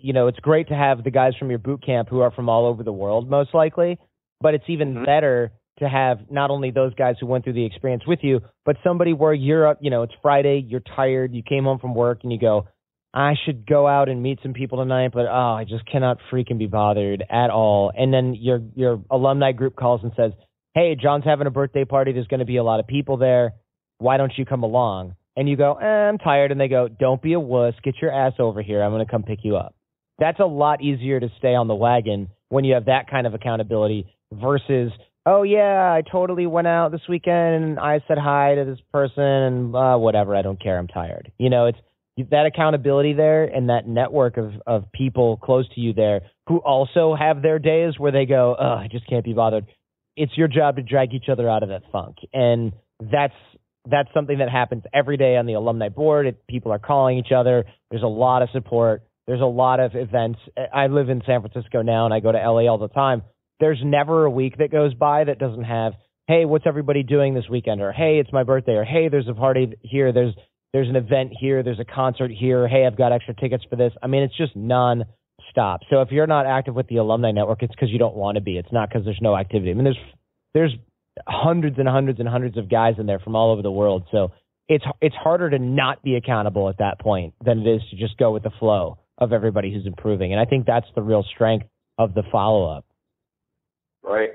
you 0.00 0.12
know 0.12 0.26
it's 0.26 0.40
great 0.40 0.68
to 0.68 0.74
have 0.74 1.04
the 1.04 1.12
guys 1.12 1.34
from 1.38 1.50
your 1.50 1.60
boot 1.60 1.84
camp 1.86 2.08
who 2.08 2.20
are 2.20 2.32
from 2.32 2.48
all 2.48 2.66
over 2.66 2.82
the 2.82 2.92
world, 2.92 3.30
most 3.30 3.54
likely. 3.54 3.98
But 4.40 4.54
it's 4.54 4.64
even 4.68 4.94
mm-hmm. 4.94 5.04
better 5.04 5.52
to 5.78 5.88
have 5.88 6.18
not 6.30 6.50
only 6.50 6.72
those 6.72 6.94
guys 6.94 7.14
who 7.20 7.26
went 7.26 7.44
through 7.44 7.52
the 7.52 7.64
experience 7.64 8.02
with 8.08 8.20
you, 8.22 8.40
but 8.64 8.76
somebody 8.82 9.12
where 9.12 9.34
you're 9.34 9.68
up. 9.68 9.78
You 9.80 9.90
know, 9.90 10.02
it's 10.02 10.14
Friday, 10.20 10.64
you're 10.66 10.82
tired, 10.96 11.32
you 11.32 11.44
came 11.44 11.62
home 11.62 11.78
from 11.78 11.94
work, 11.94 12.20
and 12.24 12.32
you 12.32 12.40
go, 12.40 12.66
I 13.14 13.34
should 13.44 13.66
go 13.66 13.86
out 13.86 14.08
and 14.08 14.22
meet 14.22 14.38
some 14.42 14.52
people 14.52 14.78
tonight, 14.78 15.12
but 15.12 15.26
oh, 15.26 15.54
I 15.58 15.64
just 15.64 15.86
cannot 15.90 16.18
freaking 16.30 16.58
be 16.58 16.66
bothered 16.66 17.24
at 17.30 17.50
all. 17.50 17.90
And 17.96 18.12
then 18.12 18.34
your 18.34 18.60
your 18.74 19.02
alumni 19.10 19.52
group 19.52 19.76
calls 19.76 20.02
and 20.02 20.12
says, 20.14 20.32
"Hey, 20.74 20.94
John's 20.94 21.24
having 21.24 21.46
a 21.46 21.50
birthday 21.50 21.84
party. 21.84 22.12
There's 22.12 22.26
going 22.26 22.40
to 22.40 22.46
be 22.46 22.58
a 22.58 22.64
lot 22.64 22.80
of 22.80 22.86
people 22.86 23.16
there. 23.16 23.54
Why 23.98 24.18
don't 24.18 24.36
you 24.36 24.44
come 24.44 24.62
along?" 24.62 25.14
And 25.36 25.48
you 25.48 25.56
go, 25.56 25.74
eh, 25.74 25.86
"I'm 25.86 26.18
tired." 26.18 26.52
And 26.52 26.60
they 26.60 26.68
go, 26.68 26.88
"Don't 26.88 27.22
be 27.22 27.32
a 27.32 27.40
wuss. 27.40 27.74
Get 27.82 27.94
your 28.02 28.12
ass 28.12 28.34
over 28.38 28.60
here. 28.60 28.82
I'm 28.82 28.92
going 28.92 29.04
to 29.04 29.10
come 29.10 29.22
pick 29.22 29.40
you 29.42 29.56
up." 29.56 29.74
That's 30.18 30.40
a 30.40 30.46
lot 30.46 30.82
easier 30.82 31.18
to 31.18 31.30
stay 31.38 31.54
on 31.54 31.68
the 31.68 31.74
wagon 31.74 32.28
when 32.50 32.64
you 32.64 32.74
have 32.74 32.86
that 32.86 33.08
kind 33.10 33.26
of 33.26 33.32
accountability 33.32 34.06
versus, 34.30 34.92
"Oh 35.24 35.44
yeah, 35.44 35.90
I 35.92 36.02
totally 36.02 36.46
went 36.46 36.66
out 36.66 36.92
this 36.92 37.08
weekend 37.08 37.64
and 37.64 37.78
I 37.80 38.00
said 38.06 38.18
hi 38.18 38.54
to 38.56 38.64
this 38.66 38.80
person 38.92 39.24
and 39.24 39.74
uh, 39.74 39.96
whatever. 39.96 40.36
I 40.36 40.42
don't 40.42 40.60
care. 40.60 40.78
I'm 40.78 40.88
tired." 40.88 41.32
You 41.38 41.48
know, 41.48 41.66
it's 41.66 41.78
that 42.30 42.46
accountability 42.46 43.12
there 43.12 43.44
and 43.44 43.68
that 43.68 43.86
network 43.86 44.36
of 44.36 44.52
of 44.66 44.90
people 44.92 45.36
close 45.36 45.68
to 45.74 45.80
you 45.80 45.92
there 45.92 46.22
who 46.48 46.58
also 46.58 47.14
have 47.18 47.42
their 47.42 47.58
days 47.58 47.98
where 47.98 48.12
they 48.12 48.26
go, 48.26 48.56
"Oh, 48.58 48.74
I 48.74 48.88
just 48.90 49.06
can't 49.06 49.24
be 49.24 49.32
bothered." 49.32 49.66
It's 50.16 50.36
your 50.36 50.48
job 50.48 50.76
to 50.76 50.82
drag 50.82 51.14
each 51.14 51.28
other 51.28 51.48
out 51.48 51.62
of 51.62 51.68
that 51.68 51.82
funk, 51.92 52.16
and 52.32 52.72
that's 53.00 53.34
that's 53.88 54.08
something 54.12 54.38
that 54.38 54.50
happens 54.50 54.82
every 54.92 55.16
day 55.16 55.36
on 55.36 55.46
the 55.46 55.54
alumni 55.54 55.88
board. 55.88 56.26
It, 56.26 56.46
people 56.46 56.72
are 56.72 56.78
calling 56.78 57.18
each 57.18 57.32
other. 57.34 57.64
There's 57.90 58.02
a 58.02 58.06
lot 58.06 58.42
of 58.42 58.50
support. 58.50 59.02
There's 59.26 59.40
a 59.40 59.46
lot 59.46 59.80
of 59.80 59.94
events. 59.94 60.38
I 60.72 60.86
live 60.86 61.10
in 61.10 61.22
San 61.26 61.42
Francisco 61.42 61.82
now, 61.82 62.04
and 62.04 62.14
I 62.14 62.20
go 62.20 62.32
to 62.32 62.38
LA 62.38 62.66
all 62.70 62.78
the 62.78 62.88
time. 62.88 63.22
There's 63.60 63.80
never 63.84 64.24
a 64.24 64.30
week 64.30 64.58
that 64.58 64.70
goes 64.70 64.94
by 64.94 65.24
that 65.24 65.38
doesn't 65.38 65.64
have, 65.64 65.94
"Hey, 66.26 66.44
what's 66.44 66.66
everybody 66.66 67.02
doing 67.02 67.34
this 67.34 67.48
weekend?" 67.48 67.80
or 67.80 67.92
"Hey, 67.92 68.18
it's 68.18 68.32
my 68.32 68.42
birthday," 68.42 68.74
or 68.74 68.84
"Hey, 68.84 69.08
there's 69.08 69.28
a 69.28 69.34
party 69.34 69.74
here." 69.82 70.12
There's 70.12 70.34
there's 70.72 70.88
an 70.88 70.96
event 70.96 71.32
here, 71.38 71.62
there's 71.62 71.80
a 71.80 71.84
concert 71.84 72.30
here, 72.30 72.68
hey, 72.68 72.86
I've 72.86 72.96
got 72.96 73.12
extra 73.12 73.34
tickets 73.34 73.64
for 73.68 73.76
this. 73.76 73.92
I 74.02 74.06
mean, 74.06 74.22
it's 74.22 74.36
just 74.36 74.54
non 74.54 75.04
stop. 75.50 75.80
So 75.90 76.02
if 76.02 76.10
you're 76.10 76.26
not 76.26 76.46
active 76.46 76.74
with 76.74 76.88
the 76.88 76.96
alumni 76.96 77.30
network, 77.30 77.62
it's 77.62 77.74
because 77.74 77.90
you 77.90 77.98
don't 77.98 78.16
want 78.16 78.36
to 78.36 78.40
be. 78.40 78.58
It's 78.58 78.72
not 78.72 78.88
because 78.88 79.04
there's 79.04 79.20
no 79.20 79.36
activity. 79.36 79.70
I 79.70 79.74
mean, 79.74 79.84
there's 79.84 79.98
there's 80.54 80.74
hundreds 81.26 81.78
and 81.78 81.88
hundreds 81.88 82.20
and 82.20 82.28
hundreds 82.28 82.56
of 82.56 82.68
guys 82.68 82.94
in 82.98 83.06
there 83.06 83.18
from 83.18 83.34
all 83.34 83.52
over 83.52 83.62
the 83.62 83.70
world. 83.70 84.04
So 84.12 84.32
it's 84.68 84.84
it's 85.00 85.14
harder 85.14 85.50
to 85.50 85.58
not 85.58 86.02
be 86.02 86.16
accountable 86.16 86.68
at 86.68 86.78
that 86.78 87.00
point 87.00 87.34
than 87.44 87.60
it 87.60 87.66
is 87.66 87.80
to 87.90 87.96
just 87.96 88.16
go 88.18 88.30
with 88.32 88.42
the 88.42 88.52
flow 88.58 88.98
of 89.16 89.32
everybody 89.32 89.72
who's 89.72 89.86
improving. 89.86 90.32
And 90.32 90.40
I 90.40 90.44
think 90.44 90.66
that's 90.66 90.86
the 90.94 91.02
real 91.02 91.24
strength 91.34 91.66
of 91.96 92.14
the 92.14 92.22
follow 92.30 92.70
up. 92.70 92.84
Right. 94.02 94.30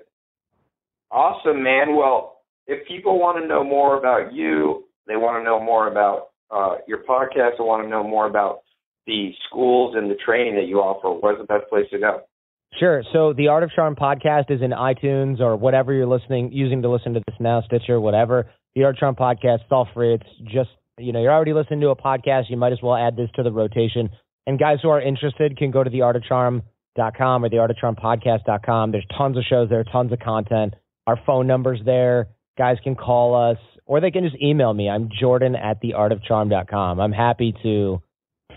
Awesome, 1.11 1.63
man. 1.63 1.95
Well, 1.95 2.41
if 2.67 2.87
people 2.87 3.19
want 3.19 3.41
to 3.41 3.47
know 3.47 3.63
more 3.63 3.97
about 3.97 4.33
you, 4.33 4.85
they 5.07 5.15
want 5.15 5.39
to 5.39 5.43
know 5.43 5.61
more 5.61 5.87
about 5.87 6.29
uh, 6.51 6.77
your 6.87 6.99
podcast, 7.03 7.57
they 7.57 7.63
want 7.63 7.83
to 7.83 7.89
know 7.89 8.03
more 8.03 8.27
about 8.27 8.59
the 9.05 9.31
schools 9.47 9.95
and 9.97 10.09
the 10.09 10.15
training 10.15 10.55
that 10.55 10.67
you 10.67 10.77
offer, 10.77 11.09
where's 11.09 11.37
the 11.37 11.45
best 11.45 11.69
place 11.69 11.85
to 11.91 11.99
go? 11.99 12.21
Sure. 12.79 13.03
So 13.13 13.33
the 13.33 13.49
Art 13.49 13.63
of 13.63 13.71
Charm 13.71 13.95
podcast 13.95 14.49
is 14.49 14.61
in 14.61 14.71
iTunes 14.71 15.39
or 15.39 15.55
whatever 15.55 15.93
you're 15.93 16.07
listening, 16.07 16.51
using 16.51 16.81
to 16.81 16.89
listen 16.89 17.13
to 17.13 17.21
this 17.27 17.35
now, 17.39 17.61
Stitcher, 17.65 17.99
whatever. 17.99 18.49
The 18.75 18.83
Art 18.83 18.95
of 18.95 18.99
Charm 18.99 19.15
podcast, 19.15 19.61
it's 19.61 19.71
all 19.71 19.87
free. 19.93 20.15
It's 20.15 20.51
just, 20.51 20.69
you 20.97 21.11
know, 21.11 21.21
you're 21.21 21.31
already 21.31 21.53
listening 21.53 21.81
to 21.81 21.89
a 21.89 21.95
podcast. 21.95 22.49
You 22.49 22.57
might 22.57 22.71
as 22.71 22.79
well 22.81 22.95
add 22.95 23.15
this 23.15 23.29
to 23.35 23.43
the 23.43 23.51
rotation. 23.51 24.09
And 24.47 24.57
guys 24.57 24.79
who 24.81 24.89
are 24.89 25.01
interested 25.01 25.57
can 25.57 25.71
go 25.71 25.83
to 25.83 25.89
theartofcharm.com 25.89 27.45
or 27.45 27.49
theartofcharmpodcast.com. 27.49 28.91
There's 28.91 29.05
tons 29.15 29.37
of 29.37 29.43
shows 29.47 29.69
there, 29.69 29.83
tons 29.83 30.11
of 30.11 30.19
content. 30.19 30.73
Our 31.05 31.19
phone 31.25 31.45
number's 31.45 31.81
there. 31.85 32.29
Guys 32.57 32.77
can 32.83 32.95
call 32.95 33.51
us 33.51 33.57
or 33.85 34.01
they 34.01 34.11
can 34.11 34.23
just 34.23 34.41
email 34.41 34.73
me. 34.73 34.89
I'm 34.89 35.09
Jordan 35.19 35.55
at 35.55 35.81
theartofcharm.com. 35.81 36.99
I'm 36.99 37.11
happy 37.11 37.53
to 37.63 38.01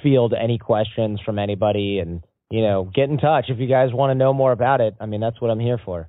field 0.02 0.34
any 0.34 0.58
questions 0.58 1.20
from 1.24 1.38
anybody 1.38 1.98
and, 1.98 2.22
you 2.50 2.62
know, 2.62 2.90
get 2.94 3.10
in 3.10 3.18
touch 3.18 3.46
if 3.48 3.58
you 3.58 3.66
guys 3.66 3.92
want 3.92 4.10
to 4.10 4.14
know 4.14 4.32
more 4.32 4.52
about 4.52 4.80
it. 4.80 4.94
I 5.00 5.06
mean, 5.06 5.20
that's 5.20 5.40
what 5.40 5.50
I'm 5.50 5.60
here 5.60 5.80
for. 5.84 6.08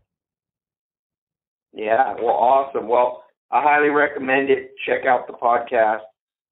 Yeah, 1.74 2.16
well, 2.16 2.36
awesome. 2.36 2.88
Well, 2.88 3.24
I 3.52 3.62
highly 3.62 3.90
recommend 3.90 4.50
it. 4.50 4.72
Check 4.86 5.06
out 5.08 5.28
the 5.28 5.34
podcast, 5.34 6.02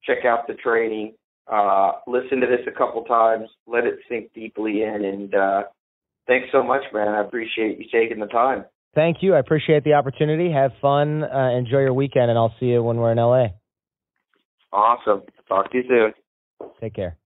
check 0.04 0.26
out 0.26 0.48
the 0.48 0.54
training, 0.54 1.16
uh, 1.52 1.94
listen 2.08 2.40
to 2.42 2.48
this 2.48 2.66
a 2.68 2.78
couple 2.78 3.04
times, 3.04 3.50
let 3.68 3.86
it 3.86 4.00
sink 4.10 4.32
deeply 4.34 4.84
in, 4.84 5.04
and 5.04 5.36
uh, 5.36 5.64
thanks 6.28 6.48
so 6.52 6.64
much, 6.64 6.84
man. 6.94 7.10
I 7.10 7.22
appreciate 7.22 7.78
you 7.78 7.86
taking 7.92 8.20
the 8.20 8.28
time. 8.28 8.66
Thank 8.96 9.18
you. 9.22 9.36
I 9.36 9.40
appreciate 9.40 9.84
the 9.84 9.94
opportunity. 9.94 10.52
Have 10.52 10.72
fun. 10.82 11.24
Uh, 11.24 11.50
enjoy 11.50 11.80
your 11.80 11.94
weekend, 11.94 12.30
and 12.30 12.40
I'll 12.40 12.56
see 12.60 12.68
you 12.68 12.82
when 12.82 12.98
we're 12.98 13.12
in 13.12 13.18
LA. 13.18 13.48
Awesome. 14.72 15.24
Talk 15.48 15.72
to 15.72 15.78
you 15.78 15.84
soon. 15.88 16.70
Take 16.82 16.96
care. 16.96 17.18